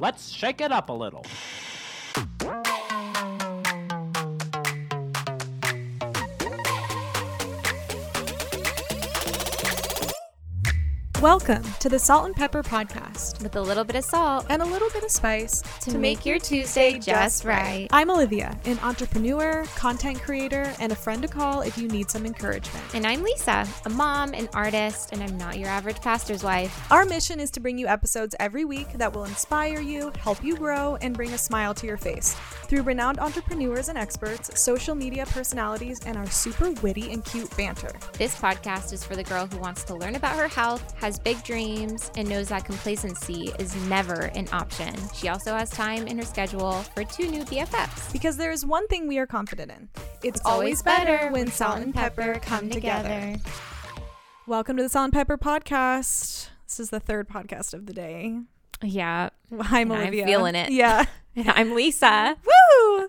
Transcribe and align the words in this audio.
Let's 0.00 0.30
shake 0.30 0.60
it 0.60 0.72
up 0.72 0.88
a 0.88 0.92
little. 0.92 1.24
Welcome 11.20 11.62
to 11.80 11.90
the 11.90 11.98
Salt 11.98 12.24
and 12.24 12.34
Pepper 12.34 12.62
Podcast 12.62 13.42
with 13.42 13.54
a 13.56 13.60
little 13.60 13.84
bit 13.84 13.94
of 13.94 14.06
salt 14.06 14.46
and 14.48 14.62
a 14.62 14.64
little 14.64 14.88
bit 14.88 15.04
of 15.04 15.10
spice 15.10 15.62
to, 15.82 15.98
make 15.98 16.24
your 16.24 16.38
Tuesday 16.38 16.98
just 16.98 17.44
right. 17.44 17.88
I'm 17.90 18.10
Olivia, 18.10 18.58
an 18.64 18.78
entrepreneur, 18.78 19.66
content 19.76 20.22
creator, 20.22 20.72
and 20.80 20.92
a 20.92 20.94
friend 20.94 21.20
to 21.20 21.28
call 21.28 21.60
if 21.60 21.76
you 21.76 21.88
need 21.88 22.10
some 22.10 22.24
encouragement. 22.24 22.94
And 22.94 23.06
I'm 23.06 23.22
Lisa, 23.22 23.68
a 23.84 23.90
mom, 23.90 24.32
an 24.32 24.48
artist, 24.54 25.12
and 25.12 25.22
I'm 25.22 25.36
not 25.36 25.58
your 25.58 25.68
average 25.68 26.00
pastor's 26.00 26.42
wife. 26.42 26.90
Our 26.90 27.04
mission 27.04 27.38
is 27.38 27.50
to 27.50 27.60
bring 27.60 27.76
you 27.76 27.86
episodes 27.86 28.34
every 28.40 28.64
week 28.64 28.90
that 28.94 29.12
will 29.12 29.24
inspire 29.24 29.82
you, 29.82 30.12
help 30.18 30.42
you 30.42 30.56
grow, 30.56 30.96
and 31.02 31.14
bring 31.14 31.34
a 31.34 31.38
smile 31.38 31.74
to 31.74 31.86
your 31.86 31.98
face 31.98 32.34
through 32.62 32.82
renowned 32.82 33.18
entrepreneurs 33.18 33.90
and 33.90 33.98
experts, 33.98 34.58
social 34.58 34.94
media 34.94 35.26
personalities, 35.26 36.00
and 36.06 36.16
our 36.16 36.30
super 36.30 36.70
witty 36.82 37.12
and 37.12 37.26
cute 37.26 37.54
banter. 37.58 37.92
This 38.14 38.34
podcast 38.36 38.94
is 38.94 39.04
for 39.04 39.16
the 39.16 39.24
girl 39.24 39.46
who 39.48 39.58
wants 39.58 39.84
to 39.84 39.94
learn 39.94 40.14
about 40.14 40.38
her 40.38 40.48
health, 40.48 40.94
has 40.94 41.09
big 41.18 41.42
dreams, 41.44 42.10
and 42.16 42.28
knows 42.28 42.48
that 42.48 42.64
complacency 42.64 43.52
is 43.58 43.74
never 43.88 44.30
an 44.34 44.48
option. 44.52 44.94
She 45.14 45.28
also 45.28 45.54
has 45.54 45.70
time 45.70 46.06
in 46.06 46.18
her 46.18 46.24
schedule 46.24 46.72
for 46.94 47.04
two 47.04 47.28
new 47.28 47.42
BFFs. 47.44 48.12
Because 48.12 48.36
there 48.36 48.52
is 48.52 48.64
one 48.64 48.86
thing 48.88 49.08
we 49.08 49.18
are 49.18 49.26
confident 49.26 49.70
in 49.72 49.88
it's, 50.22 50.38
It's 50.38 50.40
always 50.44 50.82
better 50.82 51.28
when 51.32 51.48
salt 51.50 51.78
and 51.80 51.94
pepper 51.94 52.38
come 52.42 52.70
together. 52.70 53.36
Welcome 54.46 54.76
to 54.76 54.82
the 54.82 54.88
Salt 54.88 55.04
and 55.04 55.12
Pepper 55.12 55.38
Podcast. 55.38 56.48
This 56.66 56.80
is 56.80 56.90
the 56.90 57.00
third 57.00 57.28
podcast 57.28 57.74
of 57.74 57.86
the 57.86 57.92
day. 57.92 58.38
Yeah, 58.82 59.30
I'm 59.52 59.90
And 59.90 59.92
I'm 59.92 59.92
Olivia. 59.92 60.26
feeling 60.26 60.54
it. 60.54 60.70
Yeah. 60.70 61.04
and 61.36 61.48
I'm 61.50 61.74
Lisa. 61.74 62.36
Woo! 62.44 63.08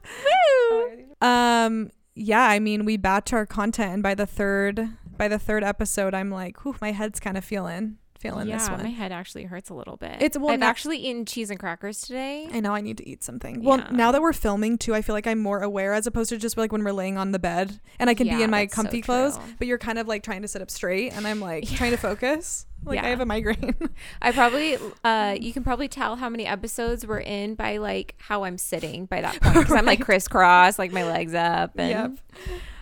Woo! 0.72 1.28
Um 1.28 1.92
yeah, 2.14 2.44
I 2.44 2.60
mean 2.60 2.84
we 2.86 2.98
batch 2.98 3.32
our 3.34 3.46
content 3.46 3.94
and 3.94 4.04
by 4.04 4.14
the 4.16 4.26
third 4.26 4.90
by 5.22 5.28
the 5.28 5.38
third 5.38 5.64
episode 5.64 6.16
I'm 6.16 6.32
like, 6.32 6.66
whew, 6.66 6.76
my 6.82 6.92
head's 6.94 7.20
kind 7.20 7.38
of 7.38 7.46
feeling 7.46 7.98
feeling 8.20 8.48
yeah, 8.48 8.58
this 8.60 8.70
one. 8.70 8.82
my 8.84 8.90
head 8.90 9.12
actually 9.12 9.44
hurts 9.46 9.70
a 9.72 9.74
little 9.76 9.98
bit. 9.98 10.14
It's- 10.22 10.38
well, 10.40 10.52
I've 10.52 10.60
now- 10.60 10.68
actually 10.68 10.98
eaten 10.98 11.26
cheese 11.26 11.50
and 11.52 11.60
crackers 11.60 12.02
today. 12.02 12.48
I 12.54 12.60
know 12.60 12.72
I 12.74 12.82
need 12.82 12.98
to 13.00 13.08
eat 13.10 13.24
something. 13.24 13.64
Well, 13.64 13.80
Yeah. 13.80 13.88
now 13.92 14.12
that 14.12 14.22
we're 14.22 14.34
filming 14.34 14.78
too, 14.80 14.94
I 14.96 15.02
feel 15.04 15.14
like 15.16 15.26
I'm 15.28 15.40
more 15.40 15.60
aware 15.62 15.94
as 15.94 16.06
opposed 16.08 16.30
to 16.30 16.38
just 16.38 16.56
like 16.58 16.72
when 16.72 16.84
we're 16.84 16.92
laying 16.92 17.18
on 17.20 17.32
the 17.32 17.40
bed 17.40 17.80
and 18.00 18.10
I 18.12 18.14
can 18.16 18.28
be 18.28 18.42
in 18.44 18.50
my 18.52 18.62
that's 18.66 18.76
so 18.76 18.82
comfy 18.84 19.02
clothes, 19.02 19.40
but 19.60 19.68
you're 19.68 19.78
kind 19.80 19.98
of 20.00 20.08
like 20.08 20.22
trying 20.24 20.42
to 20.44 20.48
sit 20.48 20.62
up 20.62 20.70
straight 20.72 21.14
and 21.14 21.28
I'm 21.28 21.40
like 21.40 21.70
Yeah. 21.72 21.78
trying 21.82 21.92
to 21.92 21.98
focus. 21.98 22.66
Like 22.84 23.00
I 23.00 23.10
have 23.10 23.22
a 23.22 23.26
migraine. 23.28 23.76
I 24.24 24.32
probably, 24.32 24.78
uh, 25.04 25.38
you 25.40 25.54
can 25.54 25.64
probably 25.64 25.88
tell 25.88 26.16
how 26.16 26.30
many 26.30 26.46
episodes 26.48 27.06
we're 27.06 27.20
in 27.20 27.54
by 27.56 27.78
like 27.78 28.16
how 28.20 28.44
I'm 28.44 28.58
sitting 28.58 29.06
by 29.06 29.22
that 29.22 29.40
point 29.40 29.56
because 29.56 29.74
I'm 29.76 29.86
like 29.86 30.02
crisscross, 30.06 30.78
like 30.80 30.92
my 30.92 31.04
legs 31.06 31.34
up, 31.36 31.72
and 31.78 32.20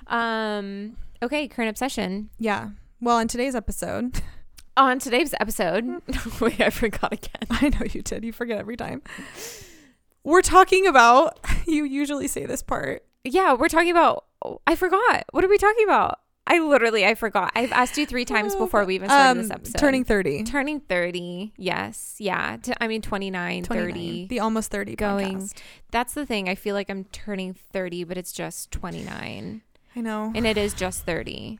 um. 0.07 0.95
Okay, 1.21 1.47
current 1.47 1.69
obsession. 1.69 2.29
yeah. 2.37 2.69
Well, 3.01 3.15
on 3.17 3.27
today's 3.29 3.55
episode, 3.55 4.21
On 4.75 4.99
today's 4.99 5.33
episode, 5.39 6.01
wait, 6.41 6.59
I 6.59 6.69
forgot 6.69 7.13
again. 7.13 7.47
I 7.49 7.69
know 7.69 7.85
you 7.89 8.01
did. 8.01 8.23
You 8.25 8.33
forget 8.33 8.59
every 8.59 8.75
time. 8.77 9.01
We're 10.23 10.41
talking 10.41 10.85
about 10.85 11.39
you 11.67 11.85
usually 11.85 12.27
say 12.27 12.45
this 12.45 12.61
part. 12.61 13.05
Yeah, 13.23 13.53
we're 13.53 13.69
talking 13.69 13.91
about. 13.91 14.25
I 14.67 14.75
forgot. 14.75 15.23
What 15.31 15.43
are 15.45 15.49
we 15.49 15.57
talking 15.57 15.83
about? 15.85 16.19
I 16.47 16.59
literally, 16.59 17.05
I 17.05 17.13
forgot. 17.15 17.51
I've 17.55 17.71
asked 17.71 17.97
you 17.97 18.05
three 18.05 18.25
times 18.25 18.55
before 18.55 18.83
we 18.83 18.95
even 18.95 19.07
started 19.09 19.43
this 19.43 19.51
Um, 19.51 19.55
episode. 19.55 19.77
Turning 19.77 20.03
30. 20.03 20.43
turning 20.45 20.79
30. 20.79 21.53
Yes. 21.57 22.15
Yeah. 22.17 22.57
T- 22.61 22.73
I 22.81 22.87
mean, 22.87 23.01
29, 23.01 23.63
29, 23.63 23.93
30. 23.93 24.27
The 24.27 24.39
almost 24.39 24.71
30 24.71 24.95
Going- 24.95 25.37
podcast. 25.41 25.57
That's 25.91 26.13
the 26.15 26.25
thing. 26.25 26.49
I 26.49 26.55
feel 26.55 26.73
like 26.75 26.89
I'm 26.89 27.03
turning 27.05 27.53
30, 27.53 28.03
but 28.05 28.17
it's 28.17 28.31
just 28.31 28.71
29. 28.71 29.61
I 29.99 30.01
know. 30.01 30.31
And 30.33 30.47
it 30.47 30.57
is 30.57 30.73
just 30.73 31.03
30. 31.05 31.59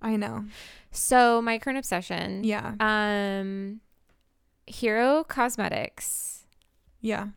I 0.00 0.14
know. 0.14 0.44
So 0.92 1.42
my 1.42 1.58
current 1.58 1.78
obsession, 1.78 2.44
Yeah. 2.44 2.74
um, 2.78 3.80
Hero 4.66 5.24
Cosmetics. 5.24 6.44
Yeah. 7.00 7.28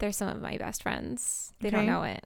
They're 0.00 0.12
some 0.12 0.28
of 0.28 0.42
my 0.42 0.56
best 0.56 0.82
friends. 0.82 1.52
They 1.60 1.68
Okay. 1.68 1.76
don't 1.76 1.86
know 1.86 2.02
it. 2.02 2.24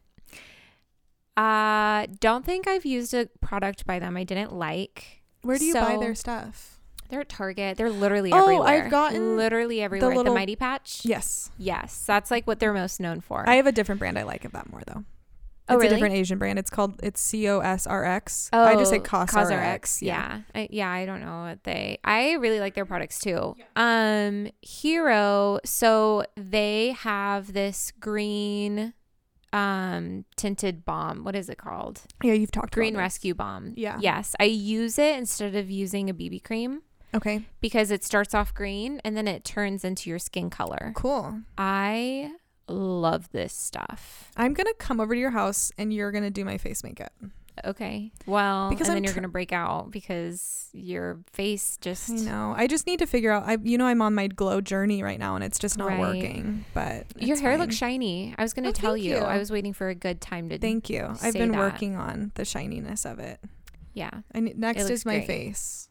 Uh, 1.37 2.07
don't 2.21 2.45
think 2.45 2.67
I've 2.67 2.85
used 2.87 3.13
a 3.15 3.27
product 3.41 3.87
by 3.87 3.99
them 3.99 4.17
I 4.17 4.25
didn't 4.25 4.53
like. 4.55 5.23
Where 5.43 5.59
do 5.59 5.65
you 5.67 5.75
buy 5.75 5.97
their 5.99 6.15
stuff? 6.15 6.79
They're 7.09 7.21
at 7.21 7.29
Target. 7.29 7.77
They're 7.77 7.91
literally 7.91 8.33
Oh, 8.33 8.39
everywhere. 8.43 8.69
I've 8.85 8.91
gotten 8.91 9.37
literally 9.37 9.83
everywhere. 9.83 10.11
The, 10.11 10.17
little- 10.17 10.35
Mighty 10.35 10.57
Patch. 10.57 11.03
Yes. 11.05 11.51
Yes, 11.59 12.05
that's 12.07 12.31
like 12.31 12.47
what 12.47 12.59
they're 12.59 12.73
most 12.73 13.01
known 13.01 13.21
for. 13.21 13.47
I 13.49 13.57
have 13.57 13.67
a 13.67 13.73
different 13.73 13.99
brand 13.99 14.19
I 14.19 14.23
like 14.23 14.45
of 14.47 14.53
that 14.53 14.71
more 14.71 14.83
though. 14.87 15.05
Oh, 15.69 15.75
it's 15.77 15.83
really? 15.83 15.87
a 15.87 15.97
different 15.97 16.15
Asian 16.17 16.39
brand. 16.39 16.59
It's 16.59 16.71
called 16.71 16.99
it's 17.03 17.21
C 17.21 17.49
O 17.49 17.61
S 17.61 17.87
R 17.87 18.05
X. 18.05 18.51
I 18.53 18.75
just 18.75 18.91
say 18.91 18.99
Oh, 18.99 19.03
COSRX. 19.03 19.29
COSRX, 19.31 20.03
Yeah. 20.03 20.41
I, 20.55 20.69
yeah, 20.71 20.91
I 20.91 21.07
don't 21.07 21.21
know 21.21 21.43
what 21.43 21.63
they 21.65 21.99
I 22.05 22.33
really 22.33 22.61
like 22.61 22.75
their 22.75 22.85
products 22.87 23.19
too. 23.21 23.55
Um 23.77 24.49
Hero, 24.61 25.61
so 25.65 26.25
they 26.37 26.91
have 26.99 27.53
this 27.53 27.93
green 28.01 28.93
um 29.53 30.25
tinted 30.37 30.85
balm. 30.85 31.25
What 31.25 31.37
is 31.37 31.49
it 31.49 31.59
called? 31.59 32.01
Yeah, 32.23 32.33
you've 32.33 32.51
talked 32.53 32.75
Green 32.75 32.95
about. 32.95 33.03
Rescue 33.03 33.35
Balm. 33.35 33.75
Yeah. 33.77 33.99
Yes, 34.01 34.35
I 34.41 34.45
use 34.45 34.99
it 34.99 35.17
instead 35.17 35.55
of 35.55 35.71
using 35.71 36.09
a 36.11 36.15
BB 36.15 36.43
cream 36.43 36.83
Okay. 37.15 37.45
because 37.61 37.91
it 37.91 38.03
starts 38.03 38.35
off 38.35 38.55
green 38.55 39.01
and 39.05 39.15
then 39.17 39.29
it 39.29 39.45
turns 39.45 39.85
into 39.85 40.09
your 40.09 40.19
skin 40.19 40.49
color. 40.49 40.93
Cool. 40.97 41.43
I 41.59 42.33
love 42.69 43.31
this 43.33 43.53
stuff. 43.53 44.31
I'm 44.37 44.55
gonna 44.55 44.75
come 44.79 45.01
over 45.01 45.15
to 45.15 45.21
your 45.21 45.31
house 45.31 45.73
and 45.79 45.93
you're 45.93 46.13
gonna 46.13 46.31
do 46.31 46.45
my 46.45 46.59
face 46.59 46.83
makeup. 46.85 47.13
Okay. 47.67 48.11
Well, 48.25 48.71
Because 48.71 48.89
and 48.89 48.93
I'm 48.93 48.97
then 48.97 49.05
you're 49.05 49.13
tr- 49.13 49.21
to 49.21 49.29
break 49.29 49.53
out 49.53 49.91
because 49.91 50.71
your 50.73 51.19
face 51.35 51.77
just 51.83 52.09
I 52.11 52.15
know. 52.15 52.55
I 52.57 52.67
just 52.67 52.87
need 52.87 52.99
to 53.01 53.07
figure 53.07 53.31
out. 53.31 53.43
I, 53.47 53.59
you 53.63 53.77
know, 53.77 53.85
I'm 53.87 54.01
on 54.01 54.15
my 54.15 54.27
glow 54.27 54.63
journey 54.63 55.03
right 55.03 55.19
now, 55.19 55.35
and 55.35 55.45
it's 55.45 55.59
just 55.59 55.77
not 55.77 55.89
Right. 55.89 56.01
working. 56.01 56.65
But 56.73 57.07
Your 57.21 57.37
hair 57.39 57.53
fine. 57.53 57.61
looks 57.61 57.75
shiny. 57.77 58.35
I 58.39 58.43
was 58.43 58.55
to 58.55 58.67
Oh, 58.67 58.73
tell 58.73 58.97
you. 58.97 59.17
you. 59.17 59.21
I 59.21 59.37
was 59.37 59.53
waiting 59.53 59.75
for 59.75 59.91
a 59.91 59.95
good 59.95 60.23
time 60.23 60.49
to. 60.49 60.57
Do 60.57 60.67
it. 60.67 60.67
Thank 60.67 60.89
you. 60.89 61.15
I've 61.23 61.35
been 61.35 61.53
that. 61.53 61.59
working 61.59 61.95
on 61.95 62.33
the 62.37 62.47
shininess 62.47 63.05
of 63.05 63.19
it. 63.19 63.39
Yeah, 63.93 64.11
And 64.31 64.51
next 64.57 64.89
is 64.89 65.05
my 65.05 65.17
great. 65.19 65.27
face. 65.27 65.91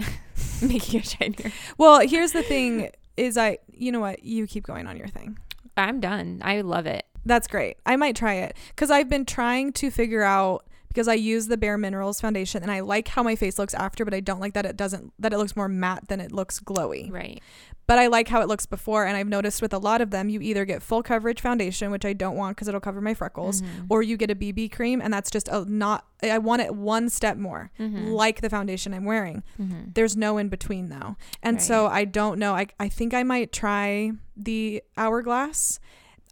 making 0.62 1.00
it 1.00 1.06
shinier. 1.06 1.52
Well, 1.76 2.00
here's 2.00 2.32
the 2.32 2.42
thing: 2.42 2.88
is 3.18 3.36
I, 3.36 3.58
you 3.70 3.92
know 3.92 4.00
what? 4.00 4.24
You 4.24 4.46
keep 4.46 4.64
going 4.64 4.86
on 4.86 4.96
your 4.96 5.08
thing. 5.08 5.38
I'm 5.76 6.00
done. 6.00 6.40
I 6.42 6.60
love 6.60 6.86
it. 6.86 7.04
That's 7.24 7.46
great. 7.46 7.78
I 7.86 7.96
might 7.96 8.16
try 8.16 8.34
it 8.34 8.56
because 8.68 8.90
I've 8.90 9.08
been 9.08 9.24
trying 9.24 9.72
to 9.74 9.90
figure 9.90 10.22
out 10.22 10.66
because 10.94 11.08
I 11.08 11.14
use 11.14 11.48
the 11.48 11.56
Bare 11.56 11.76
Minerals 11.76 12.20
foundation 12.20 12.62
and 12.62 12.70
I 12.70 12.80
like 12.80 13.08
how 13.08 13.22
my 13.24 13.34
face 13.36 13.58
looks 13.58 13.74
after, 13.74 14.04
but 14.04 14.14
I 14.14 14.20
don't 14.20 14.40
like 14.40 14.54
that 14.54 14.64
it 14.64 14.76
doesn't 14.76 15.12
that 15.18 15.32
it 15.32 15.38
looks 15.38 15.56
more 15.56 15.68
matte 15.68 16.08
than 16.08 16.20
it 16.20 16.30
looks 16.32 16.60
glowy. 16.60 17.10
Right. 17.12 17.42
But 17.86 17.98
I 17.98 18.06
like 18.06 18.28
how 18.28 18.40
it 18.40 18.48
looks 18.48 18.64
before, 18.64 19.04
and 19.04 19.14
I've 19.14 19.28
noticed 19.28 19.60
with 19.60 19.74
a 19.74 19.78
lot 19.78 20.00
of 20.00 20.10
them, 20.10 20.30
you 20.30 20.40
either 20.40 20.64
get 20.64 20.82
full 20.82 21.02
coverage 21.02 21.42
foundation, 21.42 21.90
which 21.90 22.06
I 22.06 22.14
don't 22.14 22.34
want 22.34 22.56
because 22.56 22.66
it'll 22.66 22.80
cover 22.80 23.02
my 23.02 23.12
freckles, 23.12 23.60
Mhm. 23.60 23.86
or 23.90 24.02
you 24.02 24.16
get 24.16 24.30
a 24.30 24.34
BB 24.34 24.70
cream, 24.70 25.02
and 25.02 25.12
that's 25.12 25.30
just 25.30 25.48
a 25.48 25.66
not. 25.66 26.06
I 26.22 26.38
want 26.38 26.62
it 26.62 26.74
one 26.74 27.10
step 27.10 27.36
more, 27.36 27.70
Mhm. 27.78 28.12
like 28.12 28.40
the 28.40 28.48
foundation 28.48 28.94
I'm 28.94 29.04
wearing. 29.04 29.42
Mhm. 29.60 29.92
There's 29.94 30.16
no 30.16 30.38
in 30.38 30.48
between 30.48 30.88
though, 30.88 31.16
and 31.42 31.60
so 31.60 31.86
I 31.88 32.06
don't 32.06 32.38
know. 32.38 32.54
I 32.54 32.68
I 32.80 32.88
think 32.88 33.12
I 33.12 33.22
might 33.22 33.52
try 33.52 34.12
the 34.34 34.82
hourglass. 34.96 35.78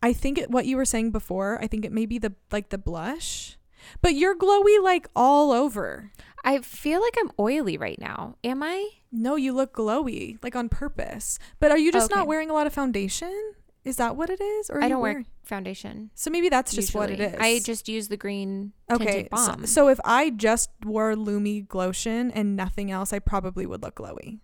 I 0.02 0.12
think 0.14 0.38
it, 0.38 0.50
what 0.50 0.64
you 0.66 0.76
were 0.78 0.84
saying 0.86 1.10
before. 1.10 1.58
I 1.62 1.66
think 1.66 1.84
it 1.84 1.92
may 1.92 2.06
be 2.06 2.18
the 2.18 2.32
like 2.50 2.70
the 2.70 2.78
blush, 2.78 3.58
but 4.00 4.14
you're 4.14 4.36
glowy 4.36 4.82
like 4.82 5.08
all 5.14 5.52
over. 5.52 6.12
I 6.44 6.58
feel 6.60 7.00
like 7.00 7.14
I'm 7.20 7.30
oily 7.38 7.76
right 7.78 7.98
now. 8.00 8.36
Am 8.42 8.62
I? 8.62 8.88
No, 9.12 9.36
you 9.36 9.52
look 9.52 9.74
glowy 9.74 10.38
like 10.42 10.56
on 10.56 10.68
purpose. 10.68 11.38
But 11.60 11.70
are 11.70 11.78
you 11.78 11.92
just 11.92 12.10
Okay. 12.10 12.18
not 12.18 12.26
wearing 12.26 12.50
a 12.50 12.52
lot 12.52 12.66
of 12.66 12.72
foundation? 12.72 13.54
Is 13.84 13.96
that 13.96 14.16
what 14.16 14.30
it 14.30 14.40
is? 14.40 14.70
Or 14.70 14.82
I 14.82 14.88
don't 14.88 15.00
wear 15.00 15.24
foundation. 15.42 16.10
So 16.14 16.30
maybe 16.30 16.48
that's 16.48 16.72
just 16.72 16.94
what 16.94 17.10
it 17.10 17.20
is. 17.20 17.36
I 17.38 17.58
just 17.60 17.88
use 17.88 18.08
the 18.08 18.16
green 18.16 18.72
okay. 18.90 19.28
tinted 19.28 19.38
So, 19.38 19.64
so 19.64 19.88
if 19.88 19.98
I 20.04 20.30
just 20.30 20.70
wore 20.84 21.14
Lumi 21.14 21.66
Glotion 21.66 22.30
and 22.30 22.54
nothing 22.56 22.90
else, 22.92 23.12
I 23.12 23.18
probably 23.18 23.66
would 23.66 23.82
look 23.82 23.96
glowy. 23.96 24.38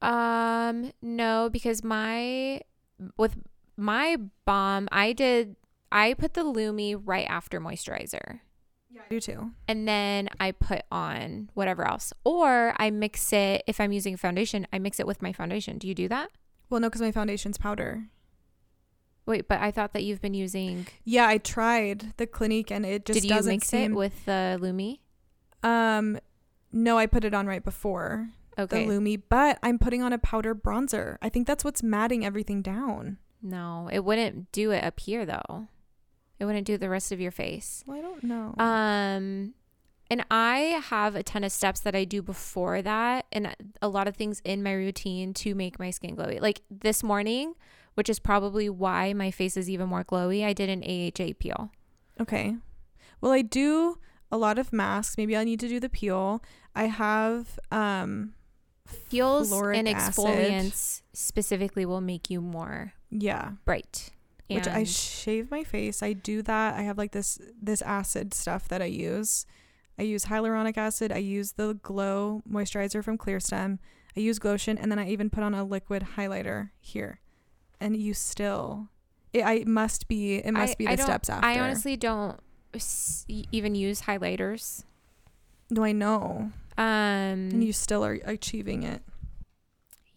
Um, 0.00 0.92
no, 1.02 1.48
because 1.50 1.82
my 1.82 2.60
with 3.16 3.36
my 3.76 4.16
balm, 4.44 4.88
I 4.92 5.12
did 5.12 5.56
I 5.90 6.14
put 6.14 6.34
the 6.34 6.42
Lumi 6.42 7.00
right 7.02 7.26
after 7.28 7.60
moisturizer. 7.60 8.40
Yeah, 8.90 9.02
I 9.04 9.08
do 9.10 9.20
too. 9.20 9.50
And 9.66 9.86
then 9.86 10.28
I 10.40 10.52
put 10.52 10.82
on 10.90 11.50
whatever 11.54 11.86
else. 11.86 12.12
Or 12.24 12.74
I 12.78 12.90
mix 12.90 13.32
it 13.32 13.62
if 13.66 13.80
I'm 13.80 13.92
using 13.92 14.16
foundation, 14.16 14.66
I 14.72 14.78
mix 14.78 14.98
it 14.98 15.06
with 15.06 15.20
my 15.22 15.32
foundation. 15.32 15.78
Do 15.78 15.86
you 15.88 15.94
do 15.94 16.08
that? 16.08 16.30
Well, 16.70 16.80
no, 16.80 16.88
because 16.88 17.00
my 17.02 17.12
foundation's 17.12 17.58
powder. 17.58 18.04
Wait, 19.26 19.46
but 19.46 19.60
I 19.60 19.70
thought 19.70 19.92
that 19.92 20.04
you've 20.04 20.22
been 20.22 20.32
using 20.34 20.86
Yeah, 21.04 21.26
I 21.28 21.36
tried 21.38 22.14
the 22.16 22.26
Clinique 22.26 22.70
and 22.70 22.86
it 22.86 23.04
just 23.04 23.20
Did 23.20 23.30
you 23.30 23.42
mix 23.42 23.68
seem. 23.68 23.92
it 23.92 23.94
with 23.94 24.24
the 24.24 24.58
Lumi? 24.60 25.00
um, 25.62 26.18
no, 26.72 26.96
I 26.98 27.06
put 27.06 27.24
it 27.24 27.34
on 27.34 27.46
right 27.46 27.64
before. 27.64 28.28
Okay. 28.58 28.86
the 28.86 28.92
Lumi, 28.92 29.22
but 29.28 29.58
I'm 29.62 29.78
putting 29.78 30.02
on 30.02 30.12
a 30.12 30.18
powder 30.18 30.54
bronzer. 30.54 31.16
I 31.22 31.28
think 31.28 31.46
that's 31.46 31.62
what's 31.64 31.82
matting 31.82 32.24
everything 32.24 32.60
down. 32.62 33.18
no, 33.42 33.88
it 33.92 34.00
wouldn't 34.04 34.50
do 34.52 34.70
it 34.70 34.82
up 34.82 34.98
here 35.00 35.24
though. 35.26 35.68
It 36.38 36.44
wouldn't 36.44 36.66
do 36.66 36.78
the 36.78 36.88
rest 36.88 37.12
of 37.12 37.20
your 37.20 37.30
face. 37.30 37.82
Well, 37.86 37.98
I 37.98 38.00
don't 38.00 38.22
know. 38.22 38.54
Um, 38.58 39.54
and 40.10 40.24
I 40.30 40.80
have 40.84 41.16
a 41.16 41.22
ton 41.22 41.44
of 41.44 41.52
steps 41.52 41.80
that 41.80 41.94
I 41.94 42.04
do 42.04 42.22
before 42.22 42.80
that, 42.82 43.26
and 43.32 43.54
a 43.82 43.88
lot 43.88 44.08
of 44.08 44.16
things 44.16 44.40
in 44.44 44.62
my 44.62 44.72
routine 44.72 45.34
to 45.34 45.54
make 45.54 45.78
my 45.78 45.90
skin 45.90 46.16
glowy. 46.16 46.40
Like 46.40 46.62
this 46.70 47.02
morning, 47.02 47.54
which 47.94 48.08
is 48.08 48.18
probably 48.18 48.68
why 48.68 49.12
my 49.12 49.30
face 49.30 49.56
is 49.56 49.68
even 49.68 49.88
more 49.88 50.04
glowy. 50.04 50.44
I 50.44 50.52
did 50.52 50.68
an 50.68 50.82
AHA 50.82 51.34
peel. 51.38 51.70
okay. 52.20 52.56
Well, 53.20 53.32
I 53.32 53.42
do 53.42 53.98
a 54.30 54.38
lot 54.38 54.58
of 54.58 54.72
masks. 54.72 55.16
Maybe 55.18 55.36
I 55.36 55.42
need 55.42 55.58
to 55.60 55.68
do 55.68 55.80
the 55.80 55.88
peel. 55.88 56.40
I 56.74 56.84
have 56.84 57.58
um 57.72 58.34
Peels 59.10 59.52
and 59.52 59.88
acid. 59.88 60.24
exfoliants 60.24 61.02
specifically 61.12 61.84
will 61.84 62.00
make 62.00 62.30
you 62.30 62.40
more 62.40 62.94
yeah, 63.10 63.52
bright. 63.64 64.10
Which 64.48 64.66
I 64.68 64.84
shave 64.84 65.50
my 65.50 65.62
face. 65.64 66.02
I 66.02 66.12
do 66.12 66.42
that. 66.42 66.74
I 66.74 66.82
have 66.82 66.96
like 66.98 67.12
this 67.12 67.38
this 67.60 67.82
acid 67.82 68.32
stuff 68.34 68.68
that 68.68 68.80
I 68.82 68.86
use. 68.86 69.46
I 69.98 70.02
use 70.02 70.26
hyaluronic 70.26 70.76
acid. 70.76 71.10
I 71.12 71.18
use 71.18 71.52
the 71.52 71.74
glow 71.82 72.42
moisturizer 72.50 73.02
from 73.02 73.18
Clearstem. 73.18 73.78
I 74.16 74.20
use 74.20 74.38
Glotion, 74.38 74.78
and 74.78 74.90
then 74.90 74.98
I 74.98 75.08
even 75.10 75.28
put 75.30 75.42
on 75.44 75.54
a 75.54 75.64
liquid 75.64 76.06
highlighter 76.16 76.70
here. 76.80 77.20
And 77.80 77.96
you 77.96 78.14
still, 78.14 78.88
it 79.32 79.42
I 79.44 79.64
must 79.66 80.08
be. 80.08 80.36
It 80.36 80.52
must 80.52 80.72
I- 80.72 80.76
be 80.78 80.86
the 80.86 80.96
steps 81.02 81.28
after. 81.28 81.46
I 81.46 81.58
honestly 81.60 81.96
don't 81.96 82.38
s- 82.74 83.24
even 83.28 83.74
use 83.74 84.02
highlighters. 84.02 84.84
no, 85.70 85.84
I 85.84 85.92
know, 85.92 86.50
Um, 86.78 86.84
and 87.52 87.62
you 87.64 87.72
still 87.72 88.04
are 88.04 88.18
achieving 88.24 88.82
it. 88.84 89.02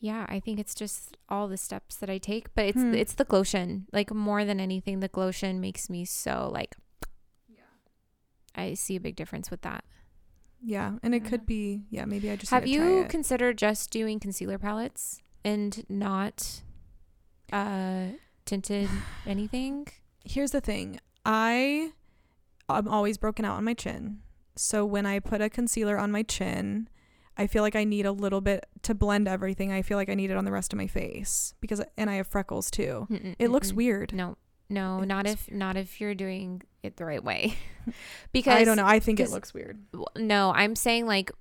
Yeah, 0.04 0.26
I 0.28 0.40
think 0.40 0.60
it's 0.60 0.74
just 0.74 1.16
all 1.30 1.48
the 1.48 1.58
steps 1.58 1.96
that 1.98 2.10
I 2.10 2.18
take, 2.18 2.54
but 2.56 2.66
it's 2.66 2.82
Hmm. 2.82 2.96
it's 2.96 3.14
the 3.14 3.24
glotion. 3.24 3.86
Like 3.94 4.12
more 4.14 4.44
than 4.44 4.60
anything, 4.60 5.00
the 5.00 5.08
glotion 5.08 5.62
makes 5.62 5.90
me 5.92 6.06
so 6.06 6.50
like. 6.52 6.76
yeah. 7.48 7.62
I 8.56 8.74
see 8.74 8.96
a 8.96 9.00
big 9.00 9.16
difference 9.16 9.52
with 9.52 9.62
that. 9.62 9.86
Yeah, 10.64 10.98
and 11.04 11.14
it 11.16 11.24
could 11.26 11.46
be. 11.46 11.84
Yeah, 11.90 12.06
maybe 12.06 12.30
I 12.32 12.36
just 12.36 12.50
Have 12.52 12.68
you 12.68 13.06
considered 13.10 13.58
just 13.60 13.92
doing 13.92 14.20
concealer 14.20 14.58
palettes 14.58 15.22
and 15.46 15.86
not 15.88 16.64
uh 17.54 18.08
tinted 18.46 18.90
anything? 19.28 19.88
Here's 20.26 20.52
the 20.52 20.62
thing. 20.62 21.00
I 21.26 21.92
I'm 22.68 22.88
always 22.88 23.18
broken 23.20 23.46
out 23.46 23.58
on 23.58 23.64
my 23.66 23.74
chin. 23.76 24.20
So 24.56 24.84
when 24.86 25.06
I 25.06 25.20
put 25.20 25.42
a 25.42 25.50
concealer 25.50 25.98
on 25.98 26.12
my 26.12 26.24
chin, 26.24 26.90
I 27.38 27.48
feel 27.48 27.64
like 27.64 27.76
I 27.76 27.84
need 27.84 28.06
a 28.06 28.12
little 28.12 28.42
bit 28.42 28.66
to 28.84 28.94
blend 28.94 29.28
everything. 29.28 29.72
I 29.72 29.82
feel 29.82 29.98
like 29.98 30.10
I 30.10 30.16
need 30.16 30.32
it 30.32 30.38
on 30.38 30.46
the 30.46 30.52
rest 30.52 30.74
of 30.74 30.78
my 30.78 30.88
face 30.88 31.54
because 31.62 31.82
and 31.98 32.10
I 32.10 32.16
have 32.16 32.28
freckles 32.28 32.70
too. 32.70 33.08
It 33.40 33.50
looks 33.50 33.72
Mm-mm-mm. 33.72 33.76
weird. 33.76 34.14
No, 34.14 34.38
no, 34.70 35.02
It 35.02 35.06
not 35.08 35.26
looks 35.26 35.48
if 35.48 35.52
not 35.54 35.78
if 35.78 36.00
you're 36.02 36.16
doing 36.16 36.62
it 36.84 36.98
the 36.98 37.06
right 37.06 37.24
way. 37.24 37.56
because 38.32 38.54
I 38.56 38.64
don't 38.64 38.78
know. 38.78 38.86
I 38.86 39.00
think 39.00 39.20
it 39.20 39.30
looks 39.32 39.54
weird. 39.54 39.80
no 40.18 40.52
i'm 40.56 40.76
saying 40.76 41.08
like 41.08 41.32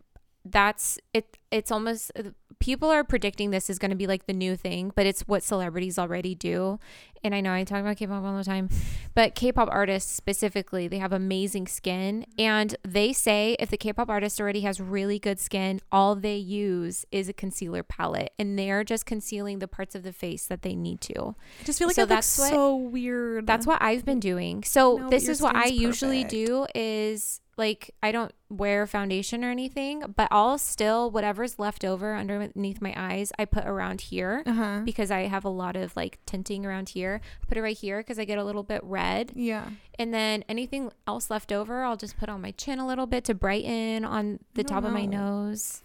that's 0.44 0.98
it 1.12 1.36
it's 1.50 1.70
almost 1.70 2.10
uh, 2.16 2.22
people 2.60 2.88
are 2.88 3.04
predicting 3.04 3.50
this 3.50 3.68
is 3.68 3.78
going 3.78 3.90
to 3.90 3.96
be 3.96 4.06
like 4.06 4.26
the 4.26 4.32
new 4.32 4.56
thing 4.56 4.90
but 4.94 5.04
it's 5.06 5.22
what 5.22 5.42
celebrities 5.42 5.98
already 5.98 6.34
do. 6.34 6.78
And 7.22 7.34
i 7.34 7.40
know 7.42 7.52
i 7.52 7.64
talk 7.64 7.80
about 7.80 7.98
k-pop 7.98 8.24
all 8.24 8.36
the 8.36 8.44
time 8.44 8.70
but 9.14 9.34
k-pop 9.34 9.68
artists 9.70 10.10
specifically 10.14 10.88
they 10.88 10.98
have 10.98 11.12
amazing 11.12 11.66
skin. 11.66 12.24
And 12.38 12.74
they 12.86 13.12
say 13.12 13.54
if 13.58 13.68
the 13.70 13.76
k-pop 13.76 14.08
artist 14.08 14.40
already 14.40 14.62
has 14.62 14.80
really 14.80 15.18
good 15.18 15.38
skin 15.38 15.80
all 15.92 16.14
they 16.14 16.36
use 16.36 17.04
is 17.12 17.28
a 17.28 17.34
concealer 17.34 17.82
palette. 17.82 18.32
And 18.38 18.58
they're 18.58 18.84
just 18.84 19.04
concealing 19.04 19.58
the 19.58 19.68
parts 19.68 19.94
of 19.94 20.02
the 20.04 20.12
face 20.12 20.46
that 20.46 20.62
they 20.62 20.74
need 20.74 21.02
to. 21.02 21.34
I 21.60 21.64
just 21.64 21.78
feel 21.78 21.88
like 21.88 21.96
So 21.96 22.06
that's 22.06 22.38
what- 22.38 22.48
so 22.50 22.76
weird. 22.76 23.46
that's 23.46 23.66
what 23.66 23.82
I've 23.82 24.04
been 24.06 24.20
doing. 24.20 24.64
So 24.64 24.96
No, 24.96 25.10
this 25.10 25.28
is 25.28 25.42
what 25.42 25.54
I 25.54 25.66
skin's 25.66 25.80
usually 25.82 26.24
do 26.24 26.66
is 26.74 27.40
like 27.60 27.94
I 28.02 28.10
don't 28.10 28.32
wear 28.48 28.86
foundation 28.86 29.44
or 29.44 29.50
anything, 29.50 30.02
but 30.16 30.26
I'll 30.32 30.58
still 30.58 31.10
whatever's 31.10 31.58
left 31.58 31.84
over 31.84 32.16
underneath 32.16 32.80
my 32.80 32.94
eyes, 32.96 33.32
I 33.38 33.44
put 33.44 33.66
around 33.66 34.00
here 34.00 34.42
uh-huh. 34.46 34.80
because 34.84 35.10
I 35.10 35.26
have 35.26 35.44
a 35.44 35.50
lot 35.50 35.76
of 35.76 35.94
like 35.94 36.18
tinting 36.26 36.64
around 36.66 36.88
here. 36.88 37.20
Put 37.46 37.58
it 37.58 37.62
right 37.62 37.76
here 37.76 37.98
because 37.98 38.18
I 38.18 38.24
get 38.24 38.38
a 38.38 38.44
little 38.44 38.62
bit 38.62 38.80
red. 38.82 39.32
Yeah. 39.36 39.68
And 39.98 40.12
then 40.12 40.42
anything 40.48 40.90
else 41.06 41.30
left 41.30 41.52
over, 41.52 41.84
I'll 41.84 41.98
just 41.98 42.18
put 42.18 42.30
on 42.30 42.40
my 42.40 42.52
chin 42.52 42.78
a 42.78 42.86
little 42.86 43.06
bit 43.06 43.24
to 43.24 43.34
brighten 43.34 44.04
on 44.06 44.40
the 44.54 44.64
top 44.64 44.82
of 44.84 44.92
my 44.92 45.04
nose. 45.04 45.82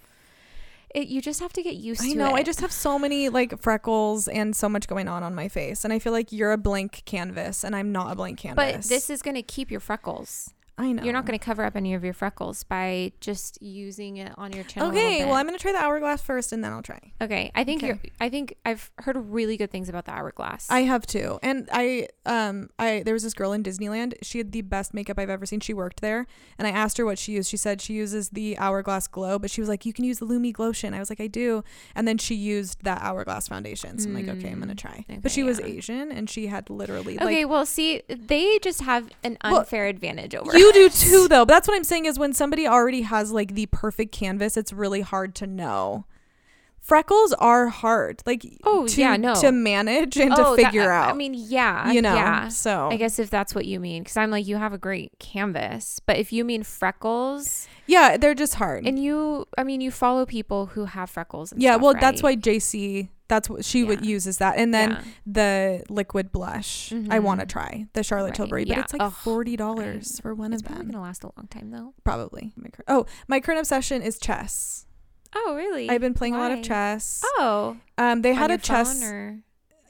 It, 0.95 1.09
you 1.09 1.21
just 1.21 1.41
have 1.41 1.51
to 1.53 1.61
get 1.61 1.75
used 1.75 1.99
to 1.99 2.07
I 2.07 2.11
to 2.13 2.17
know. 2.17 2.29
it. 2.29 2.39
I 2.39 2.43
just 2.43 2.61
have 2.61 2.71
so 2.71 2.97
many 2.97 3.27
like 3.27 3.61
freckles 3.61 4.29
and 4.29 4.55
so 4.55 4.69
much 4.69 4.87
going 4.87 5.09
on 5.09 5.23
on 5.23 5.35
my 5.35 5.49
face, 5.49 5.83
and 5.83 5.91
I 5.91 5.99
feel 5.99 6.13
like 6.13 6.31
you're 6.31 6.53
a 6.53 6.57
blank 6.57 7.03
canvas, 7.03 7.65
and 7.65 7.75
I'm 7.75 7.91
not 7.91 8.13
a 8.13 8.15
blank 8.15 8.39
canvas. 8.39 8.55
but 8.55 8.83
this 8.85 9.09
is 9.09 9.21
going 9.21 9.35
to 9.35 9.41
keep 9.41 9.69
your 9.69 9.81
freckles. 9.81 10.53
I 10.77 10.91
know 10.91 11.03
You're 11.03 11.13
not 11.13 11.25
going 11.25 11.39
to 11.39 11.43
cover 11.43 11.63
up 11.63 11.75
any 11.77 11.93
of 11.93 12.03
your 12.03 12.13
freckles 12.13 12.63
by 12.65 13.13
just 13.21 13.61
using 13.61 14.17
it 14.17 14.33
on 14.37 14.51
your 14.51 14.65
chin. 14.65 14.83
Okay, 14.83 15.23
well, 15.23 15.35
I'm 15.35 15.45
gonna 15.45 15.57
try 15.57 15.71
the 15.71 15.77
hourglass 15.77 16.21
first, 16.21 16.51
and 16.51 16.61
then 16.63 16.73
I'll 16.73 16.81
try. 16.81 17.13
okay. 17.21 17.49
I 17.55 17.63
think 17.63 17.79
Okay. 17.81 17.87
you're. 17.87 17.99
I 18.19 18.29
think 18.29 18.55
I've 18.65 18.91
heard 18.99 19.15
really 19.17 19.55
good 19.55 19.71
things 19.71 19.87
about 19.87 20.03
the 20.05 20.11
hourglass. 20.11 20.67
I 20.69 20.81
have 20.81 21.07
too, 21.07 21.39
and 21.41 21.69
I 21.71 22.07
um 22.25 22.69
I 22.77 23.03
there 23.05 23.13
was 23.13 23.23
this 23.23 23.33
girl 23.33 23.53
in 23.53 23.63
Disneyland. 23.63 24.15
She 24.21 24.37
had 24.37 24.51
the 24.51 24.61
best 24.63 24.93
makeup 24.93 25.17
I've 25.17 25.29
ever 25.29 25.45
seen. 25.45 25.61
She 25.61 25.73
worked 25.73 26.01
there, 26.01 26.27
and 26.57 26.67
I 26.67 26.71
asked 26.71 26.97
her 26.97 27.05
what 27.05 27.17
she 27.17 27.31
used. 27.33 27.49
She 27.49 27.57
said 27.57 27.79
she 27.81 27.93
uses 27.93 28.29
the 28.29 28.57
hourglass 28.57 29.07
glow, 29.07 29.39
but 29.39 29.49
she 29.51 29.61
was 29.61 29.69
like, 29.69 29.85
"You 29.85 29.93
can 29.93 30.03
use 30.03 30.19
the 30.19 30.25
Lumi 30.27 30.51
Glotion." 30.51 30.93
I 30.93 30.99
was 30.99 31.09
like, 31.09 31.21
"I 31.21 31.27
do," 31.27 31.63
and 31.95 32.05
then 32.07 32.17
she 32.17 32.35
used 32.35 32.83
that 32.83 33.01
hourglass 33.01 33.47
foundation. 33.47 33.97
So 33.97 34.09
I'm 34.09 34.13
like, 34.15 34.27
"Okay, 34.27 34.49
I'm 34.51 34.59
gonna 34.59 34.73
Mm, 34.73 34.77
try." 34.77 35.05
okay, 35.09 35.19
but 35.21 35.31
she 35.31 35.43
was. 35.43 35.59
Asian, 35.61 36.11
and 36.11 36.29
she 36.29 36.47
had 36.47 36.69
literally 36.69 37.15
okay. 37.15 37.43
like. 37.45 37.49
well, 37.49 37.65
see, 37.65 38.01
they 38.09 38.59
just 38.59 38.81
have 38.81 39.09
an 39.23 39.37
Well, 39.43 39.59
unfair 39.59 39.87
advantage 39.87 40.35
over. 40.35 40.55
You 40.57 40.64
do 40.73 40.89
too, 40.89 41.27
though. 41.27 41.45
But 41.45 41.53
that's 41.53 41.67
what 41.67 41.75
I'm 41.75 41.83
saying 41.83 42.05
is 42.05 42.17
when 42.19 42.33
somebody 42.33 42.67
already 42.67 43.01
has 43.03 43.31
like 43.31 43.53
the 43.55 43.65
perfect 43.67 44.11
canvas, 44.11 44.57
it's 44.57 44.71
really 44.73 45.01
hard 45.01 45.35
to 45.35 45.47
know. 45.47 46.05
Freckles 46.79 47.33
are 47.33 47.69
hard, 47.69 48.21
like 48.27 48.45
Oh, 48.63 48.85
to, 48.87 49.01
yeah, 49.01 49.17
no. 49.17 49.33
to 49.41 49.51
manage 49.51 50.17
and 50.17 50.31
Oh, 50.37 50.55
to 50.55 50.61
that- 50.61 50.75
out. 50.75 51.09
I 51.09 51.13
mean, 51.13 51.33
yeah, 51.35 51.91
you 51.91 51.99
know, 51.99 52.13
yeah. 52.13 52.47
so 52.49 52.89
I 52.91 52.97
guess 52.97 53.17
if 53.17 53.31
that's 53.31 53.55
what 53.55 53.65
you 53.65 53.79
mean, 53.79 54.03
because 54.03 54.17
I'm 54.17 54.29
like, 54.29 54.45
you 54.45 54.57
have 54.57 54.71
a 54.71 54.77
great 54.77 55.17
canvas, 55.17 55.99
but 56.05 56.17
if 56.17 56.31
you 56.31 56.45
mean 56.45 56.61
freckles, 56.61 57.67
yeah, 57.87 58.17
they're 58.17 58.35
just 58.35 58.55
hard. 58.55 58.85
and 58.85 58.99
you, 58.99 59.47
I 59.57 59.63
mean, 59.63 59.81
you 59.81 59.89
follow 59.89 60.27
people 60.27 60.67
who 60.67 60.85
have 60.85 61.09
freckles. 61.09 61.51
And 61.51 61.59
yeah, 61.59 61.71
stuff, 61.71 61.81
well, 61.81 61.93
that's 61.99 62.21
why 62.21 62.35
JC. 62.35 63.09
That's 63.27 63.49
what 63.49 63.65
she 63.65 63.83
would 63.83 64.01
Yeah. 64.05 64.11
uses 64.11 64.37
that, 64.37 64.57
and 64.57 64.71
then 64.73 64.91
Yeah. 64.91 65.01
the 65.25 65.83
liquid 65.89 66.31
blush. 66.31 66.93
I 67.09 67.17
want 67.19 67.39
to 67.39 67.45
try 67.47 67.87
the 67.93 68.03
Charlotte 68.03 68.27
Right, 68.29 68.35
Tilbury, 68.35 68.65
but 68.65 68.69
yeah. 68.77 68.79
it's 68.81 68.93
like 68.93 69.01
Ugh, 69.01 69.13
forty 69.13 69.55
dollars 69.55 70.17
I- 70.19 70.21
for 70.21 70.35
one 70.35 70.53
it's 70.53 70.61
of 70.61 70.67
them. 70.69 70.91
gonna 70.91 71.01
last 71.01 71.23
a 71.23 71.31
long 71.35 71.47
time 71.49 71.71
though. 71.71 71.93
Probably. 72.03 72.53
My 72.55 72.69
cur- 72.69 72.83
oh, 72.87 73.05
my 73.27 73.39
current 73.39 73.59
obsession 73.59 74.01
is 74.03 74.19
chess. 74.19 74.85
Oh, 75.35 75.55
really? 75.55 75.89
I've 75.89 76.01
been 76.01 76.13
playing 76.13 76.35
a 76.35 76.37
lot 76.37 76.51
of 76.51 76.61
chess. 76.61 77.21
Oh, 77.39 77.77
Um, 77.97 78.21
they 78.21 78.31
on 78.31 78.37
had 78.37 78.51
a 78.51 78.57
chess. 78.57 79.01
or 79.03 79.39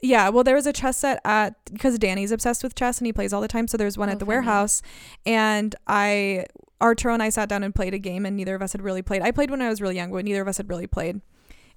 Yeah, 0.02 0.28
well, 0.28 0.42
there 0.44 0.54
was 0.54 0.66
a 0.66 0.72
chess 0.72 0.96
set 0.98 1.20
at 1.24 1.54
because 1.72 1.98
Danny's 1.98 2.30
obsessed 2.32 2.62
with 2.62 2.74
chess 2.74 2.98
and 2.98 3.06
he 3.06 3.12
plays 3.12 3.32
all 3.32 3.40
the 3.40 3.48
time. 3.48 3.66
So 3.68 3.76
there's 3.76 3.96
one 3.98 4.08
Oh, 4.08 4.12
at 4.12 4.18
the 4.18 4.24
funny. 4.24 4.36
warehouse, 4.36 4.82
and 5.24 5.74
I 5.86 6.46
Arturo 6.80 7.14
and 7.14 7.22
I 7.22 7.28
sat 7.30 7.48
down 7.48 7.62
and 7.62 7.74
played 7.74 7.94
a 7.94 7.98
game, 7.98 8.26
and 8.26 8.36
neither 8.36 8.54
of 8.54 8.60
us 8.62 8.72
had 8.72 8.82
really 8.82 9.00
played. 9.02 9.22
I 9.22 9.30
played 9.30 9.50
when 9.50 9.62
I 9.62 9.68
was 9.68 9.80
really 9.80 9.96
young, 9.96 10.10
but 10.10 10.24
neither 10.24 10.42
of 10.42 10.48
us 10.48 10.56
had 10.58 10.68
really 10.68 10.86
played. 10.86 11.20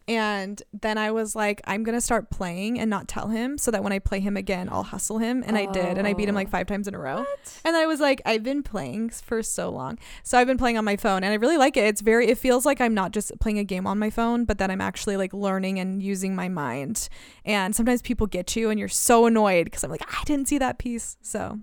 And 0.10 0.60
then 0.74 0.98
I 0.98 1.12
was 1.12 1.36
like, 1.36 1.62
I'm 1.66 1.84
gonna 1.84 2.02
start 2.02 2.32
playing 2.32 2.80
and 2.80 2.90
not 2.90 3.08
tell 3.08 3.28
him, 3.28 3.60
so 3.60 3.70
that 3.70 3.84
when 3.84 3.94
I 3.94 4.00
play 4.00 4.20
him 4.20 4.36
again, 4.36 4.68
I'll 4.72 4.82
hustle 4.82 5.20
him. 5.20 5.44
And 5.46 5.56
I 5.56 5.68
did, 5.68 6.00
and 6.00 6.08
I 6.08 6.14
beat 6.14 6.28
him 6.28 6.34
like 6.34 6.48
Oh. 6.48 6.52
five 6.52 6.66
times 6.66 6.88
in 6.88 6.96
a 6.96 7.00
row. 7.00 7.26
And 7.64 7.76
I 7.76 7.86
was 7.86 8.00
like, 8.00 8.20
I've 8.26 8.42
been 8.42 8.64
playing 8.64 9.12
for 9.12 9.44
so 9.44 9.70
long. 9.70 10.00
So 10.24 10.40
I've 10.40 10.48
been 10.48 10.58
playing 10.58 10.80
on 10.80 10.84
my 10.86 10.98
phone 10.98 11.24
and 11.24 11.32
I 11.32 11.36
really 11.36 11.58
like 11.58 11.78
it. 11.78 11.84
It's 11.86 12.02
very, 12.02 12.28
it 12.28 12.40
feels 12.40 12.66
like 12.66 12.82
I'm 12.82 12.96
not 12.96 13.12
just 13.12 13.32
playing 13.40 13.60
a 13.60 13.64
game 13.64 13.86
on 13.86 14.00
my 14.00 14.10
phone, 14.10 14.46
but 14.46 14.58
that 14.58 14.72
I'm 14.72 14.82
actually 14.82 15.16
like 15.16 15.32
learning 15.32 15.80
and 15.80 16.02
using 16.02 16.36
my 16.36 16.50
mind. 16.50 17.08
And 17.46 17.76
sometimes 17.76 18.02
people 18.02 18.26
get 18.26 18.56
you 18.56 18.72
and 18.72 18.80
you're 18.80 18.88
so 18.88 19.28
annoyed 19.28 19.66
because 19.66 19.84
I'm 19.84 19.92
like, 19.92 20.02
I 20.12 20.24
didn't 20.26 20.48
see 20.48 20.58
that 20.58 20.80
piece. 20.80 21.18
So 21.22 21.60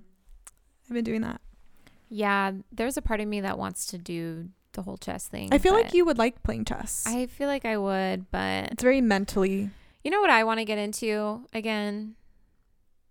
I've 0.88 0.94
been 0.94 1.04
doing 1.04 1.22
that. 1.22 1.40
Yeah, 2.08 2.52
there's 2.70 2.96
a 2.96 3.02
part 3.02 3.20
of 3.20 3.26
me 3.26 3.40
that 3.40 3.58
wants 3.58 3.86
to 3.86 3.98
do 3.98 4.50
the 4.76 4.82
whole 4.82 4.96
chess 4.96 5.26
thing. 5.26 5.48
I 5.52 5.58
feel 5.58 5.72
like 5.72 5.92
you 5.92 6.04
would 6.04 6.18
like 6.18 6.42
playing 6.44 6.64
chess. 6.64 7.02
I 7.06 7.26
feel 7.26 7.48
like 7.48 7.64
I 7.64 7.76
would, 7.76 8.30
but 8.30 8.70
it's 8.72 8.82
very 8.82 9.00
mentally. 9.00 9.70
you 10.04 10.10
know 10.12 10.20
what 10.20 10.30
I 10.30 10.44
want 10.44 10.60
to 10.60 10.64
get 10.64 10.78
into 10.78 11.44
again, 11.52 12.14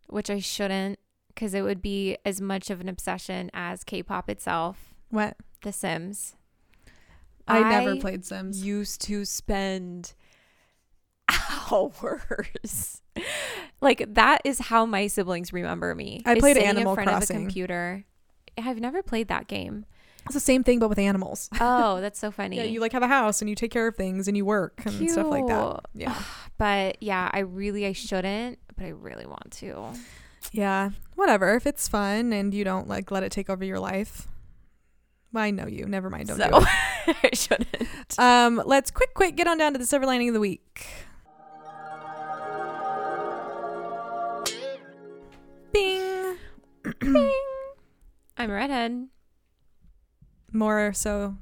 which 0.08 0.30
I 0.30 0.40
shouldn't, 0.40 1.00
because 1.28 1.54
it 1.54 1.64
would 1.64 1.82
be 1.82 2.18
as 2.24 2.40
much 2.40 2.70
of 2.70 2.80
an 2.80 2.88
obsession 2.88 3.52
as 3.54 3.84
K-pop 3.84 4.30
itself. 4.30 4.94
What? 5.10 5.36
The 5.64 5.74
Sims. 5.74 6.36
I, 7.48 7.62
never 7.70 7.98
played 7.98 8.26
Sims. 8.26 8.64
Used 8.64 9.02
to 9.02 9.26
spend 9.26 10.14
hours. 11.72 13.02
like 13.82 14.06
that 14.14 14.42
is 14.44 14.60
how 14.60 14.86
my 14.86 15.08
siblings 15.08 15.52
remember 15.52 15.94
me. 15.96 16.22
I 16.26 16.40
played 16.40 16.58
Animal 16.58 16.94
in 16.94 16.96
front 16.96 17.10
of 17.10 17.16
a 17.16 17.18
Crossing. 17.20 17.38
computer. 17.38 18.06
I've 18.58 18.80
never 18.80 19.04
played 19.04 19.28
that 19.28 19.48
game. 19.48 19.86
It's 20.26 20.34
the 20.34 20.40
same 20.40 20.64
thing, 20.64 20.80
but 20.80 20.90
with 20.90 20.98
animals. 21.00 21.50
Oh, 21.62 22.02
that's 22.02 22.20
so 22.20 22.32
funny. 22.40 22.58
Yeah, 22.58 22.64
you 22.64 22.80
like 22.80 22.92
have 22.94 23.04
a 23.04 23.08
house 23.08 23.42
and 23.42 23.50
you 23.50 23.56
take 23.56 23.72
care 23.72 23.88
of 23.88 23.96
things 23.96 24.28
and 24.28 24.36
you 24.36 24.46
work 24.46 24.82
and 24.86 25.10
stuff 25.10 25.28
like 25.28 25.48
that. 25.48 25.86
Yeah. 25.94 26.16
But 26.58 27.04
yeah, 27.04 27.30
I 27.34 27.40
really 27.40 27.86
I 27.86 27.92
shouldn't, 27.92 28.60
but 28.78 28.86
I 28.86 28.90
really 28.90 29.26
want 29.26 29.52
to. 29.60 29.90
Yeah. 30.54 30.92
Whatever. 31.16 31.54
If 31.56 31.68
it's 31.68 31.90
fun 31.90 32.32
and 32.32 32.54
you 32.54 32.64
don't 32.64 32.88
like 32.88 33.12
let 33.12 33.24
it 33.24 33.32
take 33.34 33.50
over 33.50 33.66
your 33.66 33.80
life. 33.80 34.28
Well, 35.34 35.44
I 35.44 35.52
know 35.52 35.68
you. 35.68 35.86
Never 35.86 36.10
mind. 36.10 36.30
Don't 36.30 36.38
so 36.38 36.50
do 36.50 36.66
it. 37.08 37.18
I 37.24 37.30
shouldn't. 37.36 38.18
Um, 38.18 38.62
let's 38.66 38.90
quick, 38.90 39.14
quick 39.14 39.36
get 39.36 39.48
on 39.48 39.58
down 39.58 39.74
to 39.74 39.80
the 39.80 39.86
silver 39.86 40.06
lining 40.06 40.30
of 40.30 40.34
the 40.34 40.40
week. 40.40 40.88
Bing. 45.74 46.38
Bing. 47.02 47.32
I'm 48.38 48.50
a 48.50 48.54
redhead. 48.54 49.08
More 50.56 50.94
so. 50.94 51.36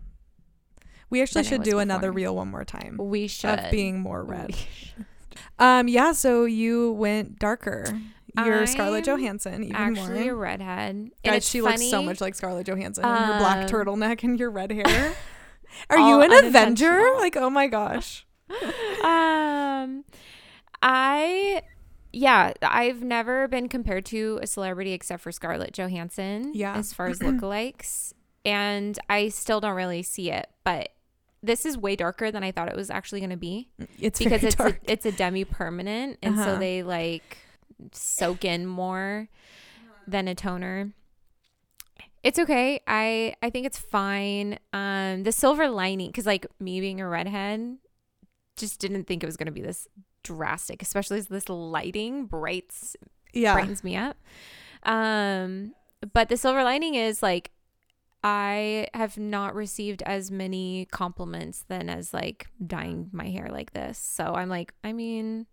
We 1.10 1.22
actually 1.22 1.44
should 1.44 1.62
do 1.62 1.78
another 1.78 2.12
reel 2.12 2.36
one 2.36 2.48
more 2.48 2.66
time 2.66 2.98
We 3.00 3.28
should 3.28 3.60
of 3.60 3.72
being 3.72 4.00
more 4.00 4.24
red. 4.24 4.56
Um, 5.60 5.88
yeah. 5.88 6.12
So 6.14 6.46
you 6.46 6.94
went 6.94 7.38
darker. 7.38 7.86
You're 8.36 8.66
Scarlett 8.66 9.08
I'm 9.08 9.20
Johansson 9.20 9.64
even 9.64 9.76
Actually, 9.76 10.28
a 10.28 10.34
redhead. 10.34 10.96
And 10.96 11.12
Guys, 11.24 11.48
she 11.48 11.62
looks 11.62 11.88
so 11.88 12.02
much 12.02 12.20
like 12.20 12.34
Scarlett 12.34 12.66
Johansson 12.66 13.04
her 13.04 13.38
black 13.38 13.66
Um, 13.66 13.70
turtleneck 13.70 14.24
and 14.24 14.40
your 14.40 14.50
red 14.50 14.72
hair. 14.72 15.14
Are 15.92 15.98
you 15.98 16.22
an 16.22 16.34
Avenger? 16.46 17.14
Like, 17.18 17.36
oh 17.36 17.52
my 17.52 17.68
gosh. 17.68 18.26
um, 19.04 20.04
I, 20.82 21.62
yeah, 22.12 22.54
I've 22.64 23.04
never 23.04 23.48
been 23.48 23.70
compared 23.70 24.06
to 24.08 24.40
a 24.42 24.48
celebrity 24.48 24.94
except 24.94 25.22
for 25.22 25.32
Scarlett 25.32 25.74
Johansson. 25.74 26.52
Yeah. 26.56 26.76
As 26.76 26.92
far 26.92 27.08
as 27.08 27.20
lookalikes, 27.20 28.14
and 28.46 28.98
I 29.10 29.30
still 29.30 29.60
don't 29.60 29.76
really 29.76 30.04
see 30.04 30.32
it, 30.32 30.48
but 30.64 30.90
this 31.42 31.66
is 31.66 31.78
way 31.78 31.96
darker 31.96 32.32
than 32.32 32.44
I 32.44 32.52
thought 32.52 32.70
it 32.70 32.76
was 32.76 32.90
actually 32.90 33.20
going 33.20 33.30
to 33.32 33.38
be 33.38 33.70
It's 34.00 34.20
because 34.20 34.42
very 34.42 34.48
it's 34.54 34.60
a, 34.60 34.92
it's 34.92 35.06
a 35.06 35.12
demi 35.12 35.44
permanent, 35.46 36.18
and 36.22 36.36
Uh-huh. 36.36 36.54
so 36.54 36.58
they 36.60 36.84
like 36.84 37.38
soak 37.92 38.46
in 38.46 38.66
more 38.66 39.28
than 40.08 40.28
a 40.28 40.36
toner. 40.36 40.94
It's 42.24 42.40
okay. 42.40 42.80
I 42.88 43.36
I 43.42 43.50
think 43.50 43.66
it's 43.66 43.78
fine. 43.78 44.58
Um, 44.72 45.24
the 45.24 45.34
silver 45.34 45.68
lining, 45.68 46.08
because 46.08 46.26
like 46.26 46.46
me 46.60 46.80
being 46.80 47.02
a 47.02 47.08
redhead, 47.08 47.78
just 48.56 48.80
didn't 48.80 49.06
think 49.06 49.24
it 49.24 49.26
was 49.26 49.36
gonna 49.36 49.52
be 49.52 49.62
this 49.62 49.88
drastic, 50.24 50.82
especially 50.82 51.18
as 51.20 51.28
this 51.28 51.50
lighting 51.50 52.26
brights 52.28 52.96
yeah. 53.34 53.54
brightens 53.54 53.84
me 53.84 53.98
up. 53.98 54.16
Um, 54.84 55.74
but 56.14 56.30
the 56.30 56.38
silver 56.38 56.64
lining 56.64 56.96
is 56.96 57.22
like 57.22 57.52
I 58.24 58.88
have 58.94 59.18
not 59.18 59.54
received 59.54 60.02
as 60.04 60.32
many 60.32 60.88
compliments 60.92 61.66
than 61.68 61.90
as 61.90 62.14
like 62.14 62.48
dyeing 62.66 63.10
my 63.12 63.30
hair 63.30 63.50
like 63.52 63.74
this. 63.74 63.98
So 63.98 64.34
I'm 64.36 64.50
like, 64.50 64.74
I 64.84 64.94
mean, 64.94 65.46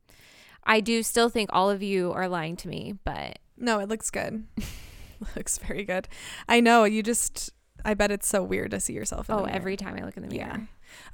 I 0.64 0.80
do 0.80 1.02
still 1.02 1.28
think 1.28 1.50
all 1.52 1.68
of 1.70 1.82
you 1.82 2.12
are 2.12 2.28
lying 2.28 2.56
to 2.56 2.68
me, 2.68 2.94
but 3.04 3.38
No, 3.56 3.80
it 3.80 3.88
looks 3.88 4.10
good. 4.10 4.46
looks 5.36 5.58
very 5.58 5.84
good. 5.84 6.08
I 6.48 6.60
know. 6.60 6.84
You 6.84 7.02
just. 7.02 7.50
I 7.82 7.94
bet 7.94 8.10
it's 8.10 8.28
so 8.28 8.42
weird 8.42 8.72
to 8.72 8.80
see 8.80 8.92
yourself. 8.92 9.30
In 9.30 9.36
oh, 9.36 9.44
every 9.44 9.74
time 9.76 9.96
I 9.96 10.04
look 10.04 10.16
in 10.18 10.22
the 10.22 10.28
mirror. 10.28 10.46
Yeah. 10.48 10.58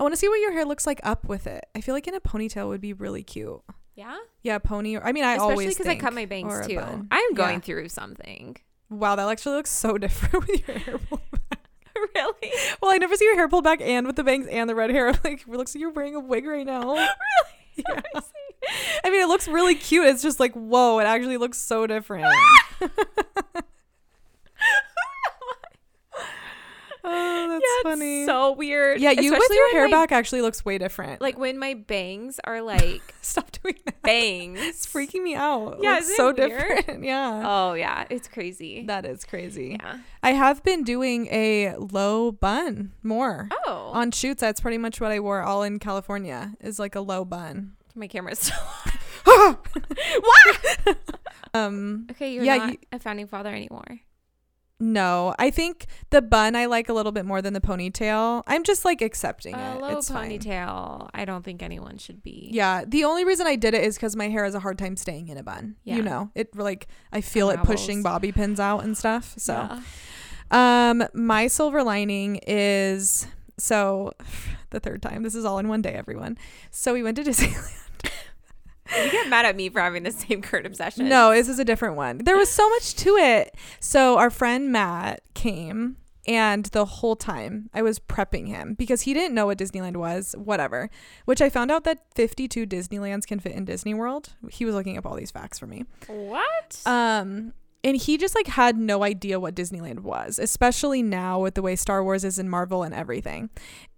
I 0.01 0.03
want 0.03 0.13
to 0.13 0.17
see 0.17 0.29
what 0.29 0.41
your 0.41 0.51
hair 0.53 0.65
looks 0.65 0.85
like 0.85 1.01
up 1.05 1.29
with 1.29 1.47
it. 1.47 1.65
I 1.77 1.81
feel 1.81 1.95
like 1.95 2.09
in 2.09 2.15
a 2.15 2.21
ponytail 2.21 2.67
would 2.69 2.81
be 2.81 2.93
really 2.93 3.23
cute. 3.23 3.61
Yeah. 3.95 4.17
Yeah, 4.43 4.59
pony. 4.59 4.97
Or, 4.97 5.05
I 5.07 5.13
mean, 5.13 5.23
I 5.23 5.35
Especially 5.35 5.53
always 5.53 5.75
because 5.79 5.87
I 5.87 5.95
cut 5.95 6.13
my 6.13 6.25
bangs 6.27 6.67
too. 6.67 6.81
I'm 7.11 7.35
going 7.35 7.55
Yeah. 7.55 7.61
through 7.61 7.89
something. 7.91 8.57
Wow, 8.91 9.15
that 9.17 9.29
actually 9.29 9.57
looks 9.57 9.71
so 9.71 9.97
different 9.99 10.47
with 10.49 10.67
your 10.69 10.79
hair. 10.79 11.01
really? 12.15 12.53
Well, 12.81 12.93
I 12.93 12.99
never 12.99 13.17
see 13.17 13.25
your 13.25 13.35
hair 13.37 13.49
pulled 13.49 13.65
back 13.65 13.81
and 13.81 14.07
with 14.07 14.17
the 14.17 14.25
bangs 14.25 14.47
and 14.47 14.69
the 14.69 14.75
red 14.75 14.91
hair. 14.91 15.13
Like, 15.25 15.43
it 15.43 15.49
looks 15.49 15.75
like 15.75 15.81
you're 15.81 15.91
wearing 15.91 16.15
a 16.15 16.21
wig 16.21 16.47
right 16.47 16.67
now. 16.67 16.95
Really? 17.77 17.99
Yeah. 18.15 18.21
I 19.05 19.11
mean, 19.11 19.21
it 19.21 19.29
looks 19.29 19.49
really 19.49 19.75
cute. 19.75 20.07
It's 20.07 20.23
just 20.23 20.41
like, 20.41 20.55
whoa, 20.55 20.99
it 20.99 21.05
actually 21.05 21.37
looks 21.37 21.59
so 21.59 21.87
different. 21.87 22.27
Oh, 27.07 27.49
that's 27.49 27.65
yeah, 27.65 27.91
funny. 27.91 28.27
So 28.27 28.53
weird. 28.53 29.01
yeah, 29.01 29.13
you 29.13 29.31
with 29.33 29.49
your 29.51 29.73
hair 29.73 29.85
my- 29.87 29.91
back 29.93 30.13
actually 30.13 30.43
looks 30.43 30.65
way 30.65 30.79
different. 30.79 31.21
Like 31.21 31.39
when 31.39 31.59
my 31.59 31.75
bangs 31.75 32.39
are 32.45 32.61
like 32.61 33.15
stop 33.23 33.51
doing 33.63 33.77
that. 33.87 34.03
bangs. 34.03 34.59
It's 34.61 34.87
freaking 34.87 35.23
me 35.23 35.35
out. 35.35 35.79
Yeah, 35.81 35.99
it's 35.99 36.15
so 36.17 36.29
it 36.29 36.37
different. 36.37 37.05
Yeah. 37.05 37.43
Oh 37.45 37.75
yeah, 37.75 38.05
it's 38.11 38.29
crazy. 38.29 38.85
That 38.87 39.07
is 39.07 39.25
crazy. 39.25 39.77
yeah. 39.81 39.99
I 40.23 40.33
have 40.33 40.63
been 40.65 40.83
doing 40.83 41.29
a 41.31 41.75
low 41.77 42.33
bun 42.33 42.93
more. 43.03 43.49
Oh, 43.67 43.91
On 43.95 44.11
shoots, 44.11 44.41
that's 44.41 44.61
pretty 44.61 44.79
much 44.79 45.01
what 45.01 45.13
I 45.13 45.21
wore 45.21 45.43
all 45.43 45.63
in 45.63 45.79
California 45.79 46.55
is 46.61 46.79
like 46.79 46.95
a 46.97 47.01
low 47.01 47.25
bun. 47.25 47.73
my 47.95 48.09
camera's 48.09 48.39
still. 48.41 48.59
what? 50.21 50.97
Um 51.55 52.07
Okay, 52.11 52.33
you're 52.35 52.45
Yeah, 52.45 52.57
not 52.59 52.73
you- 52.73 52.79
a 52.93 52.99
founding 52.99 53.27
father 53.27 53.51
anymore. 53.51 54.01
No, 54.79 55.35
I 55.39 55.51
think 55.51 55.87
the 56.11 56.21
bun 56.21 56.55
I 56.55 56.67
like 56.67 56.89
a 56.89 56.93
little 56.93 57.13
bit 57.13 57.25
more 57.25 57.41
than 57.41 57.55
the 57.55 57.61
ponytail. 57.61 58.43
I'm 58.47 58.63
just 58.63 58.85
like 58.85 59.01
accepting 59.01 59.55
A 59.55 59.77
it. 59.77 59.81
low 59.81 59.97
it's 59.99 60.11
fine. 60.11 60.31
ponytail. 60.39 61.09
I 61.15 61.25
don't 61.25 61.45
think 61.45 61.63
anyone 61.63 61.97
should 61.99 62.23
be. 62.23 62.51
Yeah, 62.53 62.85
the 62.87 63.05
only 63.05 63.25
reason 63.25 63.47
I 63.47 63.57
did 63.57 63.73
it 63.75 63.83
is 63.85 63.97
because 63.97 64.15
my 64.17 64.29
hair 64.29 64.45
has 64.45 64.55
a 64.55 64.61
hard 64.61 64.79
time 64.79 64.97
staying 64.97 65.29
in 65.29 65.39
a 65.39 65.43
bun. 65.43 65.77
Yeah. 65.85 65.97
You 65.97 66.03
know, 66.03 66.31
it 66.35 66.55
like 66.57 66.89
I 67.13 67.21
feel 67.23 67.49
it 67.51 67.63
pushing 67.63 68.03
bobby 68.03 68.33
pins 68.33 68.61
out 68.61 68.85
and 68.85 68.97
stuff. 68.99 69.35
So, 69.39 69.55
Yeah. 69.55 70.91
um, 70.91 71.05
my 71.15 71.47
silver 71.47 71.83
lining 71.83 72.41
is 72.47 73.27
so 73.59 74.13
the 74.71 74.81
third 74.81 75.01
time. 75.01 75.23
This 75.23 75.35
is 75.35 75.45
all 75.45 75.59
in 75.59 75.69
one 75.69 75.81
day, 75.83 75.93
everyone. 75.95 76.37
So 76.71 76.93
we 76.93 77.03
went 77.03 77.17
to 77.17 77.25
Disneyland. 77.25 77.83
you 79.05 79.11
get 79.11 79.29
mad 79.29 79.47
at 79.47 79.57
me 79.57 79.69
for 79.69 79.81
having 79.81 80.03
the 80.03 80.11
same 80.11 80.43
current 80.43 80.67
obsession. 80.67 81.09
No, 81.09 81.33
this 81.33 81.49
is 81.49 81.59
a 81.59 81.65
different 81.65 81.97
one. 81.97 82.19
There 82.19 82.37
was 82.37 82.51
so 82.51 82.69
much 82.71 82.95
to 82.97 83.17
it. 83.17 83.55
So 83.81 84.19
our 84.19 84.31
friend 84.31 84.71
Matt 84.73 85.23
came 85.35 85.97
and 86.27 86.67
the 86.67 86.85
whole 86.85 87.17
time 87.17 87.71
I 87.73 87.83
was 87.83 87.99
prepping 87.99 88.49
him 88.49 88.75
because 88.75 89.03
he 89.03 89.15
didn't 89.15 89.35
know 89.35 89.47
what 89.47 89.59
Disneyland 89.59 89.97
was, 89.97 90.35
whatever. 90.37 90.91
Which 91.25 91.41
I 91.41 91.49
found 91.51 91.71
out 91.71 91.85
that 91.85 92.05
52 92.15 92.67
Disneylands 92.67 93.27
can 93.27 93.39
fit 93.39 93.53
in 93.53 93.65
Disney 93.65 93.95
World. 93.95 94.35
He 94.51 94.65
was 94.65 94.75
looking 94.75 94.99
up 94.99 95.07
all 95.07 95.15
these 95.17 95.31
facts 95.31 95.59
for 95.59 95.67
me. 95.67 95.85
What? 96.09 96.81
Um 96.85 97.53
and 97.87 97.97
he 97.97 98.19
just 98.19 98.35
like 98.35 98.49
had 98.49 98.77
no 98.77 99.05
idea 99.05 99.39
what 99.39 99.55
Disneyland 99.55 100.01
was, 100.01 100.39
especially 100.41 101.03
now 101.05 101.41
with 101.41 101.55
the 101.55 101.63
way 101.63 101.77
Star 101.77 102.03
Wars 102.03 102.25
is 102.25 102.37
in 102.39 102.49
Marvel 102.49 102.83
and 102.83 102.93
everything. 102.93 103.49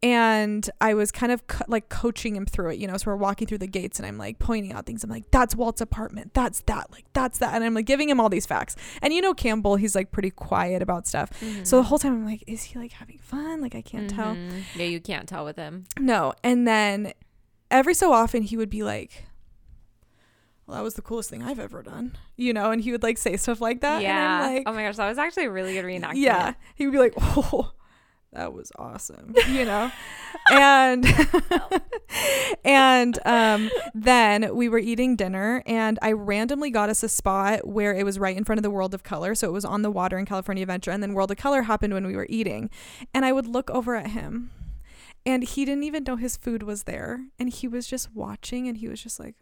And 0.02 0.68
I 0.80 0.92
was 0.94 1.10
kind 1.10 1.32
of 1.32 1.46
co- 1.46 1.64
like 1.68 1.88
coaching 1.88 2.36
him 2.36 2.44
through 2.46 2.70
it, 2.72 2.78
you 2.78 2.86
know. 2.86 2.96
So 2.98 3.10
we're 3.10 3.16
walking 3.16 3.48
through 3.48 3.58
the 3.58 3.66
gates, 3.66 3.98
and 3.98 4.06
I'm 4.06 4.18
like 4.18 4.38
pointing 4.38 4.72
out 4.72 4.86
things. 4.86 5.02
I'm 5.02 5.10
like, 5.10 5.30
"That's 5.32 5.56
Walt's 5.56 5.80
apartment. 5.80 6.34
That's 6.34 6.60
that. 6.66 6.92
Like 6.92 7.06
that's 7.14 7.38
that." 7.38 7.54
And 7.54 7.64
I'm 7.64 7.74
like 7.74 7.86
giving 7.86 8.08
him 8.08 8.20
all 8.20 8.28
these 8.28 8.46
facts. 8.46 8.76
And 9.02 9.12
you 9.12 9.20
know, 9.22 9.34
Campbell, 9.34 9.76
he's 9.76 9.94
like 9.96 10.12
pretty 10.12 10.30
quiet 10.30 10.82
about 10.82 11.06
stuff. 11.08 11.30
So 11.64 11.76
the 11.78 11.84
whole 11.84 11.98
time 11.98 12.12
I'm 12.12 12.24
like, 12.26 12.44
"Is 12.46 12.62
he 12.64 12.78
like 12.78 12.92
having 12.92 13.18
fun? 13.18 13.60
Like 13.60 13.74
I 13.74 13.82
can't 13.82 14.08
tell." 14.10 14.34
Mhm. 14.36 14.62
Yeah, 14.76 14.84
you 14.84 15.00
can't 15.00 15.26
tell 15.28 15.44
with 15.44 15.56
him. 15.56 15.84
No. 15.98 16.34
And 16.44 16.68
then 16.68 17.12
every 17.70 17.94
so 17.94 18.12
often 18.12 18.42
he 18.42 18.56
would 18.56 18.70
be 18.70 18.82
like, 18.82 19.24
well, 20.68 20.76
that 20.76 20.84
was 20.84 20.94
the 20.94 21.02
coolest 21.02 21.30
thing 21.30 21.42
I've 21.42 21.58
ever 21.58 21.82
done, 21.82 22.16
you 22.36 22.52
know, 22.52 22.70
and 22.70 22.82
he 22.82 22.92
would 22.92 23.02
like 23.02 23.16
say 23.16 23.36
stuff 23.38 23.60
like 23.60 23.80
that. 23.80 24.02
yeah. 24.02 24.36
And 24.36 24.44
I'm 24.44 24.54
like, 24.54 24.62
oh 24.66 24.72
my 24.74 24.82
gosh, 24.82 24.96
that 24.96 25.08
was 25.08 25.16
actually 25.18 25.46
a 25.46 25.50
really 25.50 25.72
good 25.72 25.84
reenactment. 25.86 26.16
yeah. 26.16 26.52
He 26.74 26.86
would 26.86 26.92
be 26.92 26.98
like, 26.98 27.14
oh, 27.18 27.72
that 28.34 28.52
was 28.52 28.70
awesome, 28.76 29.34
you 29.48 29.64
know, 29.64 29.90
and 30.52 31.06
and 32.64 33.18
um, 33.24 33.70
then 33.94 34.54
we 34.54 34.68
were 34.68 34.78
eating 34.78 35.16
dinner, 35.16 35.62
and 35.64 35.98
I 36.02 36.12
randomly 36.12 36.70
got 36.70 36.90
us 36.90 37.02
a 37.02 37.08
spot 37.08 37.66
where 37.66 37.94
it 37.94 38.04
was 38.04 38.18
right 38.18 38.36
in 38.36 38.44
front 38.44 38.58
of 38.58 38.62
the 38.62 38.70
World 38.70 38.92
of 38.92 39.02
Color, 39.02 39.34
so 39.34 39.48
it 39.48 39.52
was 39.52 39.64
on 39.64 39.80
the 39.80 39.90
water 39.90 40.18
in 40.18 40.26
California 40.26 40.62
Adventure, 40.62 40.90
and 40.90 41.02
then 41.02 41.14
World 41.14 41.30
of 41.30 41.38
Color 41.38 41.62
happened 41.62 41.94
when 41.94 42.06
we 42.06 42.14
were 42.14 42.26
eating, 42.28 42.68
and 43.14 43.24
I 43.24 43.32
would 43.32 43.46
look 43.46 43.70
over 43.70 43.96
at 43.96 44.08
him, 44.08 44.50
and 45.24 45.42
he 45.42 45.64
didn't 45.64 45.84
even 45.84 46.04
know 46.04 46.16
his 46.16 46.36
food 46.36 46.62
was 46.62 46.82
there, 46.82 47.24
and 47.38 47.48
he 47.48 47.66
was 47.66 47.86
just 47.86 48.14
watching, 48.14 48.68
and 48.68 48.76
he 48.76 48.88
was 48.88 49.02
just 49.02 49.18
like. 49.18 49.36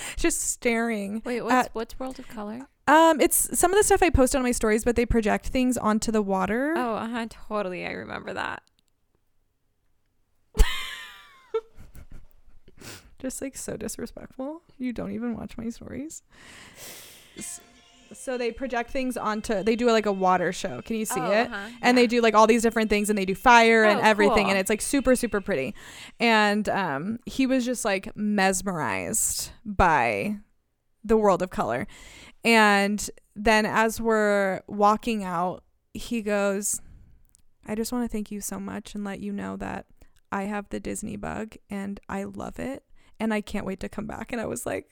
just 0.16 0.40
staring 0.40 1.22
Wait, 1.24 1.40
what's 1.42 1.54
at- 1.66 1.74
what's 1.74 1.98
World 1.98 2.18
of 2.18 2.28
Color? 2.28 2.66
um, 2.86 3.20
it's 3.20 3.58
some 3.58 3.70
of 3.72 3.76
the 3.78 3.84
stuff 3.84 4.02
I 4.02 4.10
post 4.10 4.34
on 4.36 4.42
my 4.42 4.52
stories, 4.52 4.84
but 4.84 4.96
they 4.96 5.04
project 5.06 5.48
things 5.48 5.76
onto 5.76 6.10
the 6.10 6.22
water. 6.22 6.74
Oh, 6.76 6.94
uh-huh, 6.94 7.26
totally. 7.28 7.84
I 7.86 7.90
remember 7.90 8.32
that. 8.34 8.62
Just 13.18 13.42
like 13.42 13.56
so 13.56 13.76
disrespectful. 13.76 14.62
You 14.78 14.92
don't 14.92 15.10
even 15.12 15.36
watch 15.36 15.58
my 15.58 15.68
stories. 15.70 16.22
So 18.12 18.38
they 18.38 18.50
project 18.52 18.90
things 18.90 19.16
onto. 19.16 19.62
They 19.62 19.76
do 19.76 19.90
like 19.90 20.06
a 20.06 20.12
water 20.12 20.52
show. 20.52 20.80
Can 20.82 20.96
you 20.96 21.04
see 21.04 21.20
Oh, 21.20 21.30
it? 21.30 21.46
uh-huh, 21.50 21.68
And 21.82 21.96
yeah. 21.96 22.02
they 22.02 22.06
do 22.06 22.20
like 22.20 22.34
all 22.34 22.46
these 22.46 22.62
different 22.62 22.88
things, 22.90 23.10
and 23.10 23.18
they 23.18 23.24
do 23.24 23.34
fire 23.34 23.84
and 23.84 24.00
Oh, 24.00 24.02
everything, 24.02 24.44
cool. 24.44 24.50
and 24.50 24.58
it's 24.58 24.70
like 24.70 24.80
super 24.80 25.14
super 25.16 25.40
pretty. 25.40 25.74
And 26.18 26.68
um, 26.68 27.18
he 27.26 27.46
was 27.46 27.64
just 27.64 27.84
like 27.84 28.14
mesmerized 28.16 29.50
by 29.64 30.38
the 31.04 31.16
world 31.16 31.42
of 31.42 31.50
color. 31.50 31.86
And 32.44 33.08
then 33.36 33.66
as 33.66 34.00
we're 34.00 34.62
walking 34.66 35.24
out, 35.24 35.64
he 35.94 36.22
goes, 36.22 36.80
I 37.66 37.74
just 37.74 37.92
want 37.92 38.04
to 38.04 38.08
thank 38.12 38.30
you 38.30 38.40
so 38.40 38.58
much 38.58 38.94
and 38.94 39.04
let 39.04 39.20
you 39.20 39.32
know 39.32 39.56
that 39.56 39.86
I 40.32 40.44
have 40.44 40.68
the 40.68 40.80
Disney 40.80 41.16
bug 41.16 41.56
and 41.70 42.00
I 42.08 42.24
love 42.24 42.58
it 42.58 42.84
and 43.20 43.32
I 43.34 43.40
can't 43.40 43.66
wait 43.66 43.80
to 43.80 43.88
come 43.88 44.06
back. 44.06 44.32
And 44.32 44.40
I 44.40 44.46
was 44.46 44.64
like, 44.66 44.88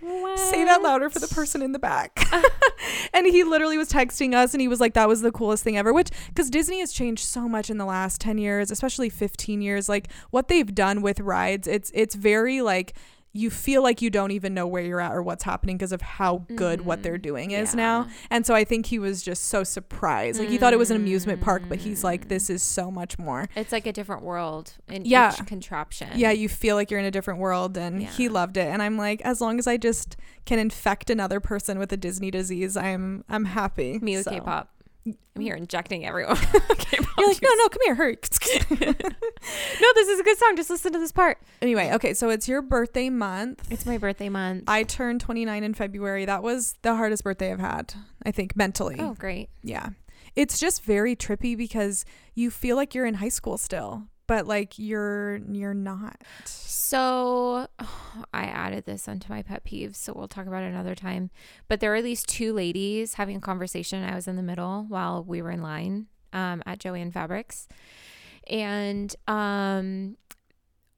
say 0.00 0.64
that 0.64 0.80
louder 0.82 1.10
for 1.10 1.18
the 1.18 1.28
person 1.28 1.62
in 1.62 1.72
the 1.72 1.78
back. 1.78 2.18
and 3.12 3.26
he 3.26 3.44
literally 3.44 3.78
was 3.78 3.90
texting 3.90 4.34
us 4.34 4.54
and 4.54 4.60
he 4.60 4.68
was 4.68 4.80
like, 4.80 4.94
that 4.94 5.08
was 5.08 5.20
the 5.20 5.32
coolest 5.32 5.64
thing 5.64 5.76
ever. 5.76 5.92
Which, 5.92 6.10
because 6.28 6.50
Disney 6.50 6.80
has 6.80 6.92
changed 6.92 7.24
so 7.24 7.48
much 7.48 7.70
in 7.70 7.78
the 7.78 7.84
last 7.84 8.20
10 8.20 8.38
years, 8.38 8.70
especially 8.70 9.08
15 9.08 9.60
years. 9.60 9.88
Like 9.88 10.08
what 10.30 10.48
they've 10.48 10.74
done 10.74 11.02
with 11.02 11.20
rides, 11.20 11.66
it's, 11.66 11.90
it's 11.94 12.14
very 12.14 12.60
like, 12.60 12.94
you 13.32 13.50
feel 13.50 13.82
like 13.82 14.00
you 14.02 14.10
don't 14.10 14.30
even 14.30 14.54
know 14.54 14.66
where 14.66 14.82
you're 14.82 15.00
at 15.00 15.12
or 15.12 15.22
what's 15.22 15.44
happening 15.44 15.76
because 15.76 15.92
of 15.92 16.00
how 16.00 16.44
good 16.56 16.80
what 16.84 17.02
they're 17.02 17.18
Mm, 17.18 17.22
doing 17.22 17.50
is 17.52 17.72
yeah. 17.72 17.76
now. 17.76 18.08
And 18.30 18.44
so 18.46 18.54
I 18.54 18.64
think 18.64 18.86
he 18.86 18.98
was 18.98 19.22
just 19.22 19.44
so 19.44 19.62
surprised. 19.64 20.40
Like 20.40 20.48
he 20.48 20.58
thought 20.58 20.72
it 20.72 20.78
was 20.78 20.90
an 20.90 20.96
amusement 20.96 21.40
park, 21.40 21.62
but 21.68 21.78
he's 21.78 22.02
like, 22.02 22.28
this 22.28 22.48
is 22.50 22.62
so 22.62 22.90
much 22.90 23.18
more. 23.18 23.46
It's 23.54 23.70
like 23.70 23.86
a 23.86 23.92
different 23.92 24.22
world 24.22 24.72
in 24.88 25.04
Yeah. 25.04 25.32
each 25.32 25.46
contraption. 25.46 26.08
Yeah, 26.16 26.30
you 26.32 26.48
feel 26.48 26.74
like 26.74 26.90
you're 26.90 27.00
in 27.00 27.06
a 27.06 27.10
different 27.10 27.38
world 27.40 27.76
and 27.76 28.02
he 28.02 28.28
loved 28.28 28.56
it. 28.56 28.66
And 28.66 28.82
I'm 28.82 28.96
like, 28.96 29.20
as 29.22 29.40
long 29.40 29.58
as 29.58 29.66
I 29.66 29.76
just 29.76 30.16
can 30.46 30.58
infect 30.58 31.10
another 31.10 31.38
person 31.38 31.78
with 31.78 31.92
a 31.92 31.96
Disney 31.96 32.30
disease, 32.30 32.76
I'm 32.76 33.24
I'm 33.28 33.44
happy. 33.44 33.98
Me 34.00 34.16
with 34.16 34.24
So- 34.24 34.30
K-pop. 34.32 34.70
I'm 35.36 35.42
here 35.42 35.54
injecting 35.54 36.04
everyone. 36.04 36.36
K-pop 36.78 37.18
You're 37.18 37.28
like, 37.28 37.42
no, 37.42 37.48
no, 37.56 37.68
come 37.68 37.82
here, 37.84 37.94
hurry. 37.94 38.16
no, 38.70 39.92
this 39.94 40.08
is 40.08 40.20
a 40.20 40.22
good 40.22 40.38
song. 40.38 40.56
Just 40.56 40.70
listen 40.70 40.92
to 40.92 40.98
this 40.98 41.12
part. 41.12 41.38
anyway, 41.62 41.92
okay, 41.92 42.14
so 42.14 42.30
it's 42.30 42.48
your 42.48 42.62
birthday 42.62 43.10
month. 43.10 43.66
It's 43.70 43.86
my 43.86 43.98
birthday 43.98 44.28
month. 44.28 44.64
I 44.66 44.82
turned 44.82 45.20
29 45.20 45.64
in 45.64 45.74
February. 45.74 46.24
That 46.24 46.42
was 46.42 46.74
the 46.82 46.96
hardest 46.96 47.24
birthday 47.24 47.52
I've 47.52 47.60
had, 47.60 47.94
I 48.24 48.30
think, 48.32 48.56
mentally. 48.56 48.96
oh, 48.98 49.14
great. 49.14 49.50
Yeah. 49.62 49.90
It's 50.34 50.58
just 50.58 50.82
very 50.82 51.16
trippy 51.16 51.56
because 51.56 52.04
you 52.34 52.50
feel 52.50 52.76
like 52.76 52.94
you're 52.94 53.06
in 53.06 53.14
high 53.14 53.28
school 53.28 53.58
still, 53.58 54.04
but 54.28 54.46
like 54.46 54.78
you're 54.78 55.38
you're 55.50 55.74
not. 55.74 56.22
So 56.44 57.66
I 58.32 58.44
added 58.44 58.84
this 58.86 59.08
onto 59.08 59.28
my 59.32 59.42
pet 59.42 59.64
peeves, 59.64 59.96
so 59.96 60.12
we'll 60.14 60.28
talk 60.28 60.46
about 60.46 60.62
it 60.62 60.66
another 60.68 60.94
time. 60.94 61.30
But 61.66 61.80
there 61.80 61.90
were 61.90 61.96
at 61.96 62.04
least 62.04 62.28
two 62.28 62.52
ladies 62.52 63.14
having 63.14 63.36
a 63.36 63.40
conversation. 63.40 64.04
I 64.04 64.14
was 64.14 64.28
in 64.28 64.36
the 64.36 64.42
middle 64.42 64.84
while 64.88 65.24
we 65.24 65.42
were 65.42 65.50
in 65.50 65.62
line 65.62 66.06
um, 66.32 66.62
at 66.64 66.78
Joann 66.78 67.12
Fabrics. 67.12 67.66
And 68.48 69.14
um, 69.26 70.16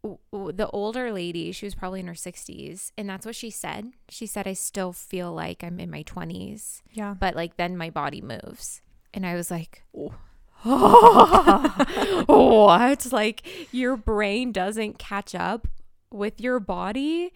the 0.03 0.69
older 0.73 1.13
lady, 1.13 1.53
she 1.53 1.67
was 1.67 1.75
probably 1.75 2.01
in 2.01 2.07
her 2.07 2.13
60s, 2.15 2.93
and 2.97 3.09
that's 3.09 3.27
what 3.27 3.35
she 3.35 3.51
said. 3.51 3.93
She 4.09 4.27
said, 4.27 4.47
I 4.47 4.53
still 4.53 4.93
feel 4.93 5.33
like 5.33 5.65
I'm 5.65 5.81
in 5.81 5.91
my 5.91 6.03
20s, 6.05 6.83
Yeah. 6.93 7.15
but 7.19 7.35
like 7.35 7.57
then 7.57 7.77
my 7.77 7.91
body 7.91 8.21
moves. 8.21 8.83
And 9.13 9.27
I 9.27 9.35
was 9.35 9.51
like, 9.51 9.83
what? 10.63 11.87
Like 13.13 13.43
your 13.73 13.97
brain 13.97 14.53
doesn't 14.53 14.99
catch 14.99 15.35
up 15.35 15.67
with 16.13 16.41
your 16.41 16.61
body. 16.61 17.33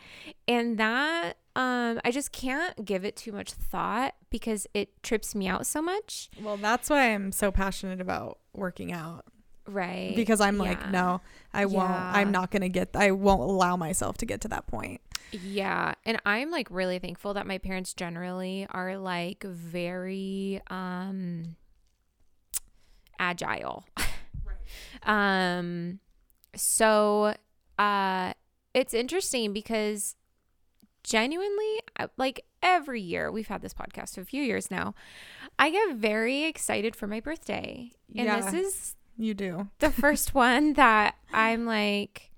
And 0.49 0.79
that, 0.79 1.35
um, 1.57 2.01
I 2.05 2.11
just 2.11 2.33
can't 2.33 2.85
give 2.85 3.05
it 3.05 3.17
too 3.17 3.33
much 3.33 3.53
thought 3.53 4.15
because 4.31 4.67
it 4.75 5.03
trips 5.03 5.35
me 5.35 5.47
out 5.49 5.67
so 5.67 5.81
much. 5.83 6.29
Well, 6.43 6.57
that's 6.57 6.91
why 6.91 7.13
I'm 7.15 7.33
so 7.33 7.51
passionate 7.51 8.01
about 8.01 8.39
working 8.53 8.93
out 8.93 9.25
Right. 9.67 10.13
because 10.15 10.41
I'm 10.41 10.59
like, 10.59 10.79
Yeah. 10.81 10.91
no, 10.91 11.21
I 11.53 11.67
won't. 11.67 11.91
Yeah. 11.91 12.13
I'm 12.15 12.31
not 12.31 12.51
going 12.51 12.63
to 12.63 12.69
get 12.69 12.91
I 12.95 13.11
won't 13.13 13.41
allow 13.43 13.77
myself 13.77 14.19
to 14.19 14.27
get 14.27 14.41
to 14.43 14.49
that 14.49 14.67
point. 14.67 15.01
Yeah. 15.33 15.95
And 16.05 16.21
I'm 16.27 16.51
like 16.51 16.69
really 16.71 16.99
thankful 16.99 17.35
that 17.35 17.47
my 17.47 17.59
parents 17.59 17.95
generally 17.95 18.67
are 18.71 18.99
like 18.99 19.43
very 19.45 20.61
um 20.69 21.57
agile. 23.25 23.85
um 25.05 25.99
so 26.55 27.35
uh 27.79 28.33
it's 28.75 28.95
interesting 28.95 29.53
because 29.53 30.17
genuinely 31.03 31.81
like 32.17 32.45
every 32.63 33.01
year 33.01 33.31
we've 33.31 33.49
had 33.49 33.63
this 33.63 33.75
podcast 33.75 34.15
for 34.15 34.21
a 34.23 34.25
few 34.25 34.43
years 34.43 34.71
now. 34.71 34.95
I 35.59 35.71
get 35.71 35.95
very 35.97 36.45
excited 36.45 36.97
for 36.97 37.07
my 37.07 37.21
birthday. 37.21 37.91
And 38.17 38.27
Yeah. 38.27 38.41
this 38.41 38.55
is 38.55 38.97
You 39.17 39.35
do. 39.35 39.69
the 39.81 39.91
first 40.03 40.35
one 40.35 40.73
that 40.75 41.15
I'm 41.33 41.67
like, 41.67 42.31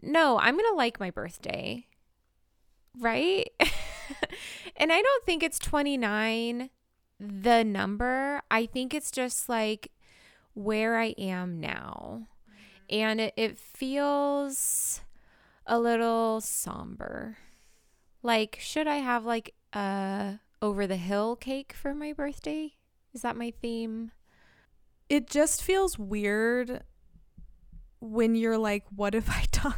no, 0.00 0.38
I'm 0.38 0.54
going 0.56 0.70
to 0.70 0.76
like 0.76 1.00
my 1.00 1.10
birthday. 1.10 1.86
Right? 3.00 3.48
and 4.76 4.92
I 4.92 5.02
don't 5.02 5.24
think 5.26 5.42
it's 5.42 5.58
29 5.58 6.70
the 7.18 7.64
number. 7.64 8.40
I 8.50 8.66
think 8.66 8.94
it's 8.94 9.10
just 9.10 9.48
like 9.48 9.90
where 10.54 10.96
I 10.96 11.14
am 11.18 11.60
now. 11.60 12.26
And 12.88 13.20
it, 13.20 13.34
it 13.36 13.58
feels 13.58 15.00
a 15.66 15.78
little 15.78 16.40
somber. 16.40 17.36
Like, 18.22 18.58
should 18.60 18.86
I 18.86 18.96
have 18.96 19.24
like 19.24 19.54
a 19.72 20.38
over 20.62 20.86
the 20.86 20.96
hill 20.96 21.36
cake 21.36 21.72
for 21.72 21.94
my 21.94 22.12
birthday? 22.12 22.74
Is 23.12 23.22
that 23.22 23.36
my 23.36 23.52
theme? 23.60 24.12
It 25.08 25.28
just 25.28 25.62
feels 25.62 25.98
weird 25.98 26.82
when 28.00 28.34
you're 28.34 28.58
like, 28.58 28.84
what 28.94 29.14
have 29.14 29.28
I 29.28 29.44
done? 29.52 29.74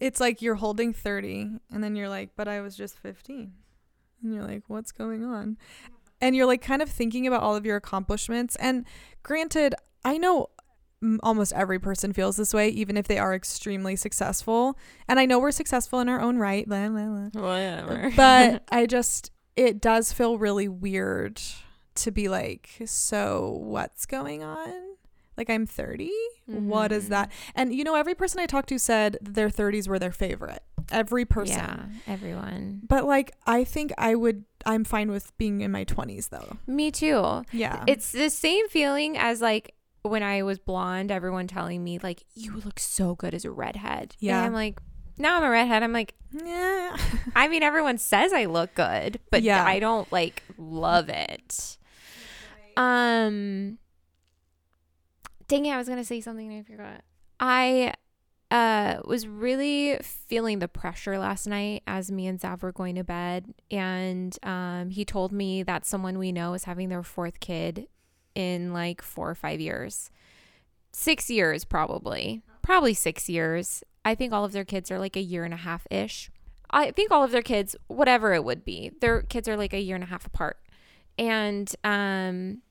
it's 0.00 0.20
like 0.20 0.42
you're 0.42 0.54
holding 0.56 0.92
30 0.92 1.58
and 1.72 1.82
then 1.82 1.96
you're 1.96 2.08
like, 2.08 2.30
but 2.36 2.48
I 2.48 2.60
was 2.60 2.76
just 2.76 2.98
15. 2.98 3.52
And 4.22 4.34
you're 4.34 4.44
like, 4.44 4.64
what's 4.66 4.92
going 4.92 5.24
on? 5.24 5.56
And 6.20 6.34
you're 6.34 6.46
like 6.46 6.62
kind 6.62 6.82
of 6.82 6.88
thinking 6.88 7.26
about 7.26 7.42
all 7.42 7.56
of 7.56 7.64
your 7.64 7.76
accomplishments. 7.76 8.56
And 8.56 8.84
granted, 9.22 9.74
I 10.04 10.18
know 10.18 10.50
almost 11.22 11.52
every 11.52 11.78
person 11.78 12.12
feels 12.12 12.36
this 12.36 12.52
way, 12.52 12.68
even 12.70 12.96
if 12.96 13.06
they 13.06 13.18
are 13.18 13.34
extremely 13.34 13.96
successful. 13.96 14.76
And 15.06 15.20
I 15.20 15.26
know 15.26 15.38
we're 15.38 15.52
successful 15.52 16.00
in 16.00 16.08
our 16.08 16.20
own 16.20 16.38
right. 16.38 16.68
blah, 16.68 16.88
blah, 16.88 17.28
blah 17.28 17.42
Whatever. 17.42 18.12
but 18.16 18.64
I 18.70 18.86
just 18.86 19.30
it 19.56 19.80
does 19.80 20.12
feel 20.12 20.38
really 20.38 20.68
weird 20.68 21.40
to 21.96 22.10
be 22.12 22.28
like, 22.28 22.70
so 22.86 23.58
what's 23.62 24.06
going 24.06 24.42
on? 24.42 24.87
Like 25.38 25.48
I'm 25.48 25.66
30. 25.66 26.10
What 26.46 26.92
is 26.92 27.08
that? 27.08 27.30
And 27.54 27.72
you 27.72 27.84
know, 27.84 27.94
every 27.94 28.14
person 28.14 28.40
I 28.40 28.46
talked 28.46 28.68
to 28.70 28.78
said 28.78 29.16
their 29.22 29.48
30s 29.48 29.88
were 29.88 29.98
their 29.98 30.12
favorite. 30.12 30.62
Every 30.90 31.24
person. 31.24 31.56
Yeah, 31.58 31.86
everyone. 32.06 32.80
But 32.86 33.04
like 33.06 33.32
I 33.46 33.64
think 33.64 33.92
I 33.96 34.14
would 34.14 34.44
I'm 34.66 34.84
fine 34.84 35.10
with 35.10 35.36
being 35.38 35.60
in 35.60 35.70
my 35.70 35.84
20s 35.84 36.30
though. 36.30 36.56
Me 36.66 36.90
too. 36.90 37.44
Yeah. 37.52 37.84
It's 37.86 38.12
the 38.12 38.28
same 38.30 38.68
feeling 38.68 39.16
as 39.16 39.40
like 39.40 39.74
when 40.02 40.22
I 40.22 40.42
was 40.42 40.58
blonde, 40.58 41.10
everyone 41.10 41.46
telling 41.46 41.84
me 41.84 41.98
like 42.02 42.24
you 42.34 42.56
look 42.56 42.78
so 42.80 43.14
good 43.14 43.34
as 43.34 43.44
a 43.44 43.50
redhead. 43.50 44.16
Yeah. 44.18 44.38
And 44.38 44.46
I'm 44.46 44.52
like, 44.54 44.80
now 45.18 45.36
I'm 45.36 45.44
a 45.44 45.50
redhead. 45.50 45.82
I'm 45.82 45.92
like, 45.92 46.14
yeah. 46.32 46.96
I 47.36 47.48
mean, 47.48 47.62
everyone 47.62 47.98
says 47.98 48.32
I 48.32 48.46
look 48.46 48.74
good, 48.74 49.20
but 49.30 49.42
Yeah. 49.42 49.64
I 49.64 49.78
don't 49.78 50.10
like 50.10 50.42
love 50.56 51.08
it. 51.08 51.76
Um 52.76 53.78
Dang 55.48 55.64
it, 55.64 55.72
I 55.72 55.78
was 55.78 55.88
gonna 55.88 56.04
say 56.04 56.20
something 56.20 56.52
and 56.52 56.60
I 56.60 56.62
forgot. 56.62 57.02
I 57.40 57.94
uh 58.50 59.00
was 59.04 59.26
really 59.26 59.98
feeling 60.02 60.58
the 60.58 60.68
pressure 60.68 61.18
last 61.18 61.46
night 61.46 61.82
as 61.86 62.10
me 62.10 62.26
and 62.26 62.38
Zav 62.38 62.62
were 62.62 62.72
going 62.72 62.94
to 62.94 63.04
bed 63.04 63.52
and 63.70 64.36
um 64.42 64.90
he 64.90 65.04
told 65.04 65.32
me 65.32 65.62
that 65.62 65.84
someone 65.84 66.18
we 66.18 66.32
know 66.32 66.54
is 66.54 66.64
having 66.64 66.88
their 66.88 67.02
fourth 67.02 67.40
kid 67.40 67.88
in 68.34 68.72
like 68.72 69.02
four 69.02 69.30
or 69.30 69.34
five 69.34 69.60
years. 69.60 70.10
Six 70.92 71.30
years 71.30 71.64
probably. 71.64 72.42
Probably 72.62 72.94
six 72.94 73.28
years. 73.28 73.82
I 74.04 74.14
think 74.14 74.32
all 74.32 74.44
of 74.44 74.52
their 74.52 74.64
kids 74.64 74.90
are 74.90 74.98
like 74.98 75.16
a 75.16 75.20
year 75.20 75.44
and 75.44 75.54
a 75.54 75.58
half 75.58 75.86
ish. 75.90 76.30
I 76.70 76.90
think 76.90 77.10
all 77.10 77.24
of 77.24 77.30
their 77.30 77.42
kids, 77.42 77.74
whatever 77.86 78.34
it 78.34 78.44
would 78.44 78.64
be, 78.64 78.92
their 79.00 79.22
kids 79.22 79.48
are 79.48 79.56
like 79.56 79.72
a 79.72 79.80
year 79.80 79.94
and 79.94 80.04
a 80.04 80.08
half 80.08 80.26
apart. 80.26 80.58
And 81.18 81.74
um 81.84 82.62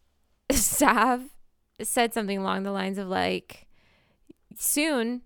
Zav 0.52 1.28
said 1.86 2.12
something 2.14 2.38
along 2.38 2.62
the 2.62 2.72
lines 2.72 2.98
of 2.98 3.08
like 3.08 3.66
soon 4.56 5.22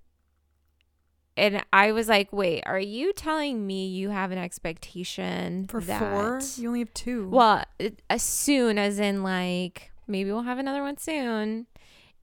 and 1.37 1.65
I 1.73 1.91
was 1.91 2.09
like, 2.09 2.33
"Wait, 2.33 2.63
are 2.65 2.79
you 2.79 3.13
telling 3.13 3.67
me 3.67 3.89
you 3.89 4.11
have 4.11 4.31
an 4.31 4.39
expectation 4.39 5.67
For 5.67 5.81
that 5.81 5.99
four, 5.99 6.41
you 6.57 6.69
only 6.69 6.79
have 6.81 6.95
two. 6.95 7.29
well, 7.29 7.59
uh, 7.59 7.65
it- 7.81 8.03
as 8.09 8.23
soon 8.23 8.79
as 8.79 9.01
in 9.01 9.23
like 9.25 9.91
maybe 10.07 10.31
we'll 10.31 10.43
have 10.43 10.59
another 10.59 10.83
one 10.83 10.97
soon. 10.97 11.67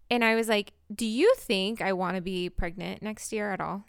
And 0.09 0.23
I 0.23 0.35
was 0.35 0.47
like, 0.47 0.71
"Do 0.93 1.05
you 1.05 1.33
think 1.37 1.81
I 1.81 1.91
want 1.93 2.15
to 2.15 2.21
be 2.21 2.49
pregnant 2.49 3.01
next 3.01 3.33
year 3.33 3.51
at 3.51 3.59
all?" 3.59 3.83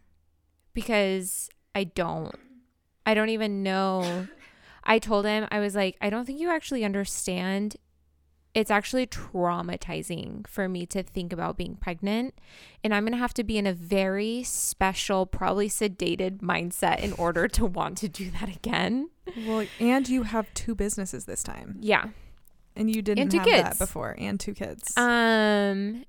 Because 0.75 1.49
I 1.75 1.85
don't. 1.85 2.35
I 3.07 3.15
don't 3.15 3.29
even 3.29 3.63
know. 3.63 4.27
I 4.85 4.99
told 4.99 5.25
him 5.25 5.47
I 5.53 5.61
was 5.61 5.77
like, 5.77 5.97
"I 6.01 6.11
don't 6.11 6.25
think 6.25 6.41
you 6.41 6.51
actually 6.51 6.85
understand. 6.85 7.77
It's 8.55 8.71
actually 8.71 9.07
traumatizing 9.07 10.47
for 10.47 10.69
me 10.69 10.85
to 10.87 11.03
think 11.03 11.33
about 11.33 11.57
being 11.57 11.75
pregnant, 11.77 12.35
and 12.85 12.95
I'm 12.95 13.05
going 13.05 13.13
to 13.13 13.19
have 13.19 13.33
to 13.35 13.45
be 13.45 13.57
in 13.57 13.67
a 13.67 13.73
very 13.73 14.43
special, 14.43 15.25
probably 15.25 15.69
sedated 15.71 16.41
mindset 16.41 17.01
in 17.01 17.15
order 17.15 17.49
to 17.49 17.65
want 17.65 17.97
to 17.99 18.09
do 18.09 18.31
that 18.33 18.55
again." 18.55 19.09
well, 19.47 19.67
and 19.81 20.09
you 20.09 20.25
have 20.25 20.53
two 20.53 20.75
businesses 20.75 21.25
this 21.25 21.43
time. 21.43 21.77
Yeah. 21.81 22.09
and 22.77 22.95
you 22.95 23.01
didn't 23.03 23.31
two 23.31 23.39
have 23.39 23.47
that 23.47 23.79
before, 23.79 24.15
and 24.19 24.39
two 24.39 24.53
kids. 24.55 24.93
Um 24.97 26.05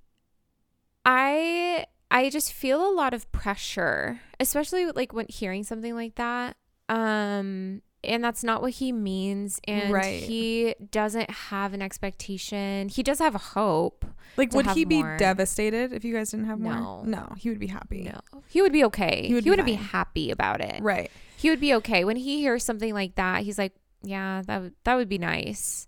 I 1.05 1.85
I 2.11 2.29
just 2.29 2.53
feel 2.53 2.85
a 2.87 2.93
lot 2.93 3.13
of 3.13 3.31
pressure, 3.31 4.21
especially 4.39 4.85
like 4.87 5.13
when 5.13 5.25
hearing 5.29 5.63
something 5.63 5.95
like 5.95 6.15
that. 6.15 6.57
Um 6.89 7.81
and 8.03 8.23
that's 8.23 8.43
not 8.43 8.61
what 8.61 8.71
he 8.73 8.91
means 8.91 9.59
and 9.67 9.91
Right. 9.93 10.21
he 10.23 10.75
doesn't 10.91 11.29
have 11.29 11.73
an 11.73 11.81
expectation. 11.81 12.89
He 12.89 13.03
does 13.03 13.19
have 13.19 13.35
a 13.35 13.39
hope. 13.39 14.05
like, 14.37 14.51
would 14.53 14.67
he 14.71 14.83
be 14.85 15.01
more. 15.03 15.17
devastated 15.17 15.93
if 15.93 16.03
you 16.03 16.13
guys 16.13 16.31
didn't 16.31 16.47
have 16.47 16.59
more? 16.59 16.73
No. 16.73 17.03
No, 17.05 17.33
he 17.37 17.49
would 17.49 17.59
be 17.59 17.67
happy. 17.67 18.03
No. 18.03 18.19
He 18.47 18.61
would 18.61 18.73
be 18.73 18.83
okay. 18.85 19.25
He 19.27 19.33
would 19.33 19.43
he 19.43 19.49
be 19.51 19.55
would 19.55 19.65
be 19.65 19.73
happy 19.73 20.31
about 20.31 20.59
it. 20.61 20.81
Right. 20.81 21.11
He 21.37 21.49
would 21.49 21.59
be 21.59 21.73
okay. 21.75 22.03
When 22.05 22.15
he 22.17 22.39
hears 22.39 22.63
something 22.63 22.93
like 22.93 23.15
that, 23.15 23.43
he's 23.43 23.57
like, 23.57 23.73
Yeah, 24.01 24.41
that 24.47 24.61
would 24.61 24.73
that 24.85 24.95
would 24.95 25.09
be 25.09 25.17
nice. 25.17 25.87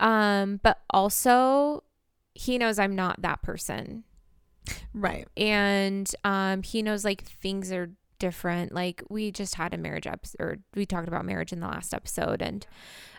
Um, 0.00 0.60
but 0.62 0.80
also 0.90 1.84
he 2.34 2.58
knows 2.58 2.78
I'm 2.78 2.94
not 2.94 3.22
that 3.22 3.42
person. 3.42 4.04
Right. 4.92 5.26
and 5.36 6.10
um 6.24 6.62
he 6.62 6.82
knows 6.82 7.04
like 7.04 7.22
things 7.22 7.72
are 7.72 7.90
different. 8.18 8.72
Like 8.72 9.02
we 9.08 9.30
just 9.30 9.54
had 9.56 9.72
a 9.74 9.78
marriage 9.78 10.06
episode 10.06 10.40
or 10.40 10.58
we 10.74 10.84
talked 10.86 11.08
about 11.08 11.24
marriage 11.24 11.52
in 11.52 11.60
the 11.60 11.66
last 11.68 11.92
episode 11.94 12.42
and 12.42 12.66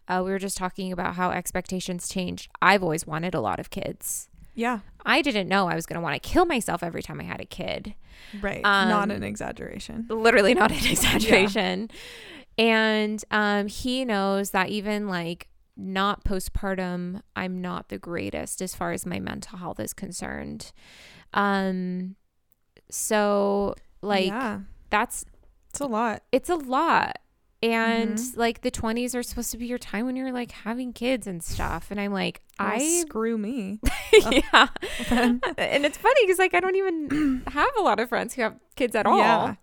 uh, 0.07 0.21
we 0.25 0.31
were 0.31 0.39
just 0.39 0.57
talking 0.57 0.91
about 0.91 1.15
how 1.15 1.29
expectations 1.29 2.09
changed 2.09 2.49
i've 2.63 2.81
always 2.81 3.05
wanted 3.05 3.35
a 3.35 3.39
lot 3.39 3.59
of 3.59 3.69
kids. 3.69 4.27
Yeah. 4.55 4.79
i 5.05 5.21
didn't 5.21 5.47
know 5.47 5.67
i 5.69 5.75
was 5.75 5.85
going 5.85 5.95
to 5.95 6.01
want 6.01 6.21
to 6.21 6.29
kill 6.29 6.45
myself 6.45 6.81
every 6.83 7.01
time 7.03 7.19
i 7.21 7.23
had 7.23 7.39
a 7.39 7.45
kid. 7.45 7.93
Right. 8.41 8.61
Um, 8.65 8.89
Not 8.89 9.11
an 9.11 9.23
exaggeration. 9.23 10.07
literally 10.09 10.53
not 10.53 10.71
an 10.71 10.85
exaggeration. 10.91 11.89
And 12.57 13.23
um 13.31 13.67
he 13.67 14.03
knows 14.03 14.49
that 14.51 14.69
even 14.69 15.07
like 15.07 15.47
not 15.77 16.25
postpartum 16.25 17.21
i'm 17.35 17.61
not 17.61 17.87
the 17.87 17.97
greatest 17.97 18.61
as 18.61 18.75
far 18.75 18.91
as 18.91 19.05
my 19.05 19.19
mental 19.19 19.59
health 19.59 19.79
is 19.79 19.93
concerned. 19.93 20.71
Um 21.33 22.15
so 22.89 23.75
like 24.01 24.27
yeah, 24.27 24.61
that's 24.89 25.25
it's 25.69 25.79
a 25.79 25.85
lot. 25.85 26.23
it's 26.31 26.49
a 26.49 26.55
lot 26.55 27.19
and 27.61 28.17
Mhm. 28.17 28.37
like 28.37 28.61
the 28.61 28.71
20s 28.71 29.13
are 29.13 29.21
supposed 29.21 29.51
to 29.51 29.57
be 29.57 29.65
your 29.67 29.77
time 29.77 30.05
when 30.05 30.15
you're 30.15 30.31
like 30.31 30.51
having 30.51 30.93
kids 30.93 31.27
and 31.27 31.43
stuff 31.43 31.91
and 31.91 31.99
i'm 31.99 32.13
like 32.13 32.41
Well, 32.57 32.69
i 32.69 33.01
screw 33.01 33.37
me. 33.37 33.79
yeah 34.13 34.67
and 35.09 35.85
it's 35.85 35.97
funny 35.97 36.21
because 36.25 36.39
like 36.39 36.53
i 36.53 36.59
don't 36.61 36.75
even 36.77 37.43
have 37.51 37.69
a 37.77 37.81
lot 37.81 37.99
of 37.99 38.07
friends 38.09 38.33
who 38.33 38.41
have 38.43 38.55
kids 38.75 38.95
at 38.95 39.05
all 39.05 39.17
Yeah. 39.17 39.55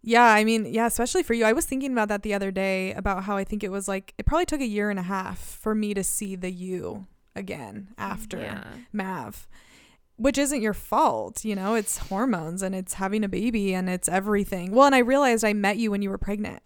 Yeah, 0.00 0.24
I 0.24 0.44
mean, 0.44 0.64
yeah, 0.72 0.86
especially 0.86 1.24
for 1.24 1.34
you. 1.34 1.44
I 1.44 1.52
was 1.52 1.66
thinking 1.66 1.90
about 1.92 2.08
that 2.08 2.22
the 2.22 2.32
other 2.32 2.52
day 2.52 2.92
about 2.94 3.24
how 3.24 3.36
I 3.36 3.42
think 3.42 3.64
it 3.64 3.70
was 3.70 3.88
like 3.88 4.14
it 4.16 4.26
probably 4.26 4.46
took 4.46 4.60
a 4.60 4.66
year 4.66 4.90
and 4.90 4.98
a 4.98 5.02
half 5.02 5.38
for 5.40 5.74
me 5.74 5.92
to 5.92 6.04
see 6.04 6.36
the 6.36 6.50
you 6.52 7.06
again 7.34 7.88
after 7.98 8.38
Yeah. 8.38 8.64
Mav. 8.92 9.48
Which 10.18 10.36
isn't 10.36 10.60
your 10.60 10.74
fault, 10.74 11.44
you 11.44 11.54
know, 11.54 11.74
it's 11.74 11.96
hormones 11.98 12.60
and 12.62 12.74
it's 12.74 12.94
having 12.94 13.24
a 13.24 13.28
baby 13.28 13.72
and 13.72 13.88
it's 13.88 14.08
everything. 14.08 14.72
Well, 14.72 14.86
and 14.86 14.94
I 14.94 14.98
realized 14.98 15.44
I 15.44 15.52
met 15.52 15.78
you 15.78 15.90
when 15.90 16.02
you 16.02 16.10
were 16.10 16.18
pregnant. 16.18 16.62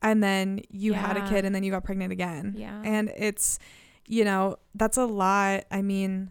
And 0.00 0.22
then 0.22 0.60
you 0.70 0.92
had 0.92 1.16
a 1.16 1.28
kid 1.28 1.44
and 1.44 1.54
then 1.54 1.64
you 1.64 1.70
got 1.72 1.84
pregnant 1.84 2.12
again. 2.12 2.54
Yeah. 2.56 2.80
And 2.84 3.12
it's, 3.16 3.58
you 4.06 4.24
know, 4.24 4.56
that's 4.74 4.96
a 4.96 5.04
lot. 5.04 5.64
I 5.70 5.82
mean, 5.82 6.30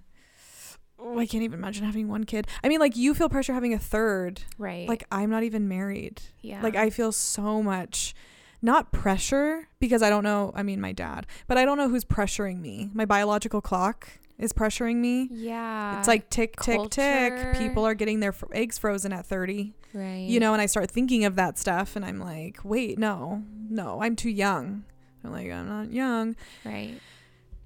oh, 0.98 1.20
I 1.20 1.26
can't 1.26 1.44
even 1.44 1.60
imagine 1.60 1.84
having 1.84 2.08
one 2.08 2.24
kid. 2.24 2.48
I 2.64 2.70
mean, 2.70 2.80
like 2.80 2.96
you 2.96 3.14
feel 3.14 3.30
pressure 3.30 3.54
having 3.54 3.74
a 3.74 3.80
third. 3.80 4.42
right 4.58 4.88
Like 4.88 5.04
I'm 5.12 5.30
not 5.30 5.44
even 5.44 5.68
married. 5.68 6.22
yeah 6.42 6.62
Like 6.62 6.76
I 6.76 6.90
feel 6.90 7.12
so 7.12 7.62
much 7.62 8.16
not 8.62 8.92
pressure 8.92 9.68
because 9.80 10.02
I 10.02 10.10
don't 10.10 10.24
know, 10.24 10.52
I 10.56 10.64
mean 10.64 10.82
my 10.82 10.92
dad, 10.94 11.28
but 11.46 11.58
I 11.58 11.66
don't 11.66 11.78
know 11.78 11.90
who's 11.90 12.06
pressuring 12.06 12.60
me. 12.60 12.90
My 12.94 13.06
biological 13.06 13.62
clock 13.62 14.10
is 14.40 14.54
pressuring 14.54 14.98
me. 14.98 15.28
yeah 15.32 15.98
It's 16.00 16.08
like 16.08 16.30
tick 16.30 16.56
tick 16.62 16.90
tick. 16.90 17.58
People 17.58 17.86
are 17.86 17.96
getting 17.96 18.20
their 18.20 18.32
f- 18.34 18.44
eggs 18.52 18.78
frozen 18.78 19.12
at 19.14 19.26
30. 19.26 19.74
right 19.94 20.28
You 20.30 20.40
know, 20.40 20.54
and 20.54 20.62
I 20.62 20.68
start 20.68 20.92
thinking 20.92 21.26
of 21.26 21.36
that 21.38 21.58
stuff 21.58 21.96
and 21.96 22.06
I'm 22.06 22.20
like, 22.20 22.60
"Wait, 22.64 22.98
no. 23.00 23.44
No, 23.70 24.02
I'm 24.02 24.16
too 24.16 24.30
young." 24.30 24.84
I'm 25.24 25.32
like, 25.32 25.52
"I'm 25.52 25.68
not 25.68 25.92
young." 25.92 26.36
right 26.64 27.00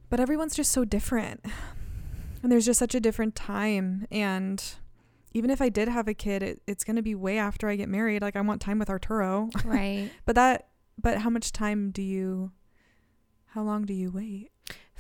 But 0.10 0.20
everyone's 0.20 0.56
just 0.56 0.72
so 0.72 0.86
different. 0.86 1.44
And 2.44 2.52
there's 2.52 2.66
just 2.66 2.80
such 2.80 2.96
a 2.96 3.00
different 3.00 3.36
time 3.36 4.08
and 4.12 4.64
even 5.34 5.50
if 5.50 5.62
I 5.62 5.70
did 5.70 5.88
have 5.88 6.08
a 6.10 6.14
kid, 6.14 6.44
it, 6.44 6.62
it's 6.68 6.84
going 6.84 6.98
to 6.98 7.02
be 7.02 7.16
way 7.16 7.38
after 7.38 7.70
I 7.70 7.78
get 7.78 7.88
married. 7.88 8.22
Like 8.22 8.36
I 8.36 8.42
want 8.42 8.62
time 8.62 8.80
with 8.80 8.90
Arturo. 8.90 9.50
right 9.66 10.10
But 10.26 10.36
that 10.36 10.68
but 11.02 11.20
how 11.20 11.30
much 11.30 11.52
time 11.52 11.92
do 11.92 12.02
you 12.02 12.52
how 13.48 13.62
long 13.64 13.86
do 13.86 13.94
you 13.94 14.12
wait? 14.12 14.51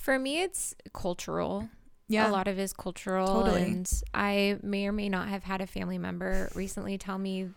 For 0.01 0.17
me 0.19 0.41
it's 0.41 0.75
cultural 0.93 1.69
Yeah. 2.07 2.29
a 2.29 2.31
lot 2.31 2.47
of 2.47 2.57
it 2.59 2.61
is 2.61 2.73
cultural 2.73 3.27
Totally. 3.27 3.61
and 3.63 4.01
i 4.13 4.57
may 4.63 4.87
or 4.87 4.91
may 4.91 5.09
not 5.09 5.27
have 5.29 5.43
had 5.43 5.61
a 5.61 5.67
family 5.67 5.97
member 5.97 6.49
recently 6.55 6.97
tell 6.97 7.17
me 7.17 7.49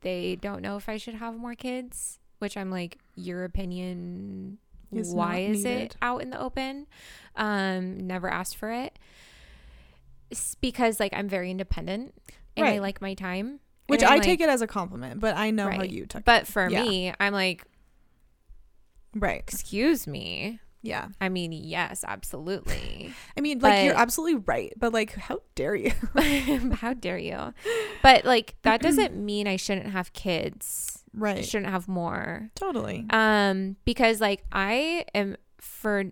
they 0.00 0.36
don't 0.36 0.62
know 0.62 0.76
if 0.76 0.88
i 0.88 0.96
should 0.96 1.14
have 1.14 1.36
more 1.36 1.54
kids 1.54 2.18
which 2.38 2.56
i'm 2.56 2.70
like 2.70 2.98
your 3.14 3.44
opinion 3.44 4.58
Is 4.92 5.14
why 5.14 5.38
is 5.40 5.64
it 5.64 5.96
out 6.02 6.22
in 6.22 6.30
the 6.30 6.40
open 6.40 6.86
um 7.36 7.98
never 8.06 8.28
asked 8.28 8.56
for 8.56 8.70
it 8.70 8.98
it's 10.30 10.54
because 10.56 10.98
like 11.00 11.12
i'm 11.14 11.28
very 11.28 11.50
independent 11.50 12.14
and 12.56 12.66
i 12.66 12.78
like 12.78 13.00
my 13.00 13.14
time 13.14 13.60
Which 13.86 14.02
I 14.02 14.16
I'm 14.16 14.20
take 14.22 14.40
it 14.40 14.48
as 14.48 14.62
a 14.62 14.66
compliment, 14.66 15.20
but 15.20 15.36
I 15.36 15.50
know 15.52 15.70
how 15.70 15.82
you 15.84 16.06
took 16.06 16.24
but 16.24 16.46
for 16.48 16.68
Yeah. 16.68 16.82
me 16.82 17.12
i'm 17.20 17.32
like. 17.32 17.64
Right. 19.14 19.38
excuse 19.38 20.06
me 20.06 20.60
Yeah. 20.86 21.08
i 21.20 21.28
mean 21.28 21.52
yes 21.52 22.04
absolutely 22.06 23.12
I 23.36 23.40
mean, 23.40 23.58
like 23.60 23.84
you're 23.84 23.94
absolutely 23.94 24.42
right, 24.46 24.72
but 24.78 24.92
like 24.92 25.14
how 25.14 25.40
dare 25.54 25.74
you? 25.74 25.92
How 26.72 26.94
dare 26.94 27.18
you? 27.18 27.52
But 28.02 28.24
like 28.24 28.56
that 28.62 28.80
doesn't 28.80 29.14
mean 29.24 29.46
I 29.46 29.56
shouldn't 29.56 29.88
have 29.88 30.12
kids. 30.12 31.02
Right. 31.12 31.38
I 31.38 31.42
shouldn't 31.42 31.70
have 31.70 31.86
more. 31.86 32.50
Totally. 32.54 33.04
Um 33.10 33.76
because 33.84 34.20
like 34.20 34.44
I 34.52 35.04
am 35.14 35.36
for 35.60 36.04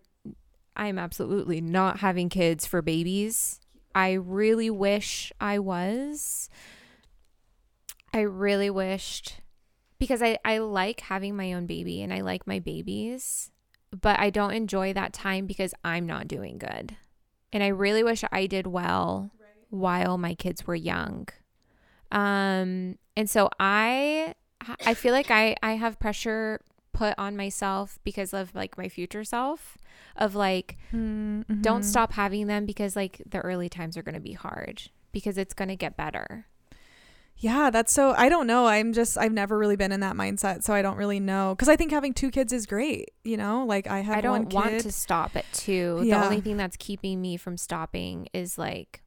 I 0.76 0.88
am 0.88 0.98
absolutely 0.98 1.60
not 1.60 2.00
having 2.00 2.28
kids 2.28 2.66
for 2.66 2.82
babies. 2.82 3.60
I 3.94 4.12
really 4.12 4.70
wish 4.70 5.32
I 5.40 5.58
was. 5.58 6.50
I 8.12 8.20
really 8.20 8.70
wished 8.70 9.40
because 9.98 10.22
I 10.22 10.38
I 10.44 10.58
like 10.58 11.00
having 11.00 11.36
my 11.36 11.52
own 11.54 11.66
baby 11.66 12.02
and 12.02 12.12
I 12.12 12.20
like 12.20 12.46
my 12.46 12.58
babies, 12.58 13.50
but 14.00 14.18
I 14.18 14.30
don't 14.30 14.52
enjoy 14.52 14.92
that 14.92 15.12
time 15.12 15.46
because 15.46 15.74
I'm 15.84 16.06
not 16.06 16.28
doing 16.28 16.58
good. 16.58 16.96
And 17.52 17.62
I 17.62 17.68
really 17.68 18.02
wish 18.02 18.24
I 18.32 18.46
did 18.46 18.66
well 18.66 19.30
while 19.70 20.18
my 20.18 20.34
kids 20.34 20.66
were 20.66 20.74
young. 20.74 21.28
Um 22.12 22.98
and 23.16 23.28
so 23.30 23.48
I 23.60 24.34
I 24.84 24.94
feel 24.94 25.12
like 25.12 25.30
I 25.30 25.56
I 25.62 25.72
have 25.72 25.98
pressure 25.98 26.60
put 26.92 27.14
on 27.18 27.36
myself 27.36 27.98
because 28.04 28.32
of 28.32 28.54
like 28.54 28.78
my 28.78 28.88
future 28.88 29.24
self 29.24 29.76
of 30.16 30.34
like 30.34 30.76
Mm-hmm. 30.92 31.60
don't 31.62 31.82
stop 31.82 32.12
having 32.12 32.46
them 32.46 32.66
because 32.66 32.94
like 32.94 33.20
the 33.26 33.40
early 33.40 33.68
times 33.68 33.96
are 33.96 34.02
going 34.02 34.14
to 34.14 34.20
be 34.20 34.32
hard 34.34 34.82
because 35.12 35.36
it's 35.36 35.54
going 35.54 35.68
to 35.68 35.76
get 35.76 35.96
better. 35.96 36.46
Yeah, 37.44 37.68
that's 37.68 37.92
so. 37.92 38.14
I 38.16 38.30
don't 38.30 38.46
know. 38.46 38.66
I'm 38.66 38.94
just. 38.94 39.18
I've 39.18 39.30
never 39.30 39.58
really 39.58 39.76
been 39.76 39.92
in 39.92 40.00
that 40.00 40.16
mindset, 40.16 40.62
so 40.62 40.72
I 40.72 40.80
don't 40.80 40.96
really 40.96 41.20
know. 41.20 41.54
Because 41.54 41.68
I 41.68 41.76
think 41.76 41.90
having 41.90 42.14
two 42.14 42.30
kids 42.30 42.54
is 42.54 42.64
great. 42.64 43.10
You 43.22 43.36
know, 43.36 43.66
like 43.66 43.86
I 43.86 44.00
have 44.00 44.16
I 44.16 44.20
don't 44.22 44.50
want 44.50 44.80
to 44.80 44.90
stop 44.90 45.36
at 45.36 45.44
2. 45.52 46.04
Yeah. 46.04 46.20
The 46.20 46.24
only 46.24 46.40
thing 46.40 46.56
that's 46.56 46.78
keeping 46.78 47.20
me 47.20 47.36
from 47.36 47.58
stopping 47.58 48.28
is 48.32 48.56
like 48.56 49.02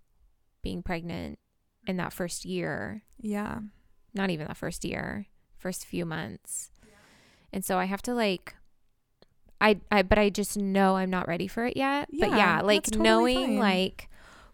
being 0.62 0.84
pregnant 0.84 1.40
in 1.88 1.98
that 1.98 2.14
first 2.14 2.46
year. 2.46 3.02
Yeah. 3.20 3.58
Not 4.14 4.30
even 4.30 4.46
that 4.46 4.58
first 4.58 4.86
year, 4.86 5.26
first 5.58 5.88
few 5.88 6.06
months. 6.06 6.70
And 7.52 7.66
so 7.66 7.80
I 7.80 7.86
have 7.86 8.04
to 8.04 8.14
like 8.14 8.54
I 9.60 9.80
I 9.90 10.04
but 10.04 10.20
I 10.20 10.30
just 10.30 10.58
know 10.58 10.96
I'm 10.96 11.10
not 11.10 11.28
ready 11.28 11.48
for 11.48 11.66
it 11.66 11.76
yet. 11.76 12.10
Yeah, 12.12 12.28
but 12.28 12.38
Yeah, 12.38 12.58
yeah, 12.58 12.62
like 12.62 12.84
totally 12.84 13.04
knowing 13.04 13.48
fine. 13.48 13.58
like 13.58 14.10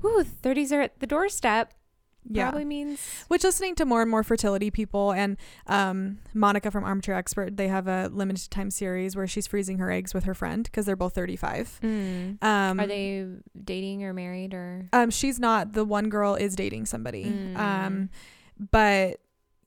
ooh, 0.06 0.24
30s 0.24 0.72
are 0.72 0.82
at 0.84 1.02
the 1.02 1.08
doorstep 1.08 1.74
Yeah. 2.30 2.44
probably 2.46 2.66
means 2.66 3.00
Which 3.28 3.44
listening 3.44 3.76
to 3.76 3.86
more 3.86 4.02
and 4.02 4.10
more 4.10 4.24
fertility 4.24 4.72
people 4.72 5.12
and 5.12 5.38
um, 5.68 6.20
Monica 6.34 6.72
from 6.72 6.84
Armchair 6.84 7.16
Expert, 7.16 7.58
they 7.58 7.68
have 7.68 7.88
a 7.88 8.10
limited 8.14 8.50
time 8.50 8.72
series 8.72 9.16
where 9.16 9.28
she's 9.28 9.46
freezing 9.48 9.78
her 9.80 9.92
eggs 9.92 10.14
with 10.14 10.24
her 10.24 10.34
friend 10.34 10.64
because 10.64 10.86
they're 10.86 10.96
both 10.96 11.14
35. 11.16 11.80
Mm. 11.84 12.44
Um, 12.44 12.80
Are 12.80 12.88
they 12.88 13.28
dating 13.64 14.04
or 14.04 14.14
married 14.14 14.54
or? 14.54 14.88
Um, 14.94 15.10
she's 15.10 15.40
not. 15.40 15.74
The 15.74 15.84
one 15.86 16.10
girl 16.10 16.36
is 16.36 16.56
dating 16.56 16.86
somebody. 16.86 17.26
Mm. 17.26 17.58
Um, 17.58 18.10
but 18.72 19.20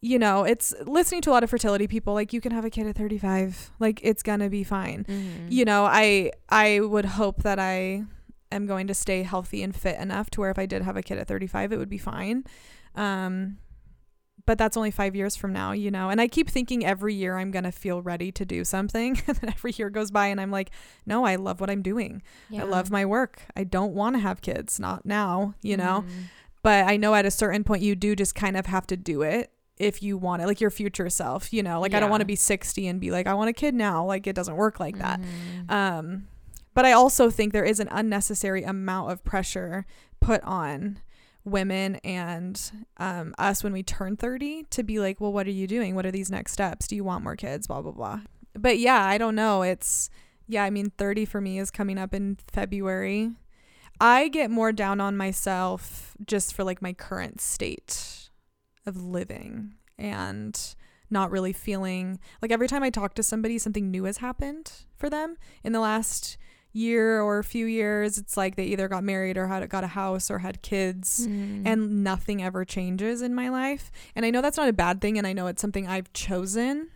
you 0.03 0.19
know, 0.19 0.45
it's 0.45 0.75
listening 0.87 1.21
to 1.23 1.31
a 1.31 1.33
lot 1.33 1.43
of 1.43 1.51
fertility 1.51 1.87
people. 1.89 2.15
Like 2.15 2.33
you 2.33 2.41
can 2.41 2.53
have 2.53 2.65
a 2.65 2.71
kid 2.71 2.87
at 2.87 2.97
35. 2.97 3.73
Like 3.81 4.01
it's 4.05 4.23
gonna 4.23 4.49
be 4.49 4.63
fine. 4.63 5.05
Mhm. 5.09 5.51
You 5.51 5.65
know, 5.65 5.85
I 5.85 6.33
I 6.49 6.81
would 6.81 7.05
hope 7.07 7.43
that 7.43 7.59
I 7.59 8.05
am 8.57 8.67
going 8.67 8.87
to 8.89 8.95
stay 8.95 9.23
healthy 9.23 9.63
and 9.63 9.75
fit 9.75 9.99
enough 9.99 10.31
to 10.31 10.41
where 10.41 10.51
if 10.51 10.59
I 10.59 10.67
did 10.67 10.83
have 10.83 10.97
a 10.97 11.03
kid 11.03 11.19
at 11.19 11.29
35, 11.29 11.73
it 11.73 11.79
would 11.79 11.89
be 11.89 11.99
fine. 11.99 12.45
Um, 12.95 13.59
but 14.45 14.59
that's 14.59 14.77
only 14.77 14.91
five 14.93 15.17
years 15.17 15.35
from 15.35 15.53
now, 15.53 15.73
you 15.73 15.91
know. 15.91 16.09
And 16.09 16.21
I 16.21 16.29
keep 16.29 16.49
thinking 16.49 16.85
every 16.87 17.15
year 17.15 17.37
I'm 17.37 17.51
gonna 17.51 17.73
feel 17.73 18.01
ready 18.01 18.31
to 18.33 18.45
do 18.45 18.65
something, 18.65 19.21
and 19.27 19.37
then 19.39 19.51
every 19.51 19.73
year 19.77 19.91
goes 19.91 20.11
by, 20.11 20.27
and 20.29 20.41
I'm 20.41 20.51
like, 20.51 20.71
no, 21.05 21.25
I 21.25 21.37
love 21.37 21.61
what 21.61 21.69
I'm 21.71 21.83
doing. 21.83 22.23
Yeah. 22.49 22.63
I 22.63 22.65
love 22.65 22.91
my 22.91 23.05
work. 23.05 23.43
I 23.57 23.65
don't 23.65 23.93
want 23.95 24.15
to 24.17 24.21
have 24.21 24.41
kids, 24.43 24.79
not 24.79 25.05
now, 25.05 25.55
you 25.63 25.77
know. 25.77 26.05
Mhm. 26.07 26.25
But 26.63 26.87
I 26.87 26.97
know 26.97 27.15
at 27.15 27.27
a 27.27 27.31
certain 27.31 27.65
point 27.65 27.83
you 27.83 27.95
do 27.97 28.15
just 28.17 28.35
kind 28.35 28.57
of 28.57 28.67
have 28.67 28.87
to 28.89 28.97
do 28.97 29.23
it 29.23 29.51
if 29.79 30.03
you 30.03 30.17
want 30.17 30.43
it, 30.43 30.47
like 30.47 30.61
your 30.61 30.71
future 30.71 31.11
self, 31.11 31.53
you 31.53 31.63
know. 31.63 31.81
Like 31.81 31.93
I 31.95 32.01
don't 32.01 32.11
want 32.11 32.23
to 32.23 32.27
be 32.27 32.37
60 32.37 32.87
and 32.87 33.01
be 33.01 33.11
like, 33.11 33.27
I 33.27 33.35
want 33.35 33.51
a 33.51 33.53
kid 33.53 33.75
now. 33.75 34.05
Like 34.05 34.27
it 34.27 34.35
doesn't 34.35 34.57
work 34.57 34.81
like 34.81 34.99
that. 34.99 35.21
Mhm. 35.21 35.71
Um, 35.71 36.29
but 36.77 36.85
I 36.85 36.93
also 36.93 37.31
think 37.31 37.55
there 37.55 37.65
is 37.65 37.81
an 37.81 37.89
unnecessary 37.91 38.63
amount 38.63 39.11
of 39.11 39.25
pressure 39.25 39.87
put 40.21 40.43
on 40.43 40.99
women 41.43 41.95
and 42.05 42.71
um, 42.99 43.35
us 43.39 43.65
when 43.65 43.73
we 43.73 43.83
turn 43.83 44.15
30 44.15 44.65
to 44.65 44.83
be 44.83 45.01
like, 45.01 45.19
well, 45.19 45.33
what 45.33 45.47
are 45.47 45.53
you 45.53 45.67
doing? 45.67 45.95
What 45.95 46.05
are 46.05 46.11
these 46.11 46.31
next 46.31 46.53
steps? 46.53 46.87
Do 46.87 46.95
you 46.95 47.03
want 47.03 47.25
more 47.25 47.35
kids? 47.35 47.67
Blah, 47.67 47.81
blah, 47.81 47.93
blah. 47.93 48.21
But 48.53 48.79
yeah, 48.79 49.03
I 49.03 49.17
don't 49.17 49.35
know. 49.35 49.63
It's, 49.63 50.11
yeah, 50.47 50.65
I 50.65 50.69
mean, 50.69 50.93
30 50.99 51.25
for 51.25 51.41
me 51.41 51.59
is 51.59 51.71
coming 51.71 51.97
up 51.97 52.13
in 52.13 52.37
February. 52.53 53.31
I 53.99 54.29
get 54.29 54.51
more 54.51 54.71
down 54.71 55.01
on 55.01 55.17
myself 55.17 56.15
just 56.27 56.53
for 56.53 56.63
like 56.63 56.83
my 56.83 56.93
current 56.93 57.41
state 57.41 58.29
of 58.85 59.03
living 59.03 59.77
and 59.97 60.61
not 61.09 61.31
really 61.31 61.55
feeling 61.55 62.21
like 62.43 62.53
every 62.53 62.69
time 62.69 62.83
I 62.83 62.91
talk 62.91 63.15
to 63.15 63.23
somebody, 63.23 63.57
something 63.57 63.91
new 63.91 64.05
has 64.05 64.19
happened 64.19 64.71
for 64.95 65.09
them 65.09 65.39
in 65.65 65.73
the 65.73 65.81
last 65.81 66.37
year 66.77 67.21
or 67.21 67.39
a 67.39 67.45
few 67.45 67.67
years. 67.67 68.19
It's 68.19 68.37
like 68.37 68.57
they 68.57 68.65
either 68.67 68.87
got 68.89 69.03
married 69.03 69.37
or 69.37 69.47
had 69.49 69.69
got 69.69 69.83
a 69.85 69.89
house 69.89 70.31
or 70.31 70.39
had 70.41 70.61
kids 70.63 71.27
Mhm. 71.27 71.63
and 71.67 72.05
nothing 72.05 72.43
ever 72.43 72.65
changes 72.65 73.23
in 73.23 73.35
my 73.35 73.49
life. 73.49 73.91
And 74.15 74.27
I 74.27 74.31
know 74.31 74.43
that's 74.43 74.57
not 74.57 74.69
a 74.69 74.73
bad 74.73 75.01
thing 75.01 75.17
and 75.19 75.27
I 75.27 75.33
know 75.33 75.47
it's 75.47 75.63
something 75.63 75.87
I've 75.87 76.13
chosen, 76.13 76.89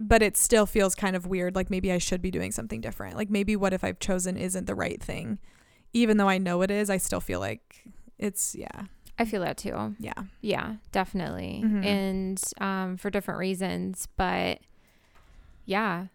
but 0.00 0.20
it 0.22 0.36
still 0.36 0.66
feels 0.66 0.94
kind 0.94 1.16
of 1.16 1.26
weird 1.26 1.54
like 1.54 1.70
maybe 1.70 1.90
I 1.92 1.98
should 1.98 2.20
be 2.20 2.30
doing 2.30 2.52
something 2.52 2.80
different. 2.80 3.16
Like 3.16 3.30
maybe 3.30 3.56
what 3.56 3.72
if 3.72 3.82
I've 3.84 3.98
chosen 3.98 4.36
isn't 4.36 4.66
the 4.66 4.74
right 4.74 5.02
thing. 5.02 5.38
Even 5.92 6.16
though 6.18 6.28
I 6.28 6.38
know 6.38 6.60
it 6.62 6.70
is, 6.70 6.90
I 6.90 6.98
still 6.98 7.20
feel 7.20 7.40
like 7.40 7.84
it's 8.18 8.54
yeah. 8.54 8.86
I 9.18 9.24
feel 9.24 9.40
that 9.40 9.56
too. 9.56 9.94
Yeah. 9.98 10.12
Yeah, 10.42 10.74
definitely. 10.92 11.62
Mhm. 11.64 11.84
And 11.86 12.42
um, 12.60 12.96
for 12.98 13.08
different 13.08 13.38
reasons. 13.40 14.06
But 14.16 14.60
yeah, 15.64 16.06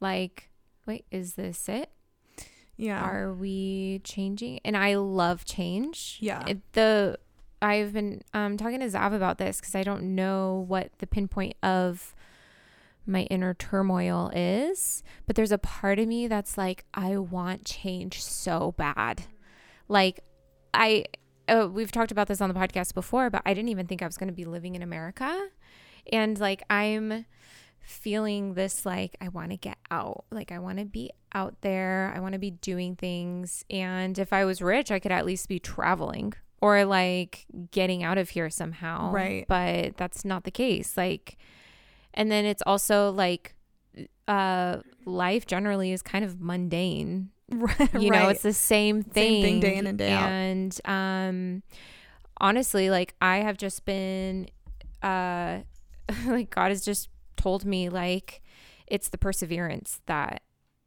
like, 0.00 0.50
wait, 0.86 1.04
is 1.10 1.34
this 1.34 1.68
it? 1.68 1.90
Yeah. 2.76 3.02
Are 3.02 3.32
we 3.32 4.00
changing? 4.04 4.60
And 4.64 4.76
I 4.76 4.96
love 4.96 5.44
change. 5.44 6.18
Yeah. 6.20 6.44
It, 6.46 6.72
the 6.72 7.18
I've 7.62 7.92
been 7.92 8.22
um, 8.34 8.56
talking 8.56 8.80
to 8.80 8.86
Zav 8.86 9.14
about 9.14 9.38
this 9.38 9.60
because 9.60 9.74
I 9.74 9.82
don't 9.82 10.14
know 10.14 10.64
what 10.68 10.90
the 10.98 11.06
pinpoint 11.06 11.56
of 11.62 12.14
my 13.06 13.22
inner 13.24 13.54
turmoil 13.54 14.30
is, 14.34 15.02
but 15.26 15.36
there's 15.36 15.52
a 15.52 15.58
part 15.58 15.98
of 15.98 16.08
me 16.08 16.26
that's 16.26 16.58
like, 16.58 16.84
I 16.92 17.16
want 17.16 17.64
change 17.64 18.22
so 18.22 18.72
bad. 18.76 19.24
Like, 19.88 20.20
I, 20.72 21.04
uh, 21.48 21.68
we've 21.70 21.92
talked 21.92 22.10
about 22.10 22.28
this 22.28 22.40
on 22.40 22.48
the 22.48 22.54
podcast 22.54 22.94
before, 22.94 23.30
but 23.30 23.42
I 23.46 23.54
didn't 23.54 23.68
even 23.68 23.86
think 23.86 24.02
I 24.02 24.06
was 24.06 24.16
going 24.16 24.28
to 24.28 24.34
be 24.34 24.44
living 24.44 24.74
in 24.74 24.82
America. 24.82 25.48
And 26.12 26.38
like, 26.38 26.62
I'm 26.68 27.24
feeling 27.84 28.54
this, 28.54 28.84
like, 28.84 29.16
I 29.20 29.28
want 29.28 29.50
to 29.50 29.56
get 29.56 29.78
out. 29.90 30.24
Like, 30.30 30.50
I 30.50 30.58
want 30.58 30.78
to 30.78 30.84
be 30.84 31.10
out 31.34 31.60
there. 31.60 32.12
I 32.16 32.20
want 32.20 32.32
to 32.32 32.38
be 32.38 32.50
doing 32.50 32.96
things. 32.96 33.64
And 33.70 34.18
if 34.18 34.32
I 34.32 34.44
was 34.44 34.62
rich, 34.62 34.90
I 34.90 34.98
could 34.98 35.12
at 35.12 35.26
least 35.26 35.48
be 35.48 35.58
traveling 35.58 36.34
or 36.60 36.84
like 36.86 37.44
getting 37.72 38.02
out 38.02 38.16
of 38.16 38.30
here 38.30 38.48
somehow. 38.48 39.12
Right. 39.12 39.44
But 39.46 39.98
that's 39.98 40.24
not 40.24 40.44
the 40.44 40.50
case. 40.50 40.96
Like, 40.96 41.36
and 42.14 42.30
then 42.30 42.46
it's 42.46 42.62
also 42.66 43.10
like, 43.10 43.54
uh, 44.26 44.78
life 45.04 45.46
generally 45.46 45.92
is 45.92 46.00
kind 46.00 46.24
of 46.24 46.40
mundane. 46.40 47.30
right. 47.50 47.92
You 48.00 48.10
know, 48.10 48.28
it's 48.28 48.42
the 48.42 48.54
same 48.54 49.02
thing, 49.02 49.42
Same 49.42 49.42
thing 49.42 49.60
day 49.60 49.76
in 49.76 49.86
and 49.86 49.98
day 49.98 50.12
out. 50.12 50.30
And 50.30 50.80
um, 50.86 51.62
honestly, 52.38 52.88
like 52.88 53.14
I 53.20 53.38
have 53.38 53.58
just 53.58 53.84
been, 53.84 54.48
uh, 55.02 55.58
like 56.26 56.48
God 56.48 56.70
has 56.70 56.82
just 56.82 57.10
told 57.36 57.64
me 57.64 57.88
like 57.88 58.42
it's 58.86 59.08
the 59.08 59.18
perseverance 59.18 60.00
that 60.06 60.42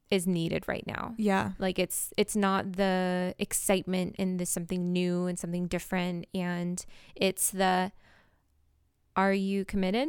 is 0.09 0.25
needed 0.25 0.67
right 0.67 0.85
now. 0.87 1.13
Yeah. 1.17 1.51
like 1.59 1.79
it's 1.79 2.13
it's 2.17 2.35
not 2.35 2.73
the 2.73 3.35
excitement 3.39 4.15
in 4.17 4.37
this 4.37 4.49
something 4.49 4.93
new 4.93 5.25
and 5.25 5.37
something 5.37 5.67
different 5.67 6.27
and 6.33 6.85
it's 7.15 7.51
the 7.51 7.91
are 9.15 9.33
you 9.33 9.65
committed? 9.65 10.07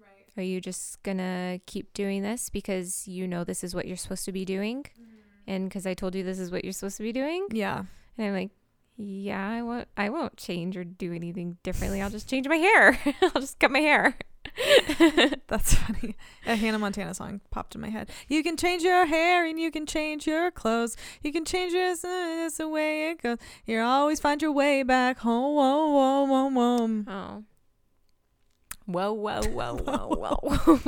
Right. 0.00 0.32
are 0.36 0.42
you 0.42 0.60
just 0.60 1.02
gonna 1.02 1.60
keep 1.66 1.92
doing 1.92 2.22
this 2.22 2.48
because 2.48 3.06
you 3.06 3.26
know 3.28 3.44
this 3.44 3.62
is 3.64 3.74
what 3.74 3.86
you're 3.86 3.96
supposed 3.96 4.24
to 4.24 4.32
be 4.32 4.44
doing? 4.44 4.84
Mm-hmm. 4.84 5.10
And 5.46 5.68
because 5.68 5.86
i 5.86 5.92
told 5.92 6.14
you 6.14 6.22
this 6.24 6.38
is 6.38 6.50
what 6.50 6.64
you're 6.64 6.72
supposed 6.72 6.96
to 6.96 7.02
be 7.02 7.12
doing? 7.12 7.46
Yeah. 7.50 7.84
and 8.16 8.26
i'm 8.26 8.32
like 8.32 8.50
yeah 8.96 9.50
i 9.50 9.60
won't 9.60 9.88
i 9.96 10.08
won't 10.08 10.36
change 10.36 10.76
or 10.76 10.84
do 10.84 11.12
anything 11.12 11.58
differently. 11.62 12.00
I'll 12.00 12.10
just 12.10 12.30
change 12.30 12.48
my 12.48 12.56
hair. 12.56 12.98
I'll 13.22 13.40
just 13.40 13.58
cut 13.58 13.70
my 13.70 13.80
hair 13.80 14.16
That's 15.48 15.74
funny. 15.74 16.16
A 16.46 16.56
Hannah 16.56 16.78
Montana 16.78 17.14
song 17.14 17.40
popped 17.50 17.74
in 17.74 17.80
my 17.80 17.90
head. 17.90 18.10
You 18.28 18.42
can 18.42 18.56
change 18.56 18.82
your 18.82 19.06
hair 19.06 19.46
and 19.46 19.58
you 19.58 19.70
can 19.70 19.86
change 19.86 20.26
your 20.26 20.50
clothes. 20.50 20.96
You 21.22 21.32
can 21.32 21.44
change 21.44 21.72
your 21.72 21.90
it's 21.90 22.04
uh, 22.04 22.50
the 22.58 22.68
way 22.68 23.10
it 23.10 23.22
goes. 23.22 23.38
You 23.66 23.80
always 23.80 24.20
find 24.20 24.42
your 24.42 24.52
way 24.52 24.82
back 24.82 25.18
home. 25.18 25.54
Whoa, 25.54 25.88
whoa, 25.88 26.24
whoa, 26.24 26.50
whoa. 26.50 27.04
oh 27.08 27.44
whoa 28.86 29.12
whoa 29.12 29.42
whoa 29.42 29.76
whoa 29.76 30.38
whoa 30.42 30.80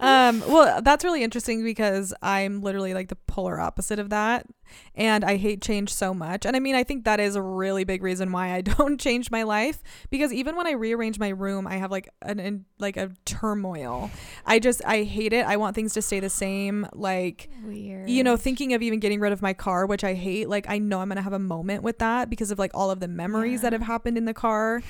um, 0.00 0.42
well, 0.46 0.80
that's 0.82 1.04
really 1.04 1.22
interesting 1.22 1.64
because 1.64 2.14
I'm 2.22 2.62
literally 2.62 2.94
like 2.94 3.08
the 3.08 3.16
polar 3.16 3.58
opposite 3.58 3.98
of 3.98 4.10
that. 4.10 4.46
And 4.94 5.24
I 5.24 5.36
hate 5.36 5.62
change 5.62 5.92
so 5.92 6.12
much. 6.12 6.44
And 6.44 6.54
I 6.54 6.60
mean, 6.60 6.74
I 6.74 6.84
think 6.84 7.04
that 7.04 7.20
is 7.20 7.36
a 7.36 7.42
really 7.42 7.84
big 7.84 8.02
reason 8.02 8.32
why 8.32 8.52
I 8.52 8.60
don't 8.78 9.00
change 9.00 9.30
my 9.30 9.42
life 9.42 9.82
because 10.10 10.32
even 10.32 10.56
when 10.56 10.66
I 10.66 10.72
rearrange 10.72 11.18
my 11.18 11.30
room, 11.30 11.66
I 11.66 11.76
have 11.76 11.90
like 11.90 12.10
an, 12.20 12.38
an 12.38 12.66
like 12.78 12.98
a 12.98 13.10
turmoil. 13.24 14.10
I 14.44 14.58
just 14.58 14.84
I 14.84 15.04
hate 15.04 15.32
it. 15.32 15.46
I 15.46 15.56
want 15.56 15.74
things 15.74 15.94
to 15.94 16.02
stay 16.02 16.20
the 16.20 16.28
same. 16.28 16.86
Like 16.92 17.48
weird 17.64 18.10
you 18.10 18.22
know, 18.22 18.36
thinking 18.36 18.74
of 18.74 18.82
even 18.82 19.00
getting 19.00 19.20
rid 19.20 19.32
of 19.32 19.40
my 19.40 19.54
car, 19.54 19.86
which 19.86 20.04
I 20.04 20.14
hate, 20.14 20.48
like 20.48 20.66
I 20.68 20.78
know 20.78 21.00
I'm 21.00 21.08
gonna 21.08 21.22
have 21.22 21.32
a 21.32 21.38
moment 21.38 21.82
with 21.82 21.98
that 21.98 22.28
because 22.28 22.50
of 22.50 22.58
like 22.58 22.72
all 22.74 22.90
of 22.90 23.00
the 23.00 23.08
memories 23.08 23.62
that 23.62 23.72
have 23.72 23.82
happened 23.82 24.18
in 24.18 24.26
the 24.26 24.34
car, 24.34 24.82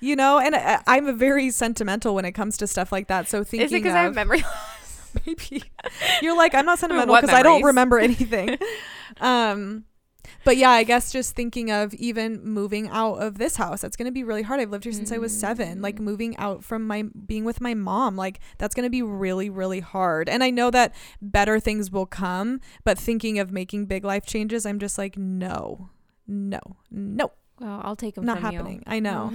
you 0.00 0.14
know. 0.14 0.38
And 0.38 0.54
I, 0.54 0.91
I'm 0.92 1.06
a 1.06 1.12
very 1.12 1.50
sentimental 1.50 2.14
when 2.14 2.24
it 2.24 2.32
comes 2.32 2.56
to 2.58 2.66
stuff 2.66 2.92
like 2.92 3.08
that. 3.08 3.28
So 3.28 3.42
thinking 3.44 3.64
is 3.66 3.72
it 3.72 3.76
because 3.76 3.94
i 3.94 4.02
have 4.02 4.14
memory 4.14 4.44
maybe 5.26 5.62
you're 6.20 6.36
like 6.36 6.54
I'm 6.54 6.66
not 6.66 6.78
sentimental 6.82 7.14
because 7.14 7.30
I 7.30 7.42
don't 7.42 7.62
remember 7.62 7.98
anything. 7.98 8.58
um, 9.20 9.84
but 10.44 10.56
yeah, 10.56 10.70
I 10.70 10.84
guess 10.84 11.12
just 11.12 11.34
thinking 11.34 11.70
of 11.70 11.94
even 11.94 12.42
moving 12.44 12.88
out 12.88 13.14
of 13.16 13.38
this 13.38 13.56
house, 13.56 13.80
that's 13.80 13.96
gonna 13.96 14.12
be 14.12 14.24
really 14.24 14.42
hard. 14.42 14.60
I've 14.60 14.70
lived 14.70 14.84
here 14.84 14.92
since 14.92 15.12
I 15.12 15.18
was 15.18 15.32
seven. 15.38 15.82
Like 15.82 15.96
Mm. 15.96 16.04
moving 16.04 16.36
out 16.36 16.64
from 16.64 16.86
my 16.86 17.04
being 17.26 17.44
with 17.44 17.60
my 17.60 17.74
mom, 17.74 18.16
like 18.16 18.40
that's 18.58 18.74
gonna 18.74 18.90
be 18.90 19.02
really, 19.02 19.50
really 19.50 19.80
hard. 19.80 20.28
And 20.28 20.42
I 20.44 20.50
know 20.50 20.70
that 20.70 20.94
better 21.20 21.58
things 21.60 21.90
will 21.90 22.06
come, 22.06 22.60
but 22.84 22.98
thinking 22.98 23.38
of 23.38 23.50
making 23.52 23.86
big 23.86 24.04
life 24.04 24.26
changes, 24.26 24.64
I'm 24.66 24.78
just 24.78 24.98
like, 24.98 25.16
no, 25.16 25.90
no, 26.26 26.60
no, 26.90 27.32
well 27.62 27.80
i'll 27.84 27.96
take 27.96 28.14
them 28.16 28.24
not 28.24 28.40
happening. 28.40 28.78
you 28.78 28.92
I 28.92 29.00
know. 29.00 29.30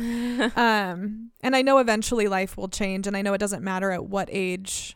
um, 0.56 1.32
and 1.42 1.56
I 1.56 1.62
know 1.62 1.80
eventually 1.80 2.28
life 2.28 2.58
will 2.58 2.68
change, 2.68 3.08
and 3.08 3.18
I 3.18 3.22
know 3.22 3.34
it 3.34 3.40
doesn't 3.40 3.64
matter 3.64 3.92
at 3.92 4.06
what 4.06 4.30
age 4.32 4.96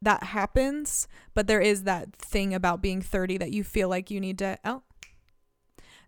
that 0.00 0.22
happens, 0.22 1.08
but 1.34 1.46
there 1.46 1.60
is 1.60 1.82
that 1.84 2.14
thing 2.14 2.54
about 2.54 2.80
being 2.80 3.02
30 3.02 3.38
that 3.38 3.52
you 3.52 3.64
feel 3.64 3.88
like 3.88 4.10
you 4.10 4.20
need 4.20 4.38
to. 4.38 4.58
Oh, 4.64 4.82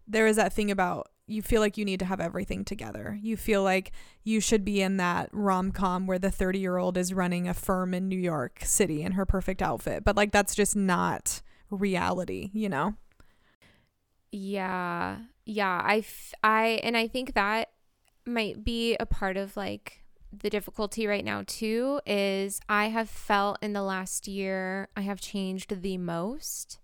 there 0.07 0.27
is 0.27 0.37
that 0.37 0.53
thing 0.53 0.71
about 0.71 1.09
you 1.27 1.43
feel 1.43 1.61
like 1.61 1.77
you 1.77 1.85
need 1.85 1.99
to 1.99 2.07
have 2.07 2.21
everything 2.21 2.65
together. 2.65 3.19
You 3.21 3.37
feel 3.37 3.63
like 3.63 3.91
you 4.23 4.41
should 4.41 4.65
be 4.65 4.81
in 4.81 4.97
that 4.99 5.29
rom 5.33 5.73
com 5.73 6.07
where 6.07 6.21
the 6.21 6.31
30 6.31 6.61
year 6.61 6.77
old 6.77 6.97
is 6.97 7.13
running 7.13 7.49
a 7.49 7.55
firm 7.55 7.93
in 7.95 8.09
New 8.09 8.19
York 8.19 8.61
City 8.63 9.03
in 9.03 9.13
her 9.13 9.27
perfect 9.27 9.61
outfit, 9.61 10.05
but 10.05 10.17
like 10.17 10.31
that's 10.31 10.55
just 10.55 10.77
not 10.77 11.43
reality, 11.69 12.51
you 12.53 12.69
know? 12.69 12.95
Yeah. 14.31 15.17
Yeah. 15.47 15.81
I, 15.83 15.99
f- 15.99 16.35
I, 16.43 16.81
and 16.83 16.97
I 16.97 17.09
think 17.09 17.33
that 17.35 17.71
might 18.27 18.63
be 18.65 18.97
a 18.99 19.07
part 19.07 19.37
of 19.37 19.57
like 19.57 20.03
the 20.37 20.51
difficulty 20.51 21.07
right 21.07 21.25
now 21.25 21.45
too 21.47 22.01
is 22.05 22.61
I 22.69 22.87
have 22.89 23.09
felt 23.09 23.59
in 23.63 23.73
the 23.73 23.83
last 23.83 24.27
year 24.29 24.89
I 24.97 25.03
have 25.03 25.21
changed 25.21 25.81
the 25.83 25.97
most. 25.97 26.79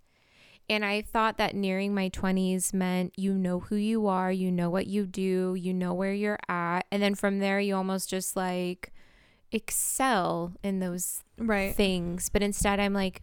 And 0.70 0.84
I 0.84 1.02
thought 1.02 1.36
that 1.38 1.56
nearing 1.56 1.92
my 1.92 2.08
20s 2.08 2.72
meant 2.72 3.12
you 3.18 3.34
know 3.34 3.60
who 3.60 3.74
you 3.74 4.06
are, 4.06 4.30
you 4.32 4.50
know 4.50 4.70
what 4.70 4.86
you 4.86 5.06
do, 5.06 5.54
you 5.58 5.74
know 5.74 5.92
where 5.92 6.14
you're 6.14 6.38
at. 6.48 6.86
And 6.90 7.02
then 7.02 7.14
from 7.16 7.40
there, 7.40 7.58
you 7.60 7.74
almost 7.74 8.08
just 8.08 8.36
like 8.36 8.92
excel 9.50 10.52
in 10.62 10.78
those 10.78 11.24
Right. 11.36 11.74
things. 11.74 12.28
But 12.28 12.42
instead, 12.42 12.78
I'm 12.80 12.94
like, 12.94 13.22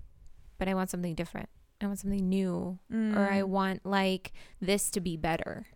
but 0.58 0.68
I 0.68 0.74
want 0.74 0.90
something 0.90 1.16
different. 1.16 1.50
I 1.82 1.88
want 1.88 2.00
something 2.00 2.28
new 2.28 2.78
or 2.92 3.30
I 3.32 3.42
Mm. 3.42 3.48
want 3.48 3.86
like 3.86 4.34
this 4.60 4.90
to 4.92 5.00
be 5.00 5.16
better. 5.18 5.68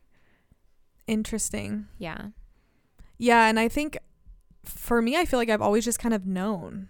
Interesting. 1.07 1.87
Yeah. 1.97 2.27
Yeah, 3.17 3.47
and 3.47 3.59
I 3.59 3.67
think 3.67 3.97
for 4.63 5.01
me, 5.01 5.17
I 5.17 5.25
feel 5.25 5.39
like 5.39 5.49
I've 5.49 5.61
always 5.61 5.85
just 5.85 5.99
kind 5.99 6.13
of 6.13 6.25
known. 6.25 6.89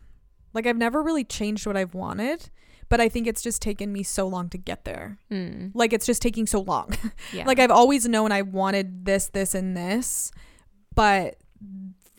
Like 0.53 0.67
I've 0.67 0.77
never 0.77 1.01
really 1.01 1.23
changed 1.23 1.65
what 1.65 1.75
I've 1.77 1.95
wanted, 1.95 2.49
but 2.89 3.01
I 3.01 3.09
think 3.09 3.25
it's 3.27 3.41
just 3.41 3.61
taken 3.61 3.91
me 3.91 4.03
so 4.03 4.27
long 4.27 4.49
to 4.49 4.57
get 4.57 4.85
there. 4.85 5.17
Mm. 5.31 5.71
Like 5.73 5.93
it's 5.93 6.05
just 6.05 6.21
taking 6.21 6.45
so 6.45 6.61
long. 6.61 6.93
Yeah. 7.33 7.45
like 7.45 7.59
I've 7.59 7.71
always 7.71 8.07
known 8.07 8.31
I 8.31 8.43
wanted 8.43 9.05
this, 9.05 9.27
this, 9.27 9.55
and 9.55 9.75
this, 9.75 10.31
but 10.93 11.37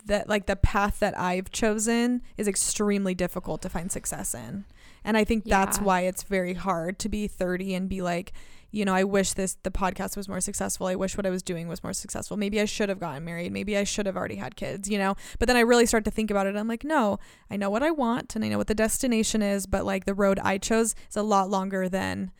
that 0.07 0.29
like 0.29 0.47
the 0.47 0.57
path 0.57 0.99
that 1.01 1.19
I've 1.19 1.51
chosen 1.51 2.23
is 2.37 2.47
extremely 2.49 3.15
difficult 3.15 3.63
to 3.63 3.69
find 3.69 3.91
success 3.91 4.35
in. 4.35 4.65
And 5.05 5.17
I 5.17 5.25
think 5.25 5.45
that's 5.45 5.79
Yeah. 5.79 5.85
why 5.85 6.01
it's 6.03 6.23
very 6.23 6.55
hard 6.55 6.99
to 7.01 7.09
be 7.09 7.27
30 7.29 7.75
and 7.75 7.89
be 7.89 8.01
like, 8.03 8.33
you 8.71 8.85
know, 8.85 8.95
I 8.95 9.05
wish 9.05 9.35
this 9.35 9.57
the 9.63 9.71
podcast 9.71 10.17
was 10.17 10.29
more 10.29 10.41
successful. 10.41 10.89
I 10.89 10.97
wish 10.97 11.17
what 11.17 11.27
I 11.27 11.31
was 11.31 11.45
doing 11.45 11.69
was 11.69 11.83
more 11.85 11.93
successful. 11.93 12.37
Maybe 12.37 12.61
I 12.61 12.65
should 12.65 12.89
have 12.89 12.99
gotten 12.99 13.25
married. 13.25 13.53
Maybe 13.53 13.77
I 13.77 13.85
should 13.85 14.07
have 14.07 14.17
already 14.17 14.35
had 14.37 14.57
kids, 14.57 14.89
you 14.89 14.99
know. 14.99 15.15
But 15.39 15.47
then 15.47 15.57
I 15.57 15.61
really 15.61 15.87
start 15.87 16.05
to 16.07 16.11
think 16.11 16.29
about 16.31 16.49
it. 16.49 16.57
I'm 16.57 16.67
like, 16.67 16.83
no, 16.83 17.19
I 17.51 17.57
know 17.57 17.71
what 17.71 17.85
I 17.85 17.93
want 17.93 18.35
and 18.35 18.45
I 18.45 18.49
know 18.49 18.59
what 18.59 18.67
the 18.67 18.75
destination 18.75 19.43
is, 19.43 19.67
but 19.67 19.85
like 19.85 20.07
the 20.07 20.15
road 20.15 20.41
I 20.43 20.59
chose 20.59 20.97
is 21.09 21.17
a 21.17 21.23
lot 21.23 21.49
longer 21.51 21.89
than 21.89 22.33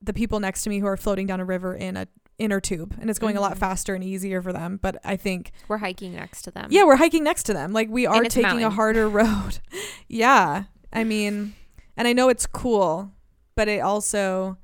the 0.00 0.12
people 0.12 0.38
next 0.38 0.62
to 0.62 0.70
me 0.70 0.78
who 0.78 0.86
are 0.86 0.96
floating 0.96 1.26
down 1.26 1.40
a 1.40 1.44
river 1.44 1.74
in 1.74 1.96
a 1.96 2.06
inner 2.38 2.60
tube 2.60 2.94
and 3.00 3.08
it's 3.08 3.18
going 3.20 3.36
a 3.36 3.40
lot 3.40 3.54
Mhm. 3.54 3.58
faster 3.58 3.94
and 3.94 4.02
easier 4.02 4.42
for 4.42 4.52
them 4.52 4.76
but 4.82 4.96
i 5.04 5.14
think 5.16 5.52
We're 5.68 5.78
hiking 5.78 6.16
next 6.16 6.42
to 6.42 6.50
them. 6.50 6.66
yeah 6.68 6.82
we're 6.82 6.96
hiking 6.96 7.22
next 7.22 7.44
to 7.44 7.52
them 7.54 7.72
like 7.72 7.88
we 7.88 8.06
are 8.06 8.24
it's 8.24 8.34
a 8.36 8.42
taking 8.42 8.64
a 8.64 8.70
harder 8.70 9.08
road 9.20 9.60
yeah 10.08 10.64
i 10.92 11.04
mean 11.04 11.54
and 11.96 12.06
i 12.08 12.12
know 12.12 12.28
it's 12.28 12.46
cool 12.46 13.12
but 13.56 13.68
it 13.68 13.80
also 13.80 14.56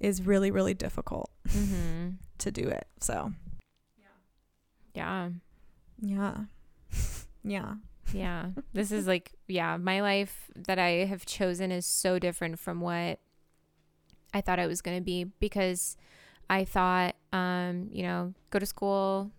is 0.00 0.22
really 0.22 0.50
really 0.50 0.74
difficult 0.74 1.30
Mm-hmm. 1.48 2.10
to 2.38 2.50
do 2.52 2.68
it 2.68 2.86
so 3.00 3.32
Yeah. 4.94 5.30
yeah 6.00 6.34
yeah 7.44 7.74
Yeah. 8.12 8.50
this 8.72 8.90
is 8.92 9.06
like, 9.06 9.32
yeah, 9.48 9.76
my 9.76 10.00
life 10.00 10.50
that 10.56 10.78
I 10.78 11.04
have 11.04 11.26
chosen 11.26 11.70
is 11.72 11.84
so 11.84 12.18
different 12.18 12.58
from 12.58 12.80
what 12.80 13.18
I 14.32 14.40
thought 14.40 14.58
I 14.58 14.66
was 14.66 14.80
going 14.82 14.96
to 14.96 15.02
be 15.04 15.24
because 15.24 15.96
I 16.48 16.64
thought, 16.64 17.16
um, 17.32 17.88
you 17.92 18.02
know, 18.04 18.32
go 18.50 18.58
to 18.58 18.66
school, 18.66 19.30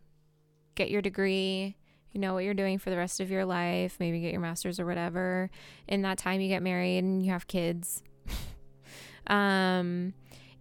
get 0.76 0.90
your 0.92 1.02
degree, 1.02 1.78
you 2.12 2.20
know 2.20 2.34
what 2.34 2.44
you're 2.44 2.54
doing 2.54 2.78
for 2.78 2.90
the 2.90 2.98
rest 2.98 3.20
of 3.20 3.30
your 3.30 3.46
life, 3.46 3.98
maybe 4.00 4.20
get 4.20 4.32
your 4.32 4.42
master's 4.42 4.80
or 4.80 4.86
whatever. 4.86 5.50
In 5.88 6.02
that 6.04 6.18
time, 6.18 6.42
you 6.42 6.48
get 6.48 6.64
married 6.64 7.00
and 7.00 7.24
you 7.24 7.32
have 7.32 7.48
kids. 7.48 8.04
um, 9.28 10.14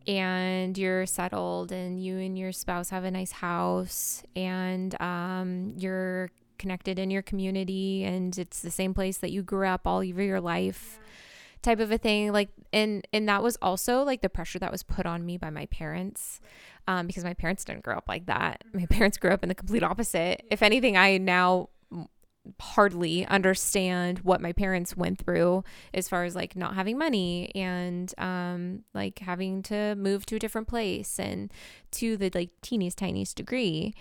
and 0.07 0.77
you're 0.79 1.07
settled 1.07 1.71
and 1.71 2.03
you 2.03 2.19
and 2.19 2.39
your 2.39 2.53
spouse 2.53 2.91
have 2.91 3.05
a 3.05 3.11
nice 3.11 3.33
house 3.33 4.23
and 4.35 5.01
um, 5.01 5.75
you're 5.77 6.31
connected 6.59 6.99
in 6.99 7.11
your 7.11 7.23
community 7.23 8.05
and 8.05 8.37
it's 8.39 8.61
the 8.61 8.71
same 8.71 8.93
place 8.93 9.19
that 9.19 9.31
you 9.31 9.43
grew 9.43 9.67
up 9.67 9.87
all 9.87 9.99
over 9.99 10.23
your 10.23 10.41
life 10.41 10.99
type 11.69 11.81
of 11.81 11.93
a 11.93 11.99
thing 11.99 12.33
like 12.33 12.49
and 12.73 13.07
and 13.13 13.29
that 13.29 13.43
was 13.43 13.59
also 13.61 14.03
like 14.03 14.23
the 14.23 14.29
pressure 14.29 14.59
that 14.59 14.73
was 14.73 14.83
put 14.83 15.05
on 15.05 15.27
me 15.27 15.37
by 15.37 15.51
my 15.51 15.67
parents 15.67 16.41
um, 16.87 17.07
because 17.07 17.25
my 17.25 17.35
parents 17.35 17.63
didn't 17.65 17.83
grow 17.83 17.99
up 17.99 18.09
like 18.09 18.25
that. 18.27 18.65
My 18.73 18.87
parents 18.91 19.19
grew 19.19 19.31
up 19.31 19.43
in 19.43 19.51
the 19.51 19.55
complete 19.55 19.83
opposite. 19.83 20.43
If 20.51 20.63
anything 20.63 20.97
i 20.97 21.19
now 21.19 21.69
hardly 22.59 23.27
understand 23.27 24.21
what 24.21 24.41
my 24.41 24.53
parents 24.53 24.97
went 24.97 25.19
through 25.19 25.63
as 25.93 26.09
far 26.09 26.25
as 26.25 26.35
like 26.35 26.57
not 26.57 26.75
having 26.75 26.97
money 26.97 27.53
and 27.55 28.15
um 28.17 28.85
like 28.95 29.19
having 29.19 29.63
to 29.63 29.95
move 29.97 30.25
to 30.25 30.37
a 30.37 30.39
different 30.39 30.67
place 30.67 31.21
and 31.21 31.53
to 31.91 32.17
the 32.17 32.31
like 32.35 32.51
teeniest 32.63 32.97
tiniest 32.97 33.37
degree. 33.37 33.95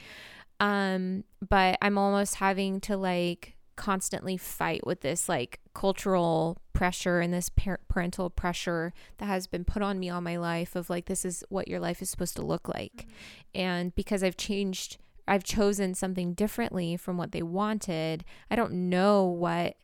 Um 0.62 1.26
but 1.48 1.78
i'm 1.82 1.98
almost 1.98 2.36
having 2.36 2.80
to 2.82 2.96
like 2.96 3.57
constantly 3.78 4.36
fight 4.36 4.86
with 4.86 5.02
this 5.02 5.30
like 5.30 5.60
cultural 5.74 6.58
pressure 6.74 7.22
and 7.22 7.34
this 7.34 7.50
par- 7.50 7.80
parental 7.88 8.30
pressure 8.30 8.92
that 9.20 9.28
has 9.28 9.48
been 9.48 9.64
put 9.64 9.82
on 9.82 10.00
me 10.00 10.10
all 10.10 10.20
my 10.20 10.36
life 10.36 10.76
of 10.76 10.90
like 10.90 11.06
this 11.06 11.24
is 11.24 11.44
what 11.50 11.68
your 11.68 11.80
life 11.80 12.02
is 12.02 12.10
supposed 12.10 12.36
to 12.36 12.42
look 12.42 12.68
like 12.68 13.06
mm-hmm. 13.06 13.62
and 13.62 13.96
because 13.96 14.24
i've 14.24 14.36
changed 14.36 14.98
i've 15.28 15.44
chosen 15.44 15.94
something 15.94 16.34
differently 16.34 16.98
from 16.98 17.16
what 17.16 17.32
they 17.32 17.42
wanted 17.42 18.26
i 18.52 18.56
don't 18.56 18.74
know 18.74 19.24
what 19.24 19.78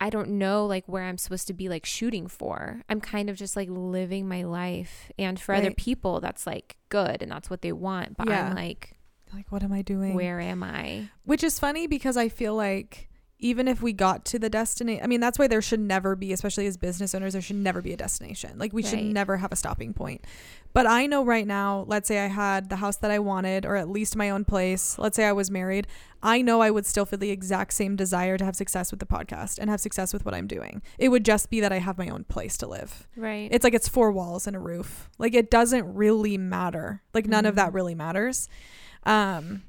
I 0.00 0.10
don't 0.10 0.28
know 0.28 0.64
like 0.64 0.86
where 0.86 1.02
I'm 1.02 1.18
supposed 1.18 1.48
to 1.48 1.52
be 1.52 1.68
like 1.68 1.84
shooting 1.84 2.28
for. 2.28 2.82
I'm 2.88 3.00
kind 3.00 3.28
of 3.28 3.36
just 3.36 3.56
like 3.56 3.68
living 3.68 4.28
my 4.28 4.44
life. 4.44 5.10
And 5.18 5.40
for 5.40 5.56
other 5.56 5.72
people 5.72 6.20
that's 6.20 6.46
like 6.46 6.76
good 6.88 7.20
and 7.20 7.32
that's 7.32 7.50
what 7.50 7.62
they 7.62 7.72
want. 7.72 8.16
But 8.16 8.28
Yeah. 8.28 8.46
I'm 8.46 8.54
like, 8.54 8.97
like 9.34 9.50
what 9.52 9.62
am 9.62 9.72
i 9.72 9.82
doing 9.82 10.14
where 10.14 10.40
am 10.40 10.62
I? 10.62 11.08
Which 11.24 11.42
is 11.44 11.58
funny 11.58 11.86
because 11.86 12.16
I 12.16 12.28
feel 12.28 12.54
like 12.54 13.08
even 13.40 13.68
if 13.68 13.80
we 13.80 13.92
got 13.92 14.24
to 14.24 14.36
the 14.40 14.50
destination, 14.50 15.00
I 15.04 15.06
mean, 15.06 15.20
that's 15.20 15.38
why 15.38 15.46
there 15.46 15.62
should 15.62 15.78
never 15.78 16.16
be, 16.16 16.32
especially 16.32 16.66
as 16.66 16.76
business 16.76 17.14
owners, 17.14 17.34
there 17.34 17.42
should 17.42 17.54
never 17.54 17.80
be 17.80 17.92
a 17.92 17.96
destination. 17.96 18.58
Like, 18.58 18.72
we 18.72 18.82
should 18.82 18.98
never 19.04 19.36
have 19.36 19.52
a 19.52 19.56
stopping 19.56 19.94
point. 19.94 20.24
But 20.72 20.88
I 20.88 21.06
know 21.06 21.24
right 21.24 21.46
now, 21.46 21.84
let's 21.86 22.08
say 22.08 22.18
I 22.18 22.26
had 22.26 22.68
the 22.68 22.74
house 22.74 22.96
that 22.96 23.12
I 23.12 23.20
wanted, 23.20 23.64
or 23.64 23.76
at 23.76 23.88
least 23.88 24.16
my 24.16 24.30
own 24.30 24.44
place, 24.44 24.98
let's 24.98 25.14
say 25.14 25.24
I 25.24 25.30
was 25.30 25.52
married, 25.52 25.86
I 26.20 26.42
know 26.42 26.60
I 26.62 26.72
would 26.72 26.84
still 26.84 27.04
feel 27.06 27.20
the 27.20 27.30
exact 27.30 27.74
same 27.74 27.94
desire 27.94 28.36
to 28.38 28.44
have 28.44 28.56
success 28.56 28.90
with 28.90 28.98
the 28.98 29.06
podcast 29.06 29.60
and 29.60 29.70
have 29.70 29.80
success 29.80 30.12
with 30.12 30.24
what 30.24 30.34
I'm 30.34 30.48
doing. 30.48 30.82
It 30.98 31.10
would 31.10 31.24
just 31.24 31.48
be 31.48 31.60
that 31.60 31.70
I 31.70 31.78
have 31.78 31.96
my 31.96 32.08
own 32.08 32.24
place 32.24 32.56
to 32.56 32.66
live. 32.66 33.06
Right. 33.16 33.48
It's 33.52 33.62
like 33.62 33.74
it's 33.74 33.86
four 33.86 34.10
walls 34.10 34.48
and 34.48 34.56
a 34.56 34.60
roof. 34.60 35.08
Like 35.16 35.34
it 35.34 35.48
doesn't 35.48 35.94
really 35.94 36.36
matter. 36.38 37.02
Like 37.14 37.28
none 37.28 37.46
of 37.46 37.54
that 37.54 37.70
Mhm. 37.70 37.74
really 37.74 37.94
matters. 37.94 38.48
Um 39.08 39.62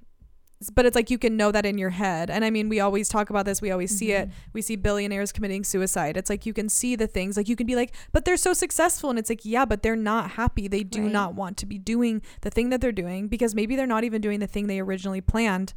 but 0.75 0.85
it's 0.85 0.93
like 0.95 1.09
you 1.09 1.17
can 1.17 1.37
know 1.37 1.53
that 1.53 1.65
in 1.65 1.77
your 1.77 1.91
head. 1.91 2.29
And 2.29 2.43
I 2.43 2.49
mean, 2.49 2.67
we 2.67 2.81
always 2.81 3.07
talk 3.07 3.29
about 3.29 3.45
this. 3.45 3.61
We 3.61 3.71
always 3.71 3.97
see 3.97 4.11
it. 4.11 4.27
Mhm. 4.27 4.31
We 4.51 4.61
see 4.61 4.75
billionaires 4.75 5.31
committing 5.31 5.63
suicide. 5.63 6.17
It's 6.17 6.29
like 6.29 6.45
you 6.45 6.51
can 6.51 6.67
see 6.67 6.97
the 6.97 7.07
things. 7.07 7.37
Like 7.37 7.47
you 7.47 7.55
can 7.55 7.65
be 7.65 7.77
like, 7.77 7.93
but 8.11 8.25
they're 8.25 8.35
so 8.35 8.51
successful. 8.51 9.09
And 9.09 9.17
it's 9.17 9.29
like, 9.29 9.45
yeah, 9.45 9.63
but 9.63 9.83
they're 9.83 9.95
not 9.95 10.31
happy. 10.31 10.67
They 10.67 10.83
do 10.83 11.03
Right. 11.03 11.11
not 11.13 11.33
want 11.33 11.55
to 11.59 11.65
be 11.65 11.77
doing 11.77 12.21
the 12.41 12.49
thing 12.49 12.71
that 12.71 12.81
they're 12.81 12.91
doing 12.91 13.29
because 13.29 13.55
maybe 13.55 13.77
they're 13.77 13.87
not 13.87 14.03
even 14.03 14.19
doing 14.19 14.41
the 14.41 14.47
thing 14.47 14.67
they 14.67 14.81
originally 14.81 15.21
planned. 15.21 15.73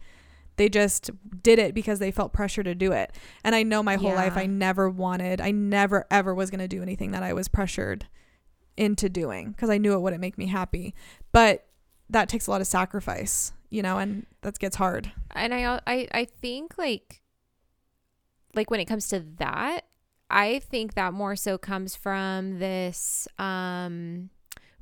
They 0.57 0.68
just 0.68 1.12
did 1.44 1.61
it 1.61 1.75
because 1.77 2.01
they 2.01 2.11
felt 2.11 2.33
pressure 2.33 2.64
to 2.64 2.75
do 2.75 2.90
it. 2.90 3.12
And 3.44 3.55
I 3.55 3.62
know 3.62 3.85
my 3.85 3.94
whole 3.94 4.14
life 4.14 4.37
I 4.37 4.46
never 4.46 4.90
wanted, 4.90 5.40
I 5.40 5.53
never 5.53 6.07
ever 6.11 6.35
was 6.35 6.51
going 6.51 6.59
to 6.59 6.66
do 6.66 6.83
anything 6.83 7.12
that 7.12 7.22
I 7.22 7.33
was 7.35 7.46
pressured 7.46 8.09
into 8.77 9.09
doing 9.09 9.53
because 9.53 9.70
I 9.70 9.79
knew 9.79 9.92
it 9.92 10.01
wouldn't 10.01 10.20
make 10.20 10.37
me 10.38 10.46
happy. 10.46 10.92
But 11.31 11.66
that 12.12 12.29
takes 12.29 12.46
a 12.46 12.51
lot 12.51 12.61
of 12.61 12.66
sacrifice, 12.66 13.53
you 13.70 13.83
know, 13.83 13.98
and 13.98 14.27
that 14.42 14.59
gets 14.59 14.77
hard. 14.77 15.12
and 15.35 15.53
I, 15.53 15.81
I 15.87 16.09
I 16.12 16.25
think 16.40 16.79
like 16.79 17.20
like 18.55 18.70
when 18.70 18.81
it 18.81 18.85
comes 18.87 19.09
to 19.09 19.20
that, 19.38 19.83
I 20.31 20.59
think 20.61 20.94
that 20.94 21.12
more 21.12 21.37
so 21.37 21.59
comes 21.59 21.96
from 21.96 22.59
this 22.59 23.27
um 23.38 24.31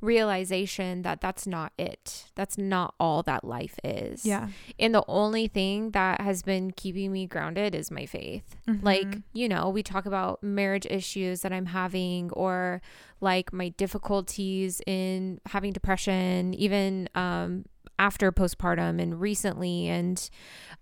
realization 0.01 1.03
that 1.03 1.21
that's 1.21 1.45
not 1.47 1.71
it. 1.77 2.25
That's 2.35 2.57
not 2.57 2.95
all 2.99 3.23
that 3.23 3.43
life 3.43 3.77
is. 3.83 4.25
Yeah. 4.25 4.49
And 4.79 4.93
the 4.93 5.03
only 5.07 5.47
thing 5.47 5.91
that 5.91 6.19
has 6.21 6.41
been 6.41 6.71
keeping 6.71 7.11
me 7.11 7.27
grounded 7.27 7.73
is 7.75 7.91
my 7.91 8.05
faith. 8.05 8.55
Like, 8.81 9.07
Mhm. 9.07 9.23
you 9.33 9.47
know, 9.47 9.69
we 9.69 9.83
talk 9.83 10.05
about 10.05 10.41
marriage 10.43 10.85
issues 10.89 11.41
that 11.41 11.53
I'm 11.53 11.67
having 11.67 12.31
or 12.31 12.81
like 13.21 13.53
my 13.53 13.69
difficulties 13.69 14.81
in 14.87 15.39
having 15.47 15.71
depression, 15.73 16.53
even 16.55 17.07
um 17.15 17.65
after 17.99 18.31
postpartum 18.31 18.99
and 18.99 19.21
recently 19.21 19.87
and 19.87 20.29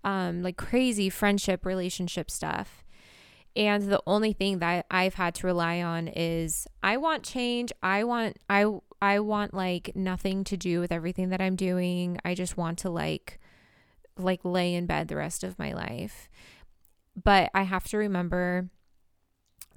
um 0.04 0.42
like 0.42 0.56
crazy 0.56 1.10
friendship 1.10 1.66
relationship 1.66 2.30
stuff. 2.30 2.82
And 3.56 3.82
the 3.90 4.00
only 4.06 4.32
thing 4.32 4.60
that 4.60 4.86
I've 4.90 5.14
had 5.14 5.34
to 5.36 5.46
rely 5.46 5.82
on 5.82 6.08
is 6.08 6.66
I 6.82 6.96
want 6.96 7.24
change. 7.24 7.72
I 7.82 8.04
want 8.04 8.38
I 8.48 8.64
I 9.02 9.20
want 9.20 9.54
like 9.54 9.92
nothing 9.94 10.44
to 10.44 10.56
do 10.56 10.80
with 10.80 10.92
everything 10.92 11.30
that 11.30 11.40
I'm 11.40 11.56
doing. 11.56 12.18
I 12.24 12.34
just 12.34 12.56
want 12.56 12.78
to 12.80 12.90
like 12.90 13.38
like 14.18 14.44
lay 14.44 14.74
in 14.74 14.86
bed 14.86 15.08
the 15.08 15.16
rest 15.16 15.42
of 15.44 15.58
my 15.58 15.72
life. 15.72 16.28
But 17.22 17.50
I 17.54 17.62
have 17.62 17.84
to 17.88 17.96
remember 17.98 18.68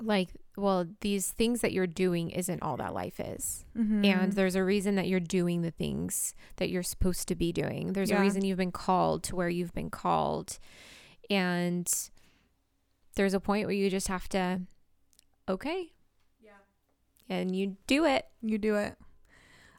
like 0.01 0.29
well 0.57 0.85
these 1.01 1.29
things 1.31 1.61
that 1.61 1.71
you're 1.71 1.87
doing 1.87 2.29
isn't 2.31 2.61
all 2.61 2.75
that 2.77 2.93
life 2.93 3.19
is. 3.19 3.63
Mhm. 3.77 4.05
And 4.05 4.33
there's 4.33 4.55
a 4.55 4.63
reason 4.63 4.95
that 4.95 5.07
you're 5.07 5.19
doing 5.19 5.61
the 5.61 5.71
things 5.71 6.35
that 6.57 6.69
you're 6.69 6.83
supposed 6.83 7.27
to 7.29 7.35
be 7.35 7.51
doing. 7.53 7.93
There's 7.93 8.09
Yeah. 8.09 8.17
a 8.17 8.21
reason 8.21 8.43
you've 8.43 8.57
been 8.57 8.71
called 8.71 9.23
to 9.23 9.35
where 9.35 9.49
you've 9.49 9.73
been 9.73 9.89
called. 9.89 10.59
And 11.29 11.87
there's 13.15 13.33
a 13.33 13.39
point 13.39 13.67
where 13.67 13.75
you 13.75 13.89
just 13.89 14.07
have 14.09 14.27
to 14.29 14.61
okay. 15.47 15.93
Yeah. 16.41 16.51
And 17.29 17.55
you 17.55 17.77
do 17.87 18.03
it. 18.05 18.25
you 18.41 18.57
do 18.57 18.75
it. 18.75 18.97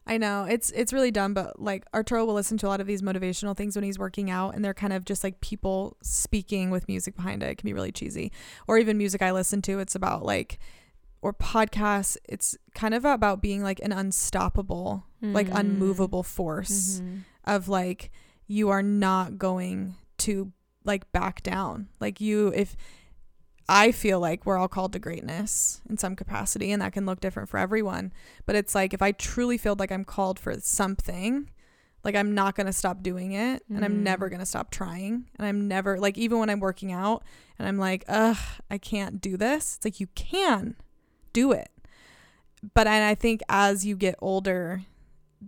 I 0.06 0.18
know 0.18 0.44
it's 0.44 0.70
it's 0.72 0.92
really 0.92 1.10
dumb, 1.10 1.32
but 1.32 1.60
like 1.60 1.84
Arturo 1.94 2.24
will 2.26 2.34
listen 2.34 2.58
to 2.58 2.66
a 2.66 2.68
lot 2.68 2.80
of 2.80 2.86
these 2.86 3.00
motivational 3.00 3.56
things 3.56 3.74
when 3.74 3.84
he's 3.84 3.98
working 3.98 4.30
out, 4.30 4.54
and 4.54 4.62
they're 4.64 4.74
kind 4.74 4.92
of 4.92 5.04
just 5.06 5.24
like 5.24 5.40
people 5.40 5.96
speaking 6.02 6.70
with 6.70 6.86
music 6.88 7.16
behind 7.16 7.42
it. 7.42 7.48
It 7.48 7.58
can 7.58 7.66
be 7.66 7.72
really 7.72 7.92
cheesy, 7.92 8.30
or 8.68 8.76
even 8.78 8.98
music 8.98 9.22
I 9.22 9.32
listen 9.32 9.62
to. 9.62 9.78
It's 9.78 9.94
about 9.94 10.22
like, 10.24 10.58
or 11.22 11.32
podcasts. 11.32 12.18
It's 12.28 12.54
kind 12.74 12.92
of 12.92 13.04
about 13.06 13.40
being 13.40 13.62
like 13.62 13.80
an 13.80 13.92
unstoppable, 13.92 15.04
like 15.22 15.48
Mhm. 15.48 15.58
unmovable 15.60 16.22
force 16.22 17.00
Mhm. 17.00 17.20
of 17.44 17.68
like 17.68 18.10
you 18.46 18.68
are 18.68 18.82
not 18.82 19.38
going 19.38 19.94
to 20.18 20.52
like 20.84 21.10
back 21.12 21.42
down. 21.42 21.88
Like 21.98 22.20
you 22.20 22.48
if 22.54 22.76
I 23.68 23.92
feel 23.92 24.20
like 24.20 24.44
we're 24.44 24.58
all 24.58 24.68
called 24.68 24.92
to 24.92 24.98
greatness 24.98 25.80
in 25.88 25.96
some 25.96 26.16
capacity 26.16 26.70
and 26.70 26.82
that 26.82 26.92
can 26.92 27.06
look 27.06 27.20
different 27.20 27.48
for 27.48 27.58
everyone. 27.58 28.12
But 28.46 28.56
it's 28.56 28.74
like 28.74 28.92
if 28.92 29.00
I 29.00 29.12
truly 29.12 29.56
feel 29.56 29.74
like 29.78 29.90
I'm 29.90 30.04
called 30.04 30.38
for 30.38 30.54
something, 30.60 31.48
like 32.04 32.14
I'm 32.14 32.34
not 32.34 32.54
going 32.56 32.66
to 32.66 32.72
stop 32.74 33.02
doing 33.02 33.32
it 33.32 33.62
and 33.70 33.82
I'm 33.84 34.00
Mm. 34.00 34.02
never 34.02 34.28
going 34.28 34.40
to 34.40 34.46
stop 34.46 34.70
trying. 34.70 35.30
And 35.38 35.46
I'm 35.46 35.66
never 35.66 35.98
like 35.98 36.18
even 36.18 36.38
when 36.38 36.50
I'm 36.50 36.60
working 36.60 36.92
out 36.92 37.24
and 37.58 37.66
I'm 37.66 37.78
like, 37.78 38.04
"Ugh, 38.08 38.36
I 38.70 38.76
can't 38.76 39.20
do 39.22 39.36
this." 39.38 39.76
It's 39.76 39.84
like 39.86 40.00
you 40.00 40.08
can 40.14 40.76
do 41.32 41.52
it. 41.52 41.70
But 42.74 42.86
and 42.86 43.02
I 43.04 43.14
think 43.14 43.40
as 43.48 43.86
you 43.86 43.96
get 43.96 44.16
older, 44.20 44.82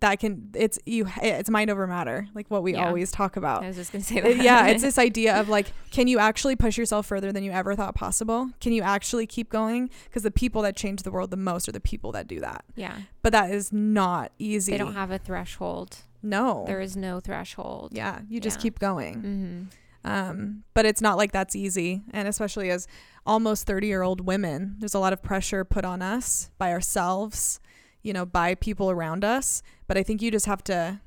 that 0.01 0.19
can 0.21 0.51
it's 0.55 0.79
you 0.85 1.07
it's 1.23 1.49
mind 1.49 1.71
over 1.71 1.87
matter, 1.87 2.29
like 2.35 2.49
what 2.51 2.63
we 2.63 2.73
Yeah. 2.75 2.87
always 2.87 3.11
talk 3.11 3.37
about. 3.37 3.63
I 3.65 3.69
was 3.69 3.77
just 3.77 3.93
gonna 3.93 4.05
say 4.05 4.19
Uh, 4.21 4.25
that. 4.25 4.37
yeah, 4.43 4.67
it's 4.67 4.83
this 4.83 4.99
idea 4.99 5.39
of 5.41 5.49
like, 5.49 5.73
can 5.91 6.07
you 6.09 6.19
actually 6.19 6.57
push 6.57 6.77
yourself 6.77 7.07
further 7.07 7.33
than 7.33 7.43
you 7.45 7.51
ever 7.53 7.75
thought 7.75 7.95
possible? 7.95 8.51
Can 8.61 8.73
you 8.73 8.83
actually 8.83 9.27
keep 9.27 9.49
going? 9.51 9.89
Because 10.05 10.23
the 10.23 10.31
people 10.31 10.63
that 10.63 10.77
change 10.77 11.03
the 11.03 11.11
world 11.11 11.31
the 11.31 11.37
most 11.37 11.69
are 11.69 11.73
the 11.73 11.81
people 11.81 12.13
that 12.13 12.27
do 12.27 12.41
that. 12.41 12.65
yeah. 12.75 12.97
But 13.23 13.33
that 13.33 13.51
is 13.51 13.73
not 13.73 14.33
easy. 14.39 14.73
They 14.73 14.79
don't 14.79 14.95
have 14.95 15.11
a 15.11 15.19
threshold. 15.19 15.99
no. 16.23 16.65
There 16.67 16.81
is 16.81 16.97
no 16.97 17.21
threshold. 17.21 17.93
yeah, 17.93 18.21
you 18.29 18.41
just 18.41 18.59
Yeah. 18.59 18.63
keep 18.63 18.79
going. 18.79 19.15
Mm-hmm. 19.17 19.63
Um, 20.05 20.63
but 20.75 20.87
it's 20.87 21.01
not 21.01 21.17
like 21.17 21.33
that's 21.33 21.57
easy, 21.57 22.03
and 22.13 22.29
especially 22.29 22.71
as 22.71 22.87
almost 23.27 23.67
thirty 23.67 23.89
year 23.89 24.03
old 24.03 24.21
women, 24.25 24.77
there's 24.79 24.95
a 24.95 25.01
lot 25.01 25.13
of 25.13 25.21
pressure 25.23 25.65
put 25.65 25.85
on 25.85 26.01
us 26.01 26.51
by 26.59 26.71
ourselves, 26.73 27.59
you 28.07 28.13
know, 28.13 28.25
by 28.25 28.55
people 28.55 28.91
around 28.91 29.25
us. 29.25 29.63
But 29.89 29.97
I 29.99 30.03
think 30.03 30.23
you 30.23 30.31
just 30.31 30.47
have 30.47 30.63
to 30.65 31.01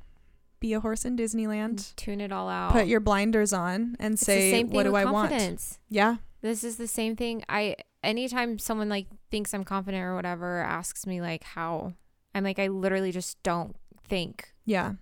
be 0.60 0.74
a 0.74 0.80
horse 0.82 1.06
in 1.06 1.16
Disneyland. 1.18 1.96
Tune 1.96 2.20
it 2.22 2.32
all 2.32 2.50
out. 2.50 2.74
Put 2.74 2.88
your 2.88 3.00
blinders 3.00 3.54
on 3.54 3.96
and 4.00 4.14
it's 4.16 4.24
say, 4.26 4.64
"What 4.64 4.84
do 4.84 4.96
I 4.96 5.06
want?" 5.06 5.30
confidence. 5.32 5.80
Yeah, 5.90 6.18
This 6.42 6.64
is 6.64 6.76
the 6.78 6.88
same 6.88 7.16
thing. 7.16 7.44
I 7.48 7.76
anytime 8.04 8.60
someone 8.60 8.90
like 8.90 9.08
thinks 9.32 9.54
I'm 9.54 9.64
confident 9.64 10.04
or 10.04 10.16
whatever 10.16 10.60
asks 10.60 11.06
me 11.08 11.22
like 11.22 11.44
how, 11.44 11.94
I'm 12.36 12.44
like 12.44 12.60
I 12.60 12.68
literally 12.68 13.12
just 13.12 13.42
don't 13.44 13.76
think. 14.08 14.54
yeah. 14.66 14.94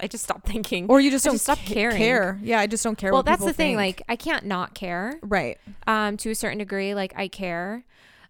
I 0.00 0.06
just 0.06 0.22
stop 0.22 0.44
thinking. 0.46 0.86
or 0.88 1.00
you 1.00 1.10
just 1.10 1.26
I 1.26 1.30
don't 1.30 1.34
just 1.34 1.44
stop 1.44 1.58
ca- 1.58 1.74
caring. 1.74 1.96
care. 1.96 2.38
Yeah, 2.40 2.60
I 2.60 2.68
just 2.68 2.84
don't 2.84 2.96
care. 2.96 3.12
well, 3.12 3.24
that's 3.24 3.40
the 3.44 3.52
thing. 3.52 3.76
think. 3.76 3.98
Like 3.98 4.02
I 4.08 4.14
can't 4.14 4.46
not 4.46 4.72
care. 4.74 5.18
right, 5.22 5.58
Um, 5.88 6.16
to 6.18 6.30
a 6.30 6.34
certain 6.36 6.58
degree, 6.58 6.94
like 6.94 7.12
I 7.16 7.26
care. 7.26 7.84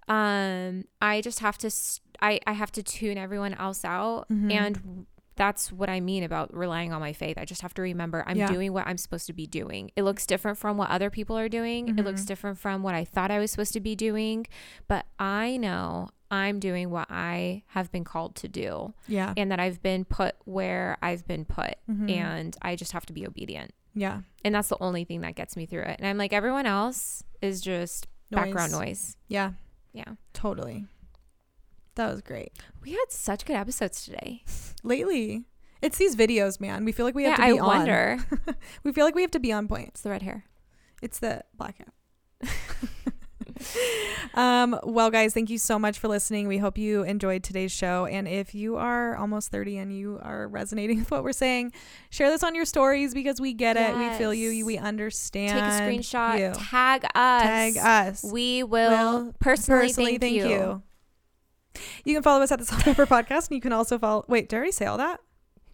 Um, 0.09 0.85
I 1.03 1.21
just 1.21 1.41
have 1.41 1.59
to. 1.59 1.67
s- 1.67 2.01
I 2.21 2.41
I 2.47 2.53
have 2.53 2.73
to 2.73 2.83
tune 2.83 3.19
everyone 3.19 3.55
else 3.55 3.85
out, 3.85 4.29
Mhm. 4.29 4.53
and 4.53 5.07
that's 5.37 5.71
what 5.71 5.89
I 5.89 6.01
mean 6.01 6.25
about 6.25 6.53
relying 6.53 6.93
on 6.93 6.99
my 7.01 7.13
faith. 7.13 7.39
I 7.39 7.45
just 7.45 7.63
have 7.63 7.73
to 7.75 7.83
remember 7.83 8.25
I'm 8.27 8.37
Yeah. 8.37 8.49
doing 8.51 8.73
what 8.73 8.89
I'm 8.89 8.99
supposed 8.99 9.27
to 9.29 9.33
be 9.33 9.47
doing. 9.47 9.93
It 9.95 10.03
looks 10.03 10.27
different 10.27 10.59
from 10.59 10.77
what 10.77 10.91
other 10.91 11.11
people 11.11 11.39
are 11.39 11.49
doing. 11.49 11.97
It 11.97 12.05
looks 12.05 12.23
Mhm. 12.25 12.27
different 12.27 12.59
from 12.59 12.83
what 12.83 12.97
I 12.97 13.05
thought 13.05 13.31
I 13.31 13.39
was 13.39 13.53
supposed 13.53 13.73
to 13.75 13.81
be 13.81 13.95
doing, 13.95 14.47
but 14.89 15.07
I 15.19 15.57
know 15.57 16.09
I'm 16.31 16.59
doing 16.59 16.91
what 16.91 17.07
I 17.09 17.63
have 17.69 17.91
been 17.93 18.03
called 18.05 18.35
to 18.37 18.49
do 18.49 18.95
yeah, 19.07 19.33
and 19.37 19.51
that 19.53 19.61
I've 19.61 19.81
been 19.81 20.05
put 20.05 20.35
where 20.45 20.99
I've 21.01 21.25
been 21.27 21.45
put 21.45 21.77
Mhm. 21.89 22.11
and 22.11 22.57
I 22.61 22.75
just 22.75 22.91
have 22.93 23.07
to 23.07 23.13
be 23.13 23.25
obedient. 23.27 23.73
yeah. 23.95 24.23
And 24.45 24.55
that's 24.55 24.69
the 24.69 24.77
only 24.81 25.05
thing 25.05 25.21
that 25.23 25.35
gets 25.37 25.57
me 25.57 25.67
through 25.67 25.83
it. 25.83 25.97
And 25.99 26.07
I'm 26.07 26.19
like 26.19 26.33
everyone 26.33 26.67
else 26.67 27.23
is 27.43 27.61
just 27.61 28.07
background 28.31 28.73
noise. 28.73 29.17
Yeah, 29.29 29.53
Yeah. 29.93 30.15
totally. 30.33 30.87
That 31.99 32.13
was 32.13 32.21
great. 32.21 32.53
We 32.81 32.93
had 32.93 33.07
such 33.11 33.45
good 33.45 33.57
episodes 33.57 34.05
today. 34.05 34.45
Lately, 34.85 35.43
it's 35.83 35.99
these 35.99 36.15
videos, 36.15 36.61
man. 36.61 36.85
We 36.85 36.93
feel 36.93 37.05
like 37.05 37.17
we 37.17 37.25
have 37.25 37.41
yeah, 37.41 37.47
to 37.47 37.51
I 37.51 37.53
be 37.55 37.59
on. 37.59 37.69
I 37.69 37.77
wonder. 37.77 38.19
we 38.85 38.93
feel 38.93 39.05
like 39.05 39.17
we 39.17 39.23
have 39.23 39.33
to 39.33 39.41
be 39.41 39.51
on 39.51 39.67
point. 39.67 39.89
It's 39.89 40.03
the 40.03 40.11
red 40.11 40.23
hair. 40.23 40.45
It's 41.03 41.19
the 41.19 41.43
blackout. 41.57 41.89
um, 44.35 44.79
well, 44.85 45.11
guys, 45.11 45.35
thank 45.35 45.51
you 45.51 45.59
so 45.59 45.77
much 45.77 45.99
for 45.99 46.07
listening. 46.07 46.47
We 46.47 46.59
hope 46.59 46.79
you 46.79 47.03
enjoyed 47.03 47.43
today's 47.43 47.73
show. 47.73 48.07
And 48.07 48.29
if 48.29 48.55
you 48.55 48.77
are 48.77 49.17
almost 49.17 49.51
30 49.51 49.79
and 49.79 49.93
you 49.93 50.21
are 50.23 50.47
resonating 50.47 51.01
with 51.01 51.11
what 51.11 51.25
we're 51.25 51.33
saying, 51.33 51.73
share 52.11 52.31
this 52.31 52.45
on 52.45 52.55
your 52.55 52.65
stories 52.65 53.13
because 53.13 53.41
we 53.41 53.55
get 53.55 53.77
it. 53.77 53.97
We 53.97 54.09
feel 54.11 54.33
you. 54.33 54.65
We 54.65 54.79
understand. 54.79 55.51
Take 55.51 55.65
a 55.65 55.99
screenshot. 55.99 56.39
you. 56.39 56.53
Tag 56.65 57.07
us. 57.13 57.43
Tag 57.43 57.77
us. 57.77 58.23
We 58.23 58.63
will 58.63 59.25
Will 59.25 59.35
personally, 59.41 59.89
Personally, 59.89 60.19
thank, 60.19 60.35
you. 60.37 60.49
You 60.49 60.83
can 62.15 62.23
follow 62.23 62.43
us 62.43 62.53
at 62.53 62.59
the 62.59 62.65
Salt 62.65 62.87
and 62.87 62.97
Pepper 62.97 63.07
Podcast, 63.07 63.49
and 63.49 63.57
you 63.57 63.61
can 63.61 63.73
also 63.73 63.99
follow. 63.99 64.25
Wait, 64.29 64.49
did 64.49 64.57
I 64.57 64.59
already 64.59 64.73
say 64.73 64.87
all 64.87 64.99
that? 64.99 65.21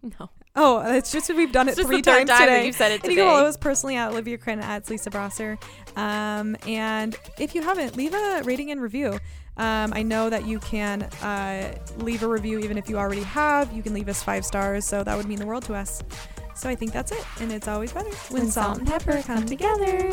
No. 0.01 0.29
Oh, 0.57 0.95
it's 0.95 1.11
just 1.11 1.33
we've 1.33 1.51
done 1.51 1.67
it 1.67 1.75
three 1.75 2.01
times 2.01 2.29
time 2.29 2.47
today. 2.47 2.65
you've 2.65 2.75
said 2.75 2.93
it 2.93 3.03
And 3.03 3.11
you 3.11 3.17
can 3.17 3.27
follow 3.27 3.45
us 3.45 3.57
personally 3.57 3.97
at 3.97 4.11
Olivia 4.11 4.37
Crin 4.37 4.59
at 4.59 4.89
Lisa 4.89 5.09
Brosser. 5.09 5.57
Um, 5.97 6.55
and 6.65 7.17
if 7.37 7.53
you 7.55 7.61
haven't, 7.61 7.97
leave 7.97 8.13
a 8.13 8.41
rating 8.45 8.71
and 8.71 8.81
review. 8.81 9.19
Um, 9.57 9.93
I 9.93 10.03
know 10.03 10.29
that 10.29 10.45
you 10.45 10.59
can 10.59 11.03
uh, 11.03 11.77
leave 11.97 12.23
a 12.23 12.27
review 12.27 12.59
even 12.59 12.77
if 12.77 12.89
you 12.89 12.97
already 12.97 13.23
have. 13.23 13.73
You 13.73 13.83
can 13.83 13.93
leave 13.93 14.07
us 14.07 14.23
five 14.23 14.45
stars, 14.45 14.85
so 14.85 15.03
that 15.03 15.15
would 15.17 15.27
mean 15.27 15.39
the 15.39 15.45
world 15.45 15.63
to 15.65 15.73
us. 15.73 16.01
So 16.55 16.69
I 16.69 16.75
think 16.75 16.93
that's 16.93 17.11
it, 17.11 17.25
and 17.41 17.51
it's 17.51 17.67
always 17.67 17.91
better 17.91 18.11
when, 18.29 18.49
salt 18.49 18.77
and 18.77 18.87
pepper 18.87 19.21
come 19.23 19.45
together. 19.45 20.11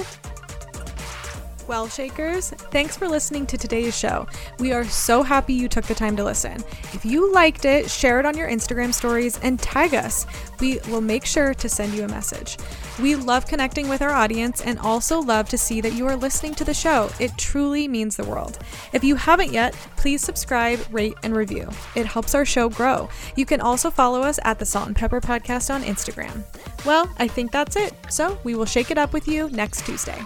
Well, 1.68 1.88
Shakers, 1.88 2.50
thanks 2.50 2.96
for 2.96 3.08
listening 3.08 3.46
to 3.46 3.56
today's 3.56 3.96
show. 3.96 4.26
We 4.58 4.72
are 4.72 4.84
so 4.84 5.22
happy 5.22 5.54
you 5.54 5.68
took 5.68 5.84
the 5.84 5.94
time 5.94 6.16
to 6.16 6.24
listen. 6.24 6.62
If 6.92 7.04
you 7.04 7.32
liked 7.32 7.64
it, 7.64 7.88
share 7.88 8.18
it 8.18 8.26
on 8.26 8.36
your 8.36 8.48
Instagram 8.48 8.92
stories 8.92 9.38
and 9.42 9.60
tag 9.60 9.94
us. 9.94 10.26
We 10.60 10.80
will 10.88 11.00
make 11.00 11.24
sure 11.24 11.54
to 11.54 11.68
send 11.68 11.94
you 11.94 12.04
a 12.04 12.08
message. 12.08 12.58
We 13.00 13.14
love 13.14 13.46
connecting 13.46 13.88
with 13.88 14.02
our 14.02 14.10
audience 14.10 14.60
and 14.60 14.78
also 14.80 15.20
love 15.20 15.48
to 15.50 15.58
see 15.58 15.80
that 15.80 15.92
you 15.92 16.06
are 16.06 16.16
listening 16.16 16.54
to 16.56 16.64
the 16.64 16.74
show. 16.74 17.10
It 17.20 17.36
truly 17.38 17.86
means 17.86 18.16
the 18.16 18.24
world. 18.24 18.58
If 18.92 19.04
you 19.04 19.14
haven't 19.14 19.52
yet, 19.52 19.72
please 19.96 20.20
subscribe, 20.20 20.80
rate, 20.90 21.14
and 21.22 21.34
review. 21.34 21.70
It 21.94 22.06
helps 22.06 22.34
our 22.34 22.44
show 22.44 22.68
grow. 22.68 23.08
You 23.36 23.46
can 23.46 23.60
also 23.60 23.88
follow 23.90 24.20
us 24.20 24.40
at 24.44 24.58
the 24.58 24.66
Salt 24.66 24.88
and 24.88 24.96
Pepper 24.96 25.20
Podcast 25.20 25.72
on 25.72 25.84
Instagram. 25.84 26.42
Well, 26.84 27.08
I 27.18 27.28
think 27.28 27.52
that's 27.52 27.76
it. 27.76 27.94
So 28.10 28.36
we 28.42 28.56
will 28.56 28.66
shake 28.66 28.90
it 28.90 28.98
up 28.98 29.12
with 29.12 29.28
you 29.28 29.48
next 29.50 29.86
Tuesday. 29.86 30.22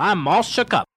I'm 0.00 0.26
all 0.26 0.42
shook 0.42 0.72
up. 0.72 0.89